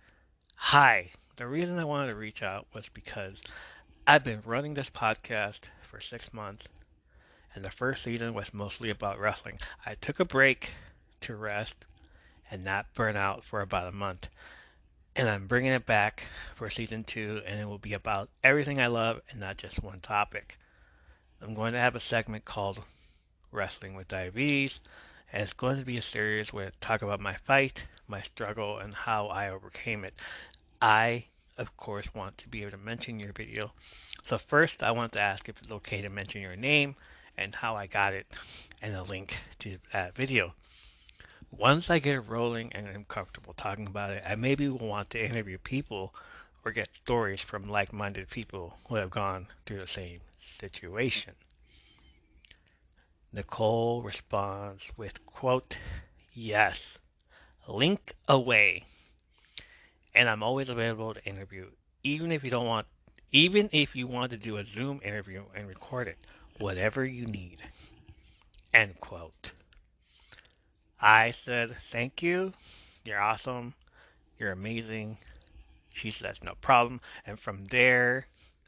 Hi, 0.57 1.11
the 1.37 1.47
reason 1.47 1.79
I 1.79 1.85
wanted 1.85 2.09
to 2.09 2.17
reach 2.17 2.43
out 2.43 2.67
was 2.75 2.89
because 2.89 3.41
I've 4.07 4.25
been 4.25 4.43
running 4.45 4.75
this 4.75 4.91
podcast 4.91 5.61
for 5.81 6.01
six 6.01 6.33
months, 6.33 6.67
and 7.55 7.65
the 7.65 7.71
first 7.71 8.03
season 8.03 8.35
was 8.35 8.53
mostly 8.53 8.91
about 8.91 9.21
wrestling. 9.21 9.59
I 9.87 9.95
took 9.95 10.19
a 10.19 10.25
break 10.25 10.73
to 11.21 11.37
rest 11.37 11.87
and 12.51 12.65
not 12.65 12.93
burn 12.95 13.17
out 13.17 13.45
for 13.45 13.61
about 13.61 13.89
a 13.89 13.93
month. 13.93 14.29
And 15.17 15.29
I'm 15.29 15.47
bringing 15.47 15.73
it 15.73 15.87
back 15.87 16.29
for 16.55 16.71
season 16.71 17.05
two, 17.05 17.43
and 17.47 17.61
it 17.61 17.67
will 17.67 17.79
be 17.79 17.93
about 17.93 18.31
everything 18.43 18.81
I 18.81 18.87
love 18.87 19.21
and 19.31 19.41
not 19.41 19.59
just 19.59 19.83
one 19.83 20.01
topic. 20.01 20.57
I'm 21.43 21.55
going 21.55 21.73
to 21.73 21.81
have 21.81 21.97
a 21.97 22.01
segment 22.01 22.45
called 22.45 22.81
Wrestling 23.51 23.95
with 23.95 24.09
Diabetes, 24.09 24.81
and 25.33 25.43
it's 25.43 25.53
going 25.53 25.79
to 25.79 25.85
be 25.85 25.97
a 25.97 26.03
series 26.03 26.53
where 26.53 26.67
I 26.67 26.71
talk 26.81 27.03
about 27.03 27.21
my 27.21 27.35
fight, 27.35 27.87
my 28.07 28.21
struggle, 28.21 28.79
and 28.79 28.95
how 28.95 29.27
I 29.29 29.51
overcame 29.51 30.05
it. 30.05 30.15
I, 30.81 31.27
of 31.57 31.77
course, 31.77 32.15
want 32.15 32.39
to 32.39 32.49
be 32.49 32.63
able 32.63 32.73
to 32.73 32.79
mention 32.79 33.19
your 33.19 33.33
video. 33.33 33.73
So 34.25 34.39
first, 34.39 34.83
I 34.83 34.93
want 34.93 35.13
to 35.13 35.21
ask 35.21 35.49
if 35.49 35.61
it's 35.63 35.73
okay 35.73 36.03
to 36.03 36.09
mention 36.09 36.41
your 36.41 36.57
name 36.57 36.95
and 37.37 37.55
how 37.55 37.75
I 37.75 37.87
got 37.87 38.13
it, 38.13 38.27
and 38.83 38.95
a 38.95 39.03
link 39.03 39.41
to 39.61 39.79
that 39.93 40.15
video. 40.15 40.55
Once 41.51 41.91
I 41.91 41.99
get 41.99 42.17
it 42.17 42.21
rolling 42.21 42.73
and 42.73 42.89
I'm 42.89 43.05
comfortable 43.05 43.55
talking 43.55 43.87
about 43.87 44.11
it, 44.11 44.23
I 44.27 44.35
maybe 44.37 44.69
will 44.69 44.89
want 44.89 45.11
to 45.11 45.25
interview 45.25 45.59
people 45.59 46.15
or 46.65 46.73
get 46.73 46.89
stories 47.03 47.41
from 47.41 47.69
like-minded 47.69 48.31
people 48.31 48.79
who 48.89 48.95
have 48.97 49.11
gone 49.11 49.49
through 49.67 49.81
the 49.81 49.87
same 49.87 50.21
situation. 50.61 51.35
Nicole 53.33 54.03
responds 54.03 54.91
with, 54.97 55.25
quote, 55.27 55.77
yes, 56.33 56.99
link 57.69 58.15
away. 58.29 58.85
And 60.15 60.29
I'm 60.29 60.43
always 60.43 60.69
available 60.69 61.15
to 61.15 61.25
interview, 61.25 61.67
even 62.03 62.33
if 62.33 62.43
you 62.43 62.51
don't 62.51 62.67
want, 62.67 62.87
even 63.33 63.69
if 63.73 63.95
you 63.95 64.07
want 64.07 64.33
to 64.33 64.37
do 64.37 64.57
a 64.57 64.65
Zoom 64.65 65.01
interview 65.05 65.45
and 65.55 65.69
record 65.69 66.09
it, 66.09 66.19
whatever 66.59 67.05
you 67.05 67.27
need. 67.27 67.63
End 68.75 69.01
quote. 69.01 69.53
I 71.01 71.31
said, 71.31 71.77
thank 71.91 72.23
you. 72.23 72.53
You're 73.05 73.21
awesome. 73.21 73.75
You're 74.39 74.53
amazing. 74.53 75.19
She 75.93 76.11
says, 76.11 76.39
no 76.43 76.55
problem. 76.61 77.01
And 77.27 77.39
from 77.39 77.67
there, 77.67 78.27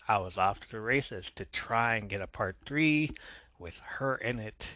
I 0.08 0.18
was 0.18 0.36
off 0.36 0.60
to 0.60 0.70
the 0.70 0.80
races 0.80 1.30
to 1.36 1.44
try 1.44 1.96
and 1.96 2.08
get 2.08 2.20
a 2.20 2.26
part 2.26 2.56
three 2.64 3.10
with 3.58 3.74
her 3.98 4.16
in 4.16 4.38
it. 4.38 4.72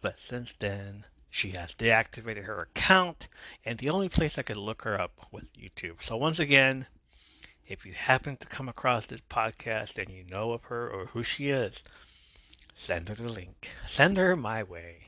But 0.00 0.16
since 0.28 0.50
then, 0.58 1.04
she 1.30 1.50
has 1.50 1.72
deactivated 1.72 2.46
her 2.46 2.62
account, 2.62 3.28
and 3.64 3.78
the 3.78 3.90
only 3.90 4.08
place 4.08 4.38
I 4.38 4.42
could 4.42 4.56
look 4.56 4.82
her 4.82 5.00
up 5.00 5.26
was 5.30 5.44
YouTube. 5.56 6.02
So 6.02 6.16
once 6.16 6.38
again, 6.38 6.86
if 7.66 7.84
you 7.84 7.92
happen 7.92 8.36
to 8.38 8.46
come 8.46 8.68
across 8.68 9.06
this 9.06 9.20
podcast 9.28 9.98
and 9.98 10.10
you 10.10 10.24
know 10.28 10.52
of 10.52 10.64
her 10.64 10.88
or 10.88 11.06
who 11.06 11.22
she 11.22 11.50
is, 11.50 11.82
send 12.74 13.08
her 13.08 13.14
the 13.14 13.24
link. 13.24 13.70
Send 13.86 14.16
her 14.16 14.34
my 14.36 14.62
way. 14.62 15.07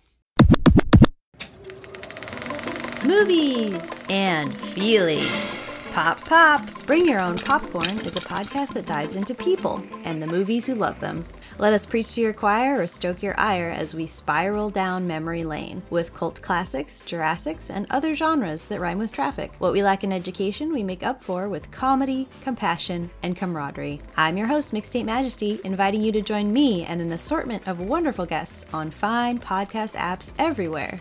Movies 3.11 3.91
and 4.09 4.57
feelings. 4.57 5.83
Pop, 5.91 6.25
pop. 6.27 6.87
Bring 6.87 7.09
Your 7.09 7.21
Own 7.21 7.39
Popcorn 7.39 7.99
is 8.07 8.15
a 8.15 8.21
podcast 8.21 8.73
that 8.75 8.87
dives 8.87 9.17
into 9.17 9.35
people 9.35 9.83
and 10.05 10.23
the 10.23 10.29
movies 10.29 10.65
who 10.65 10.77
love 10.77 11.01
them. 11.01 11.25
Let 11.59 11.73
us 11.73 11.85
preach 11.85 12.15
to 12.15 12.21
your 12.21 12.33
choir 12.33 12.81
or 12.81 12.87
stoke 12.87 13.21
your 13.21 13.39
ire 13.39 13.71
as 13.71 13.97
we 13.97 14.07
spiral 14.07 14.71
down 14.71 15.09
memory 15.09 15.43
lane 15.43 15.83
with 15.91 16.15
cult 16.15 16.41
classics, 16.41 17.01
Jurassics, 17.01 17.69
and 17.69 17.89
other 17.91 18.15
genres 18.15 18.67
that 18.67 18.79
rhyme 18.79 18.99
with 18.99 19.11
traffic. 19.11 19.55
What 19.59 19.73
we 19.73 19.83
lack 19.83 20.05
in 20.05 20.13
education, 20.13 20.73
we 20.73 20.85
make 20.85 21.03
up 21.03 21.25
for 21.25 21.49
with 21.49 21.73
comedy, 21.73 22.29
compassion, 22.43 23.11
and 23.25 23.37
camaraderie. 23.37 24.01
I'm 24.17 24.37
your 24.37 24.47
host, 24.47 24.73
Mixtape 24.73 25.05
Majesty, 25.05 25.61
inviting 25.65 26.01
you 26.01 26.13
to 26.13 26.23
join 26.23 26.53
me 26.53 26.85
and 26.85 27.01
an 27.01 27.11
assortment 27.11 27.67
of 27.67 27.81
wonderful 27.81 28.25
guests 28.25 28.67
on 28.73 28.93
fine 28.93 29.41
podcast 29.41 29.97
apps 29.97 30.31
everywhere. 30.39 31.01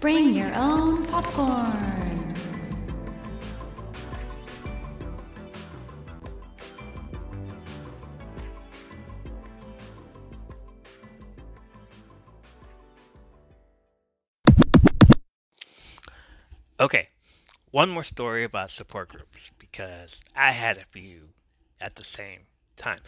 Bring 0.00 0.34
your 0.34 0.54
own 0.54 1.04
popcorn. 1.06 1.96
Okay, 16.78 17.08
one 17.70 17.88
more 17.88 18.04
story 18.04 18.44
about 18.44 18.70
support 18.70 19.08
groups 19.08 19.50
because 19.58 20.20
I 20.36 20.52
had 20.52 20.76
a 20.76 20.84
few 20.84 21.30
at 21.80 21.96
the 21.96 22.04
same 22.04 22.40
time. 22.76 23.00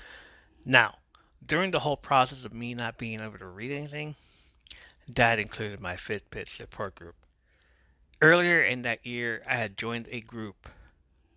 Now, 0.65 0.97
during 1.45 1.71
the 1.71 1.81
whole 1.81 1.99
process 1.99 2.45
of 2.45 2.55
me 2.55 2.75
not 2.75 2.97
being 2.97 3.21
able 3.21 3.39
to 3.39 3.47
read 3.47 3.71
anything, 3.71 4.17
that 5.09 5.39
included 5.39 5.81
my 5.81 5.97
Fitbit 5.97 6.49
support 6.55 6.95
group. 6.95 7.15
Earlier 8.21 8.61
in 8.61 8.83
that 8.83 9.07
year, 9.07 9.43
I 9.49 9.55
had 9.55 9.77
joined 9.77 10.07
a 10.11 10.21
group, 10.21 10.69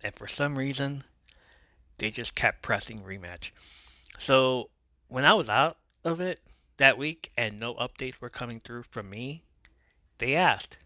and 0.04 0.14
for 0.14 0.28
some 0.28 0.58
reason, 0.58 1.04
they 1.98 2.10
just 2.10 2.34
kept 2.34 2.62
pressing 2.62 3.02
rematch. 3.02 3.50
So, 4.18 4.68
when 5.08 5.24
I 5.24 5.34
was 5.34 5.48
out 5.48 5.78
of 6.04 6.20
it 6.20 6.40
that 6.76 6.98
week 6.98 7.30
and 7.36 7.58
no 7.58 7.74
updates 7.74 8.20
were 8.20 8.28
coming 8.28 8.60
through 8.60 8.84
from 8.84 9.08
me, 9.08 9.42
they 10.18 10.34
asked. 10.34 10.76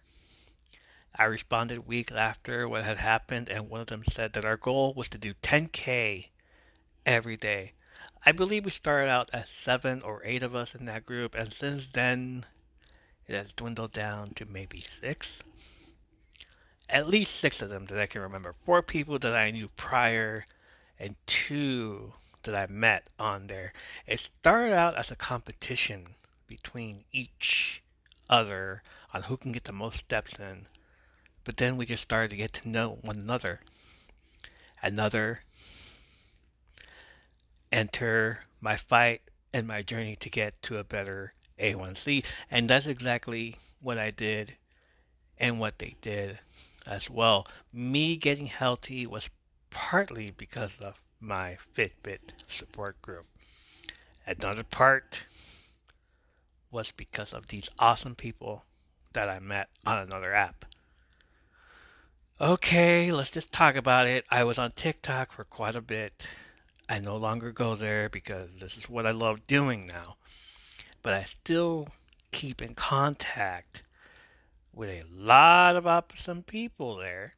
I 1.19 1.25
responded 1.25 1.87
week 1.87 2.13
after 2.13 2.69
what 2.69 2.85
had 2.85 2.99
happened, 2.99 3.49
and 3.49 3.71
one 3.71 3.81
of 3.81 3.87
them 3.87 4.05
said 4.05 4.35
that 4.35 4.45
our 4.45 4.59
goal 4.59 4.93
was 4.95 5.09
to 5.09 5.19
do 5.19 5.33
10K 5.43 6.29
every 7.07 7.39
day. 7.39 7.73
I 8.25 8.33
believe 8.33 8.65
we 8.67 8.71
started 8.71 9.09
out 9.09 9.31
as 9.33 9.49
seven 9.49 10.03
or 10.03 10.21
eight 10.25 10.43
of 10.43 10.55
us 10.55 10.75
in 10.75 10.85
that 10.85 11.07
group, 11.07 11.35
and 11.35 11.55
since 11.55 11.89
then 11.93 12.45
it 13.29 13.35
has 13.35 13.53
dwindled 13.53 13.93
down 13.93 14.31
to 14.37 14.45
maybe 14.45 14.85
six. 15.01 15.39
At 16.89 17.09
least 17.09 17.41
six 17.41 17.61
of 17.61 17.69
them 17.69 17.87
that 17.87 17.99
I 17.99 18.07
can 18.07 18.23
remember. 18.23 18.55
Four 18.65 18.83
people 18.83 19.19
that 19.19 19.35
I 19.35 19.51
knew 19.51 19.69
prior, 19.77 20.47
and 20.99 21.17
two 21.27 22.13
that 22.43 22.55
I 22.55 22.73
met 22.73 23.09
on 23.19 23.49
there. 23.49 23.73
It 24.07 24.21
started 24.21 24.73
out 24.73 24.97
as 24.97 25.11
a 25.11 25.17
competition 25.17 26.05
between 26.47 27.05
each 27.13 27.83
other 28.31 28.83
on 29.13 29.25
who 29.25 29.37
can 29.37 29.53
get 29.53 29.65
the 29.65 29.73
most 29.73 29.99
steps 29.99 30.39
in. 30.39 30.67
But 31.45 31.57
then 31.57 31.77
we 31.77 31.87
just 31.87 32.03
started 32.03 32.31
to 32.31 32.37
get 32.37 32.53
to 32.55 32.69
know 32.69 32.99
one 33.03 33.17
another. 33.17 33.61
Another 34.83 35.41
enter 37.73 38.41
my 38.61 38.77
fight 38.77 39.23
and 39.53 39.67
my 39.67 39.83
journey 39.83 40.17
to 40.17 40.31
get 40.31 40.61
to 40.63 40.79
a 40.79 40.85
better 40.85 41.35
A1C. 41.59 42.25
And 42.51 42.69
that's 42.69 42.87
exactly 42.87 43.57
what 43.81 43.99
I 43.99 44.11
did 44.11 44.55
and 45.39 45.61
what 45.61 45.79
they 45.79 45.97
did 46.01 46.39
as 46.87 47.11
well. 47.11 47.47
Me 47.73 48.17
getting 48.17 48.47
healthy 48.47 49.07
was 49.07 49.29
partly 49.71 50.33
because 50.37 50.73
of 50.81 51.01
my 51.21 51.57
Fitbit 51.77 52.33
support 52.49 53.01
group. 53.03 53.27
Another 54.27 54.65
part 54.65 55.25
was 56.71 56.91
because 56.91 57.33
of 57.33 57.49
these 57.49 57.69
awesome 57.79 58.15
people 58.15 58.65
that 59.13 59.29
I 59.29 59.39
met 59.39 59.69
on 59.87 59.99
another 59.99 60.35
app. 60.35 60.65
Okay, 62.41 63.11
let's 63.11 63.31
just 63.31 63.51
talk 63.51 63.77
about 63.77 64.07
it. 64.07 64.27
I 64.31 64.45
was 64.45 64.59
on 64.59 64.73
TikTok 64.73 65.33
for 65.33 65.45
quite 65.45 65.75
a 65.75 65.81
bit. 65.81 66.29
I 66.89 67.01
no 67.01 67.17
longer 67.17 67.51
go 67.51 67.75
there 67.75 68.09
because 68.09 68.51
this 68.61 68.77
is 68.77 68.91
what 68.91 69.07
I 69.07 69.11
love 69.11 69.47
doing 69.47 69.87
now. 69.87 70.17
But 71.07 71.15
I 71.15 71.23
still 71.23 71.87
keep 72.33 72.61
in 72.61 72.75
contact 72.75 73.85
with 74.73 74.91
a 74.91 75.05
lot 75.09 75.77
of 75.77 75.87
awesome 75.87 76.43
people 76.43 76.97
there. 76.97 77.37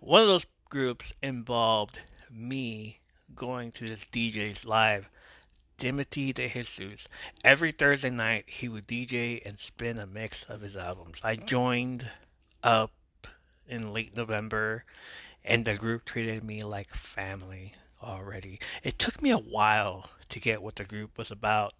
One 0.00 0.22
of 0.22 0.26
those 0.26 0.46
groups 0.68 1.12
involved 1.22 2.00
me 2.28 2.98
going 3.36 3.70
to 3.70 3.88
this 3.88 4.00
DJ's 4.12 4.64
live, 4.64 5.08
Timothy 5.78 6.32
De 6.32 6.48
Jesus. 6.48 7.06
Every 7.44 7.70
Thursday 7.70 8.10
night, 8.10 8.42
he 8.48 8.68
would 8.68 8.88
DJ 8.88 9.40
and 9.46 9.60
spin 9.60 9.96
a 9.96 10.04
mix 10.04 10.42
of 10.48 10.62
his 10.62 10.74
albums. 10.74 11.18
I 11.22 11.36
joined 11.36 12.10
up 12.64 12.90
in 13.68 13.92
late 13.92 14.16
November, 14.16 14.84
and 15.44 15.64
the 15.64 15.76
group 15.76 16.06
treated 16.06 16.42
me 16.42 16.64
like 16.64 16.92
family 16.92 17.74
already. 18.02 18.58
It 18.82 18.98
took 18.98 19.22
me 19.22 19.30
a 19.30 19.38
while 19.38 20.10
to 20.28 20.40
get 20.40 20.60
what 20.60 20.74
the 20.74 20.84
group 20.84 21.16
was 21.16 21.30
about 21.30 21.74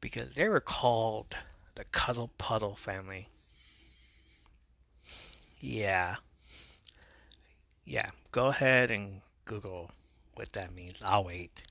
because 0.00 0.34
they 0.34 0.48
were 0.48 0.60
called 0.60 1.34
the 1.74 1.84
Cuddle 1.84 2.30
Puddle 2.38 2.74
family. 2.74 3.28
Yeah. 5.60 6.16
Yeah, 7.84 8.10
go 8.32 8.46
ahead 8.46 8.90
and 8.90 9.20
Google 9.44 9.90
what 10.34 10.52
that 10.52 10.74
means. 10.74 10.98
I'll 11.02 11.24
wait. 11.24 11.62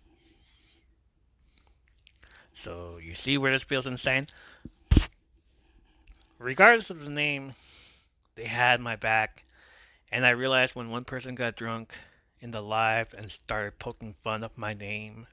So, 2.53 2.97
you 3.01 3.15
see 3.15 3.37
where 3.37 3.51
this 3.51 3.63
feels 3.63 3.85
insane? 3.85 4.27
Regardless 6.39 6.89
of 6.89 7.03
the 7.03 7.09
name, 7.09 7.53
they 8.35 8.45
had 8.45 8.79
my 8.79 8.95
back. 8.95 9.43
And 10.11 10.25
I 10.25 10.29
realized 10.29 10.75
when 10.75 10.89
one 10.89 11.03
person 11.03 11.35
got 11.35 11.55
drunk 11.55 11.95
in 12.39 12.51
the 12.51 12.61
live 12.61 13.13
and 13.17 13.31
started 13.31 13.79
poking 13.79 14.15
fun 14.23 14.43
of 14.43 14.57
my 14.57 14.73
name, 14.73 15.27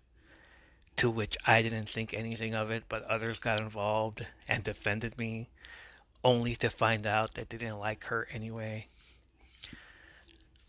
to 0.97 1.11
which 1.11 1.37
I 1.47 1.63
didn't 1.63 1.89
think 1.89 2.13
anything 2.13 2.55
of 2.55 2.71
it, 2.71 2.85
but 2.89 3.05
others 3.05 3.39
got 3.39 3.61
involved 3.61 4.27
and 4.49 4.63
defended 4.63 5.19
me, 5.19 5.49
only 6.23 6.55
to 6.57 6.71
find 6.71 7.07
out 7.07 7.35
that 7.35 7.51
they 7.51 7.59
didn't 7.59 7.79
like 7.79 8.05
her 8.05 8.29
anyway. 8.33 8.87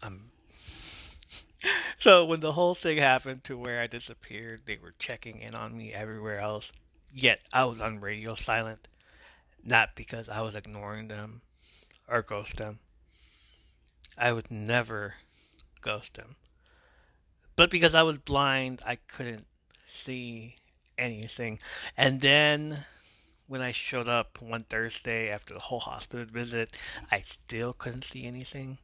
Um, 0.02 0.32
so 2.00 2.26
when 2.26 2.40
the 2.40 2.54
whole 2.54 2.76
thing 2.76 2.98
happened 2.98 3.44
to 3.46 3.58
where 3.58 3.82
I 3.82 3.88
disappeared, 3.88 4.62
they 4.66 4.78
were 4.82 4.94
checking 5.00 5.40
in 5.40 5.56
on 5.56 5.78
me 5.78 5.94
everywhere 5.94 6.40
else. 6.40 6.72
Yet 7.14 7.42
I 7.54 7.66
was 7.66 7.80
on 7.80 8.00
radio 8.00 8.36
silent, 8.36 8.88
not 9.64 9.96
because 9.96 10.28
I 10.28 10.42
was 10.42 10.56
ignoring 10.56 11.08
them 11.08 11.42
or 12.08 12.22
ghost 12.22 12.58
them. 12.58 12.80
I 14.18 14.32
would 14.32 14.50
never 14.50 15.16
ghost 15.82 16.16
them. 16.16 16.36
But 17.56 17.70
because 17.70 17.94
I 17.94 18.02
was 18.02 18.18
blind, 18.18 18.82
I 18.86 18.96
couldn't 18.96 19.46
see 19.94 20.56
anything. 20.98 21.60
And 21.98 22.22
then 22.22 22.86
when 23.48 23.62
I 23.62 23.72
showed 23.72 24.08
up 24.08 24.41
one 24.41 24.64
Thursday 24.64 25.30
after 25.30 25.54
the 25.54 25.60
whole 25.60 25.80
hospital 25.80 26.26
visit, 26.26 26.76
I 27.12 27.22
still 27.22 27.74
couldn't 27.74 28.04
see 28.04 28.26
anything. 28.26 28.78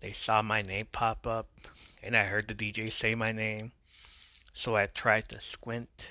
They 0.00 0.12
saw 0.12 0.42
my 0.42 0.62
name 0.62 0.88
pop 0.92 1.26
up, 1.26 1.48
and 2.02 2.16
I 2.16 2.24
heard 2.24 2.48
the 2.48 2.54
DJ 2.54 2.92
say 2.92 3.14
my 3.14 3.32
name. 3.32 3.72
So 4.52 4.76
I 4.76 4.86
tried 4.86 5.28
to 5.28 5.40
squint 5.40 6.08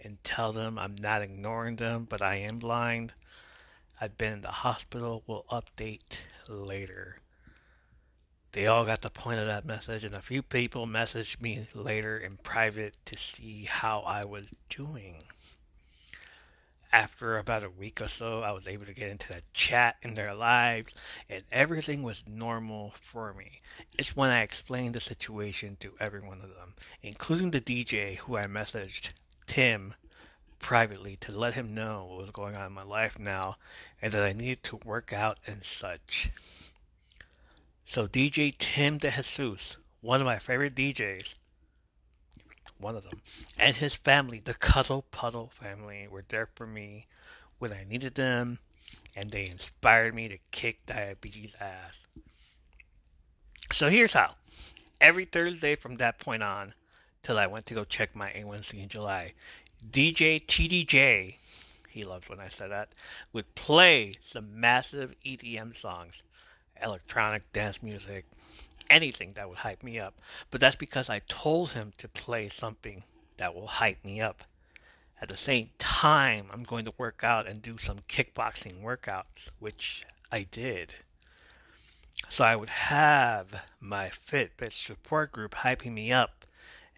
and 0.00 0.22
tell 0.24 0.52
them 0.52 0.78
I'm 0.78 0.96
not 1.00 1.22
ignoring 1.22 1.76
them, 1.76 2.06
but 2.08 2.22
I 2.22 2.36
am 2.36 2.58
blind. 2.58 3.12
I've 4.00 4.16
been 4.16 4.32
in 4.32 4.40
the 4.40 4.48
hospital. 4.48 5.22
We'll 5.26 5.44
update 5.50 6.20
later. 6.48 7.21
They 8.52 8.66
all 8.66 8.84
got 8.84 9.00
the 9.00 9.08
point 9.08 9.40
of 9.40 9.46
that 9.46 9.64
message, 9.64 10.04
and 10.04 10.14
a 10.14 10.20
few 10.20 10.42
people 10.42 10.86
messaged 10.86 11.40
me 11.40 11.66
later 11.74 12.18
in 12.18 12.36
private 12.36 12.94
to 13.06 13.16
see 13.16 13.64
how 13.64 14.00
I 14.00 14.26
was 14.26 14.48
doing. 14.68 15.22
After 16.92 17.38
about 17.38 17.62
a 17.62 17.70
week 17.70 18.02
or 18.02 18.08
so, 18.08 18.42
I 18.42 18.52
was 18.52 18.66
able 18.66 18.84
to 18.84 18.92
get 18.92 19.08
into 19.08 19.28
the 19.28 19.40
chat 19.54 19.96
in 20.02 20.16
their 20.16 20.34
lives, 20.34 20.92
and 21.30 21.44
everything 21.50 22.02
was 22.02 22.24
normal 22.26 22.92
for 23.00 23.32
me. 23.32 23.62
It's 23.98 24.14
when 24.14 24.28
I 24.28 24.42
explained 24.42 24.94
the 24.94 25.00
situation 25.00 25.78
to 25.80 25.94
every 25.98 26.20
one 26.20 26.42
of 26.42 26.54
them, 26.54 26.74
including 27.02 27.52
the 27.52 27.60
DJ 27.62 28.18
who 28.18 28.36
I 28.36 28.44
messaged, 28.44 29.14
Tim, 29.46 29.94
privately 30.58 31.16
to 31.22 31.32
let 31.32 31.54
him 31.54 31.74
know 31.74 32.04
what 32.06 32.20
was 32.20 32.30
going 32.30 32.56
on 32.56 32.66
in 32.66 32.72
my 32.74 32.84
life 32.84 33.18
now 33.18 33.56
and 34.02 34.12
that 34.12 34.22
I 34.22 34.34
needed 34.34 34.62
to 34.64 34.80
work 34.84 35.10
out 35.10 35.38
and 35.46 35.62
such. 35.64 36.30
So 37.92 38.06
DJ 38.06 38.54
Tim 38.56 38.96
De 38.96 39.10
Jesus, 39.10 39.76
one 40.00 40.22
of 40.22 40.24
my 40.24 40.38
favorite 40.38 40.74
DJs, 40.74 41.34
one 42.78 42.96
of 42.96 43.04
them, 43.04 43.20
and 43.58 43.76
his 43.76 43.94
family, 43.94 44.40
the 44.42 44.54
Cuddle 44.54 45.04
Puddle 45.10 45.52
family, 45.52 46.08
were 46.10 46.24
there 46.26 46.48
for 46.54 46.66
me 46.66 47.06
when 47.58 47.70
I 47.70 47.84
needed 47.86 48.14
them, 48.14 48.60
and 49.14 49.30
they 49.30 49.46
inspired 49.46 50.14
me 50.14 50.26
to 50.28 50.38
kick 50.50 50.86
diabetes 50.86 51.54
ass. 51.60 51.98
So 53.72 53.90
here's 53.90 54.14
how. 54.14 54.30
Every 54.98 55.26
Thursday 55.26 55.76
from 55.76 55.96
that 55.96 56.18
point 56.18 56.42
on, 56.42 56.72
till 57.22 57.38
I 57.38 57.46
went 57.46 57.66
to 57.66 57.74
go 57.74 57.84
check 57.84 58.16
my 58.16 58.30
A1C 58.30 58.84
in 58.84 58.88
July, 58.88 59.32
DJ 59.86 60.42
TDJ, 60.42 61.34
he 61.90 62.04
loves 62.04 62.30
when 62.30 62.40
I 62.40 62.48
say 62.48 62.68
that, 62.68 62.94
would 63.34 63.54
play 63.54 64.14
some 64.24 64.58
massive 64.58 65.14
EDM 65.26 65.78
songs, 65.78 66.22
electronic 66.82 67.50
dance 67.52 67.82
music, 67.82 68.24
anything 68.90 69.32
that 69.34 69.48
would 69.48 69.58
hype 69.58 69.82
me 69.82 69.98
up. 69.98 70.14
But 70.50 70.60
that's 70.60 70.76
because 70.76 71.08
I 71.08 71.22
told 71.28 71.72
him 71.72 71.92
to 71.98 72.08
play 72.08 72.48
something 72.48 73.04
that 73.36 73.54
will 73.54 73.66
hype 73.66 74.04
me 74.04 74.20
up. 74.20 74.44
At 75.20 75.28
the 75.28 75.36
same 75.36 75.70
time, 75.78 76.46
I'm 76.52 76.64
going 76.64 76.84
to 76.84 76.92
work 76.98 77.22
out 77.22 77.46
and 77.46 77.62
do 77.62 77.78
some 77.78 77.98
kickboxing 78.08 78.82
workouts, 78.82 79.50
which 79.60 80.04
I 80.32 80.46
did. 80.50 80.94
So 82.28 82.44
I 82.44 82.56
would 82.56 82.70
have 82.70 83.66
my 83.80 84.08
Fitbit 84.08 84.72
support 84.72 85.32
group 85.32 85.54
hyping 85.56 85.92
me 85.92 86.10
up 86.10 86.44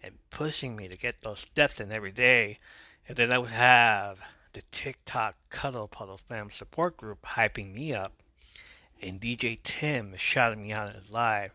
and 0.01 0.15
pushing 0.29 0.75
me 0.75 0.87
to 0.87 0.97
get 0.97 1.21
those 1.21 1.41
steps 1.41 1.79
in 1.79 1.91
every 1.91 2.11
day. 2.11 2.59
And 3.07 3.17
then 3.17 3.31
I 3.31 3.37
would 3.37 3.49
have 3.49 4.19
the 4.53 4.61
TikTok 4.71 5.35
Cuddle 5.49 5.87
Puddle 5.87 6.19
Fam 6.29 6.49
support 6.49 6.97
group 6.97 7.21
hyping 7.23 7.73
me 7.73 7.93
up. 7.93 8.13
And 9.05 9.21
DJ 9.21 9.59
Tim 9.61 10.15
shouting 10.17 10.63
me 10.63 10.71
out 10.71 10.95
live 11.11 11.51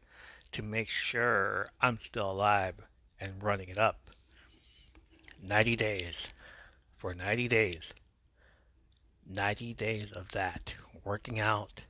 to 0.52 0.62
make 0.62 0.88
sure 0.88 1.66
I'm 1.80 1.98
still 1.98 2.30
alive 2.30 2.76
and 3.18 3.42
running 3.42 3.68
it 3.68 3.76
up. 3.76 4.12
90 5.42 5.74
days. 5.74 6.28
For 6.96 7.12
90 7.12 7.48
days. 7.48 7.92
90 9.28 9.74
days 9.74 10.12
of 10.12 10.30
that. 10.30 10.76
Working 11.02 11.40
out, 11.40 11.82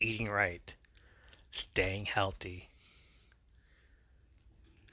eating 0.00 0.30
right, 0.30 0.74
staying 1.50 2.06
healthy. 2.06 2.70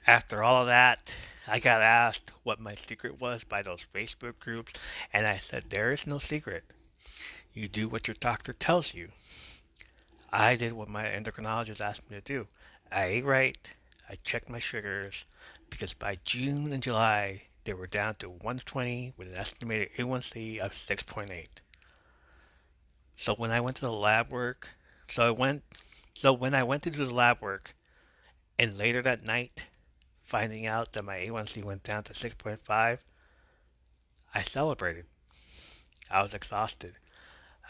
After 0.06 0.42
all 0.42 0.60
of 0.60 0.66
that, 0.66 1.14
I 1.46 1.60
got 1.60 1.80
asked 1.80 2.30
what 2.42 2.60
my 2.60 2.74
secret 2.74 3.22
was 3.22 3.42
by 3.42 3.62
those 3.62 3.86
Facebook 3.94 4.38
groups, 4.38 4.74
and 5.14 5.26
I 5.26 5.38
said, 5.38 5.70
There 5.70 5.92
is 5.92 6.06
no 6.06 6.18
secret. 6.18 6.64
You 7.54 7.68
do 7.68 7.88
what 7.88 8.06
your 8.06 8.16
doctor 8.20 8.52
tells 8.52 8.92
you. 8.92 9.12
I 10.32 10.54
did 10.56 10.72
what 10.72 10.88
my 10.88 11.04
endocrinologist 11.04 11.80
asked 11.80 12.08
me 12.08 12.16
to 12.16 12.22
do. 12.22 12.46
I 12.90 13.06
ate 13.06 13.24
right, 13.24 13.70
I 14.08 14.16
checked 14.22 14.48
my 14.48 14.58
sugars, 14.58 15.24
because 15.68 15.92
by 15.92 16.18
June 16.24 16.72
and 16.72 16.82
July 16.82 17.42
they 17.64 17.74
were 17.74 17.86
down 17.86 18.14
to 18.16 18.28
120 18.28 19.14
with 19.16 19.28
an 19.28 19.34
estimated 19.34 19.90
A1C 19.96 20.58
of 20.58 20.72
6.8. 20.72 21.46
So 23.16 23.34
when 23.34 23.50
I 23.50 23.60
went 23.60 23.76
to 23.76 23.82
the 23.82 23.92
lab 23.92 24.30
work, 24.30 24.70
so 25.10 25.26
I 25.26 25.30
went, 25.30 25.62
so 26.14 26.32
when 26.32 26.54
I 26.54 26.62
went 26.62 26.84
to 26.84 26.90
do 26.90 27.04
the 27.04 27.12
lab 27.12 27.40
work, 27.40 27.74
and 28.58 28.78
later 28.78 29.02
that 29.02 29.24
night, 29.24 29.66
finding 30.24 30.66
out 30.66 30.92
that 30.92 31.04
my 31.04 31.18
A1C 31.18 31.64
went 31.64 31.82
down 31.82 32.04
to 32.04 32.12
6.5, 32.12 32.98
I 34.32 34.42
celebrated. 34.42 35.06
I 36.10 36.22
was 36.22 36.34
exhausted. 36.34 36.94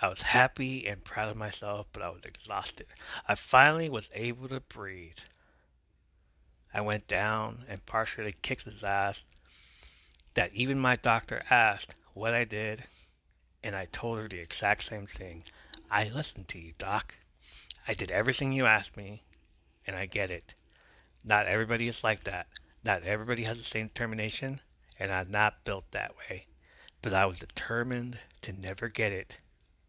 I 0.03 0.09
was 0.09 0.22
happy 0.22 0.86
and 0.86 1.05
proud 1.05 1.28
of 1.28 1.36
myself, 1.36 1.86
but 1.92 2.03
I 2.03 2.09
was 2.09 2.22
exhausted. 2.24 2.86
I 3.28 3.34
finally 3.34 3.90
was 3.90 4.09
able 4.14 4.48
to 4.48 4.61
breathe. 4.61 5.18
I 6.72 6.80
went 6.80 7.07
down 7.07 7.64
and 7.68 7.84
partially 7.84 8.34
kicked 8.40 8.64
his 8.64 8.82
ass 8.82 9.22
that 10.34 10.55
even 10.55 10.78
my 10.78 10.96
doctor 10.96 11.42
asked 11.51 11.94
what 12.14 12.32
I 12.32 12.44
did, 12.44 12.84
and 13.62 13.76
I 13.76 13.88
told 13.92 14.18
her 14.18 14.28
the 14.28 14.38
exact 14.38 14.84
same 14.84 15.07
thing. 15.07 15.44
I 15.90 16.09
listened 16.09 16.48
to 16.48 16.59
you, 16.59 16.72
doc. 16.78 17.16
I 17.86 17.92
did 17.92 18.11
everything 18.11 18.53
you 18.53 18.64
asked 18.64 18.96
me, 18.96 19.22
and 19.86 19.96
I 19.96 20.07
get 20.07 20.30
it. 20.30 20.55
Not 21.22 21.46
everybody 21.46 21.88
is 21.88 22.03
like 22.03 22.24
that. 22.24 22.46
Not 22.82 23.03
everybody 23.03 23.44
has 23.44 23.59
the 23.59 23.64
same 23.64 23.88
determination, 23.88 24.62
and 24.98 25.12
I'm 25.12 25.30
not 25.30 25.64
built 25.64 25.90
that 25.90 26.14
way. 26.16 26.44
But 27.03 27.12
I 27.12 27.26
was 27.26 27.38
determined 27.38 28.18
to 28.42 28.53
never 28.55 28.88
get 28.88 29.12
it 29.12 29.38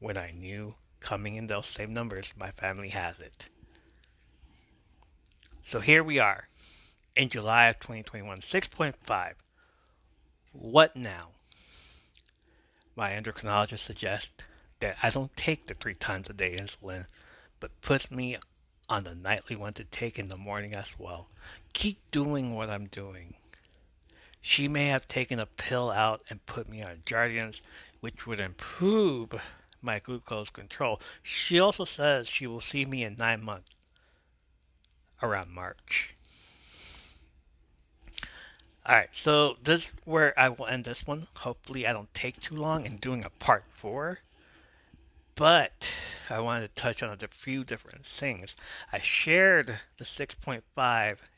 when 0.01 0.17
I 0.17 0.31
knew 0.37 0.75
coming 0.99 1.35
in 1.35 1.47
those 1.47 1.67
same 1.67 1.93
numbers 1.93 2.33
my 2.37 2.51
family 2.51 2.89
has 2.89 3.19
it. 3.19 3.47
So 5.65 5.79
here 5.79 6.03
we 6.03 6.19
are 6.19 6.49
in 7.15 7.29
July 7.29 7.67
of 7.67 7.79
2021, 7.79 8.41
6.5. 8.41 9.33
What 10.51 10.95
now? 10.95 11.29
My 12.95 13.11
endocrinologist 13.11 13.79
suggests 13.79 14.31
that 14.79 14.97
I 15.01 15.11
don't 15.11 15.35
take 15.37 15.67
the 15.67 15.75
three 15.75 15.93
times 15.93 16.29
a 16.29 16.33
day 16.33 16.57
insulin, 16.59 17.05
but 17.59 17.79
puts 17.81 18.11
me 18.11 18.37
on 18.89 19.03
the 19.03 19.15
nightly 19.15 19.55
one 19.55 19.73
to 19.73 19.83
take 19.83 20.19
in 20.19 20.27
the 20.27 20.35
morning 20.35 20.75
as 20.75 20.89
well. 20.97 21.29
Keep 21.73 21.99
doing 22.11 22.53
what 22.53 22.69
I'm 22.69 22.87
doing. 22.87 23.35
She 24.41 24.67
may 24.67 24.87
have 24.87 25.07
taken 25.07 25.39
a 25.39 25.45
pill 25.45 25.91
out 25.91 26.21
and 26.29 26.45
put 26.47 26.67
me 26.67 26.81
on 26.81 27.03
Jardiance, 27.05 27.61
which 28.01 28.25
would 28.25 28.39
improve 28.39 29.39
my 29.81 29.99
glucose 29.99 30.49
control. 30.49 31.01
She 31.23 31.59
also 31.59 31.85
says 31.85 32.27
she 32.27 32.47
will 32.47 32.61
see 32.61 32.85
me 32.85 33.03
in 33.03 33.15
nine 33.17 33.43
months, 33.43 33.71
around 35.21 35.51
March. 35.51 36.15
Alright, 38.87 39.09
so 39.13 39.57
this 39.63 39.81
is 39.81 39.91
where 40.05 40.37
I 40.39 40.49
will 40.49 40.65
end 40.65 40.85
this 40.85 41.05
one. 41.05 41.27
Hopefully 41.37 41.85
I 41.85 41.93
don't 41.93 42.13
take 42.13 42.39
too 42.41 42.55
long 42.55 42.85
in 42.85 42.97
doing 42.97 43.23
a 43.23 43.29
part 43.29 43.63
four. 43.71 44.19
But 45.35 45.93
I 46.29 46.39
wanted 46.39 46.75
to 46.75 46.81
touch 46.81 47.03
on 47.03 47.09
a 47.09 47.27
few 47.27 47.63
different 47.63 48.05
things. 48.05 48.55
I 48.91 48.99
shared 48.99 49.79
the 49.97 50.03
6.5 50.03 50.61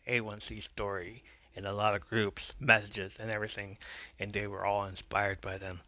A1C 0.08 0.64
story 0.64 1.24
in 1.56 1.66
a 1.66 1.74
lot 1.74 1.96
of 1.96 2.10
groups, 2.10 2.54
messages, 2.60 3.14
and 3.20 3.30
everything, 3.30 3.78
and 4.20 4.34
they 4.34 4.48
were 4.48 4.66
all 4.66 4.86
inspired 4.86 5.42
by 5.42 5.58
them. 5.58 5.82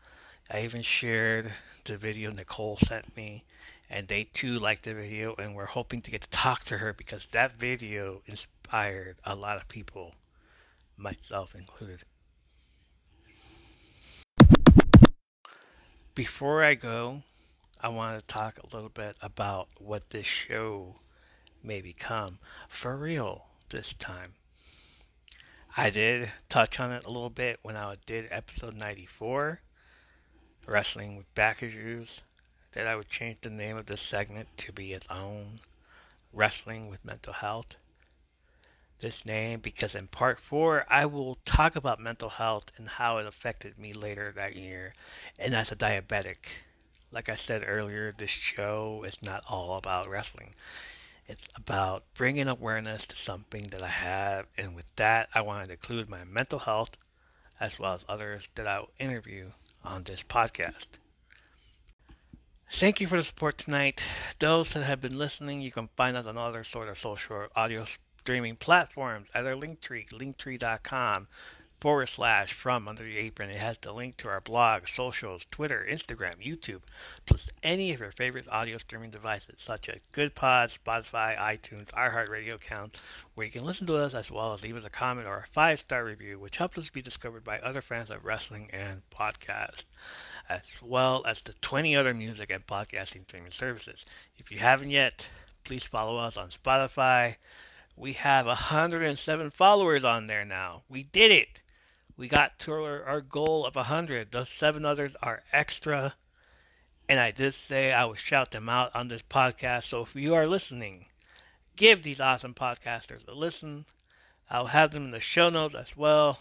I 0.50 0.62
even 0.62 0.84
shared 0.84 1.54
the 1.86 1.98
video 1.98 2.32
Nicole 2.32 2.78
sent 2.78 3.18
me, 3.18 3.44
and 3.90 4.08
they 4.08 4.26
too 4.26 4.60
liked 4.60 4.84
the 4.84 4.94
video, 4.94 5.34
and 5.40 5.56
we're 5.56 5.66
hoping 5.66 6.02
to 6.02 6.12
get 6.12 6.22
to 6.22 6.30
talk 6.30 6.64
to 6.66 6.78
her 6.78 6.94
because 6.94 7.28
that 7.32 7.58
video 7.58 8.22
inspired 8.28 9.18
a 9.24 9.36
lot 9.36 9.58
of 9.58 9.68
people 9.68 10.14
myself 10.98 11.56
included. 11.56 12.04
Before 16.14 16.64
I 16.64 16.76
go, 16.76 17.24
I 17.82 17.90
want 17.90 18.20
to 18.20 18.26
talk 18.26 18.60
a 18.60 18.76
little 18.76 18.90
bit 18.90 19.16
about 19.22 19.68
what 19.80 20.10
this 20.10 20.28
show 20.28 20.96
may 21.64 21.82
become 21.82 22.38
for 22.70 22.96
real 22.96 23.48
this 23.70 23.94
time. 23.94 24.34
I 25.76 25.90
did 25.90 26.30
touch 26.48 26.80
on 26.80 26.92
it 26.92 27.04
a 27.04 27.10
little 27.10 27.32
bit 27.32 27.60
when 27.64 27.76
I 27.76 27.96
did 28.06 28.28
episode 28.32 28.76
94, 28.76 29.60
Wrestling 30.68 31.18
with 31.18 31.34
Back 31.36 31.64
Issues, 31.64 32.22
that 32.74 32.88
I 32.88 32.96
would 32.96 33.10
change 33.10 33.38
the 33.42 33.50
name 33.50 33.78
of 33.78 33.86
this 33.86 34.02
segment 34.02 34.50
to 34.58 34.72
be 34.72 34.92
its 34.92 35.08
own 35.10 35.60
Wrestling 36.34 36.90
with 36.90 37.06
Mental 37.06 37.34
Health 37.34 37.76
this 39.00 39.26
name 39.26 39.60
because 39.60 39.96
in 39.96 40.08
part 40.08 40.40
four, 40.40 40.86
I 40.90 41.06
will 41.06 41.38
talk 41.46 41.76
about 41.76 42.00
mental 42.00 42.30
health 42.30 42.72
and 42.78 42.88
how 42.88 43.18
it 43.18 43.28
affected 43.28 43.78
me 43.78 43.94
later 43.94 44.34
that 44.36 44.56
year. 44.56 44.94
And 45.38 45.54
as 45.54 45.72
a 45.72 45.76
diabetic, 45.76 46.64
like 47.12 47.30
I 47.30 47.36
said 47.36 47.64
earlier, 47.66 48.14
this 48.18 48.32
show 48.32 49.04
is 49.06 49.22
not 49.22 49.44
all 49.50 49.78
about 49.78 50.10
wrestling. 50.10 50.56
It's 51.28 51.48
about 51.56 52.04
bringing 52.14 52.48
awareness 52.48 53.06
to 53.08 53.16
something 53.16 53.68
that 53.68 53.82
I 53.82 53.90
have. 53.90 54.48
And 54.58 54.76
with 54.76 54.96
that, 54.96 55.30
I 55.34 55.42
wanted 55.42 55.68
to 55.68 55.74
include 55.74 56.10
my 56.10 56.24
mental 56.24 56.60
health 56.60 56.92
as 57.60 57.80
well 57.80 57.94
as 57.94 58.06
others 58.08 58.48
that 58.56 58.68
I 58.68 58.80
will 58.80 58.92
interview 59.00 59.52
on 59.86 60.04
this 60.04 60.24
podcast. 60.24 60.98
Thank 62.70 63.00
you 63.00 63.08
for 63.08 63.18
the 63.18 63.24
support 63.24 63.58
tonight. 63.58 64.04
Those 64.40 64.74
that 64.74 64.84
have 64.84 65.00
been 65.00 65.18
listening, 65.18 65.62
you 65.62 65.72
can 65.72 65.90
find 65.96 66.18
us 66.18 66.26
on 66.26 66.38
other 66.38 66.64
sort 66.64 66.90
of 66.90 66.98
social 66.98 67.48
audio 67.56 67.86
streaming 68.20 68.56
platforms 68.56 69.30
at 69.34 69.46
our 69.46 69.56
link 69.56 69.82
tree, 69.82 70.06
linktree.com 70.12 71.28
forward 71.80 72.08
slash 72.08 72.54
from 72.54 72.88
under 72.88 73.04
the 73.04 73.18
apron. 73.18 73.50
It 73.50 73.58
has 73.58 73.78
the 73.78 73.92
link 73.92 74.18
to 74.18 74.28
our 74.28 74.42
blog, 74.42 74.88
socials, 74.88 75.46
Twitter, 75.52 75.86
Instagram, 75.90 76.46
YouTube, 76.46 76.82
plus 77.26 77.50
any 77.64 77.94
of 77.94 78.00
your 78.00 78.12
favorite 78.12 78.48
audio 78.50 78.78
streaming 78.78 79.12
devices 79.12 79.56
such 79.58 79.90
as 79.90 80.00
GoodPod, 80.14 80.78
Spotify, 80.78 81.38
iTunes, 81.38 81.88
iHeartRadio 81.88 82.56
account, 82.56 82.98
where 83.34 83.46
you 83.46 83.52
can 83.52 83.66
listen 83.66 83.88
to 83.88 83.98
us 83.98 84.14
as 84.14 84.32
well 84.32 84.54
as 84.54 84.64
leave 84.64 84.76
us 84.76 84.86
a 84.86 84.90
comment 84.90 85.28
or 85.28 85.38
a 85.38 85.48
five 85.48 85.80
star 85.80 86.06
review, 86.06 86.40
which 86.40 86.58
helps 86.58 86.78
us 86.78 86.90
be 86.90 87.02
discovered 87.02 87.44
by 87.44 87.60
other 87.60 87.82
fans 87.82 88.10
of 88.10 88.26
wrestling 88.26 88.70
and 88.72 89.02
podcasts, 89.10 89.84
as 90.50 90.62
well 90.82 91.24
as 91.26 91.42
the 91.42 91.54
20 91.54 91.96
other 91.96 92.14
music 92.14 92.50
and 92.50 92.66
podcasting 92.66 93.24
streaming 93.24 93.52
services. 93.52 94.06
If 94.38 94.52
you 94.52 94.60
haven't 94.60 94.92
yet, 94.92 95.30
please 95.64 95.84
follow 95.84 96.18
us 96.18 96.38
on 96.38 96.50
Spotify. 96.50 97.36
We 97.98 98.14
have 98.14 98.46
107 98.46 99.52
followers 99.52 100.04
on 100.04 100.28
there 100.28 100.46
now. 100.46 100.84
We 100.90 101.04
did 101.04 101.32
it. 101.32 101.62
We 102.18 102.28
got 102.28 102.58
to 102.60 102.72
our, 102.74 103.04
our 103.04 103.22
goal 103.22 103.66
of 103.66 103.76
100. 103.76 104.32
Those 104.32 104.50
seven 104.50 104.86
others 104.86 105.16
are 105.22 105.44
extra. 105.52 106.16
And 107.10 107.20
I 107.20 107.32
did 107.32 107.54
say 107.54 107.92
I 107.92 108.06
would 108.06 108.20
shout 108.20 108.52
them 108.52 108.70
out 108.70 108.96
on 108.96 109.10
this 109.10 109.22
podcast. 109.22 109.84
So 109.84 110.04
if 110.04 110.16
you 110.16 110.34
are 110.34 110.48
listening, 110.48 111.06
give 111.76 112.04
these 112.04 112.22
awesome 112.22 112.54
podcasters 112.54 113.28
a 113.28 113.34
listen. 113.34 113.86
I'll 114.50 114.68
have 114.68 114.92
them 114.92 115.06
in 115.06 115.12
the 115.12 115.20
show 115.20 115.50
notes 115.50 115.76
as 115.76 115.98
well. 115.98 116.40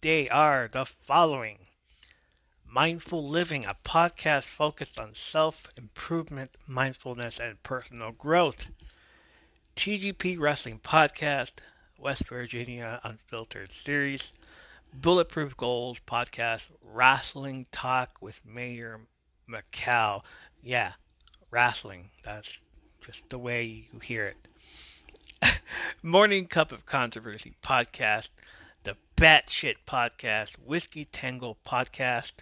They 0.00 0.28
are 0.28 0.68
the 0.70 0.84
following 0.84 1.58
Mindful 2.70 3.26
Living, 3.26 3.64
a 3.64 3.74
podcast 3.82 4.44
focused 4.44 5.00
on 5.00 5.14
self 5.14 5.70
improvement, 5.76 6.50
mindfulness, 6.66 7.38
and 7.38 7.62
personal 7.62 8.12
growth. 8.12 8.66
TGP 9.74 10.38
Wrestling 10.38 10.80
Podcast, 10.80 11.52
West 11.98 12.28
Virginia 12.28 13.00
Unfiltered 13.02 13.72
Series, 13.72 14.32
Bulletproof 14.92 15.56
Goals 15.56 16.00
Podcast, 16.06 16.66
Wrestling 16.82 17.66
Talk 17.70 18.18
with 18.20 18.40
Mayor 18.44 19.00
Macau. 19.48 20.22
Yeah, 20.62 20.92
wrestling. 21.50 22.10
That's 22.24 22.58
just 23.04 23.22
the 23.28 23.38
way 23.38 23.86
you 23.92 24.00
hear 24.00 24.34
it. 25.42 25.60
Morning 26.02 26.46
Cup 26.46 26.72
of 26.72 26.86
Controversy 26.86 27.54
Podcast, 27.62 28.30
the 28.84 28.96
Batshit 29.16 29.76
Podcast, 29.86 30.52
Whiskey 30.64 31.04
Tango 31.04 31.56
Podcast, 31.64 32.32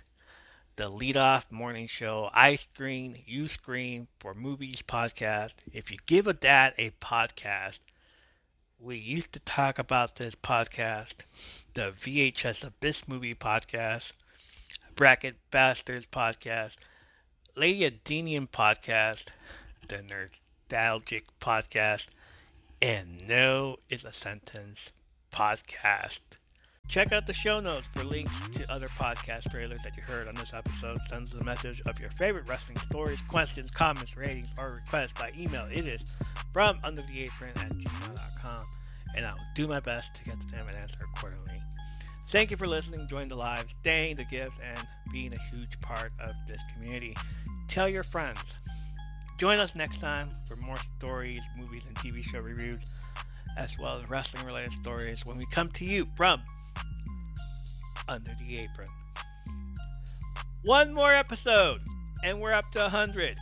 the 0.76 0.88
Lead 0.88 1.16
Off 1.16 1.50
Morning 1.50 1.86
Show, 1.86 2.30
I 2.32 2.54
Screen, 2.56 3.22
You 3.26 3.48
Screen 3.48 4.08
for 4.18 4.34
Movies 4.34 4.82
podcast. 4.82 5.52
If 5.72 5.90
you 5.90 5.98
give 6.06 6.26
a 6.26 6.32
dad 6.32 6.74
a 6.78 6.90
podcast, 6.90 7.78
we 8.78 8.96
used 8.96 9.32
to 9.32 9.40
talk 9.40 9.78
about 9.78 10.16
this 10.16 10.34
podcast, 10.34 11.24
the 11.76 11.92
VHS 11.92 12.64
Abyss 12.64 13.06
Movie 13.06 13.34
podcast, 13.34 14.12
Bracket 14.94 15.36
Bastards 15.50 16.06
podcast, 16.06 16.70
Lady 17.54 17.90
Adenium 17.90 18.48
podcast, 18.48 19.26
the 19.86 19.98
Nostalgic 19.98 21.26
podcast, 21.38 22.06
and 22.80 23.28
No 23.28 23.76
is 23.90 24.04
a 24.04 24.12
Sentence 24.12 24.90
podcast. 25.30 26.20
Check 26.88 27.12
out 27.12 27.26
the 27.26 27.34
show 27.34 27.60
notes 27.60 27.86
for 27.94 28.04
links 28.04 28.32
to 28.54 28.72
other 28.72 28.86
podcast 28.86 29.50
trailers 29.50 29.80
that 29.80 29.98
you 29.98 30.02
heard 30.06 30.28
on 30.28 30.34
this 30.36 30.54
episode. 30.54 30.96
Send 31.10 31.24
us 31.24 31.34
a 31.34 31.44
message 31.44 31.82
of 31.84 32.00
your 32.00 32.08
favorite 32.12 32.48
wrestling 32.48 32.78
stories, 32.78 33.20
questions, 33.28 33.70
comments, 33.70 34.16
ratings, 34.16 34.48
or 34.58 34.80
requests 34.82 35.12
by 35.12 35.30
email. 35.36 35.66
It 35.70 35.84
is 35.84 36.18
from 36.54 36.78
under 36.82 37.02
the 37.02 37.24
apron 37.24 37.50
at 37.50 37.68
gmail.com. 37.68 38.64
and 39.14 39.26
I 39.26 39.32
will 39.32 39.40
do 39.54 39.68
my 39.68 39.80
best 39.80 40.14
to 40.14 40.24
get 40.24 40.40
to 40.40 40.46
them 40.46 40.66
and 40.68 40.76
answer 40.76 40.98
accordingly. 41.14 41.62
Thank 42.30 42.50
you 42.50 42.56
for 42.56 42.66
listening, 42.66 43.06
joining 43.08 43.28
the 43.28 43.36
live, 43.36 43.66
staying 43.80 44.16
the 44.16 44.24
gift, 44.24 44.54
and 44.62 44.86
being 45.12 45.32
a 45.32 45.38
huge 45.54 45.80
part 45.80 46.12
of 46.18 46.34
this 46.48 46.60
community. 46.74 47.16
Tell 47.68 47.88
your 47.88 48.02
friends. 48.02 48.40
Join 49.38 49.58
us 49.58 49.74
next 49.74 50.00
time 50.00 50.30
for 50.46 50.56
more 50.56 50.78
stories, 50.98 51.42
movies, 51.56 51.82
and 51.86 51.94
TV 51.96 52.22
show 52.22 52.40
reviews, 52.40 52.80
as 53.56 53.78
well 53.78 53.98
as 53.98 54.10
wrestling 54.10 54.44
related 54.44 54.72
stories 54.72 55.20
when 55.24 55.38
we 55.38 55.46
come 55.52 55.68
to 55.70 55.84
you 55.84 56.08
from 56.16 56.42
Under 58.08 58.32
the 58.40 58.58
Apron. 58.58 58.88
One 60.64 60.94
more 60.94 61.14
episode, 61.14 61.80
and 62.24 62.40
we're 62.40 62.54
up 62.54 62.64
to 62.72 62.80
100. 62.80 63.36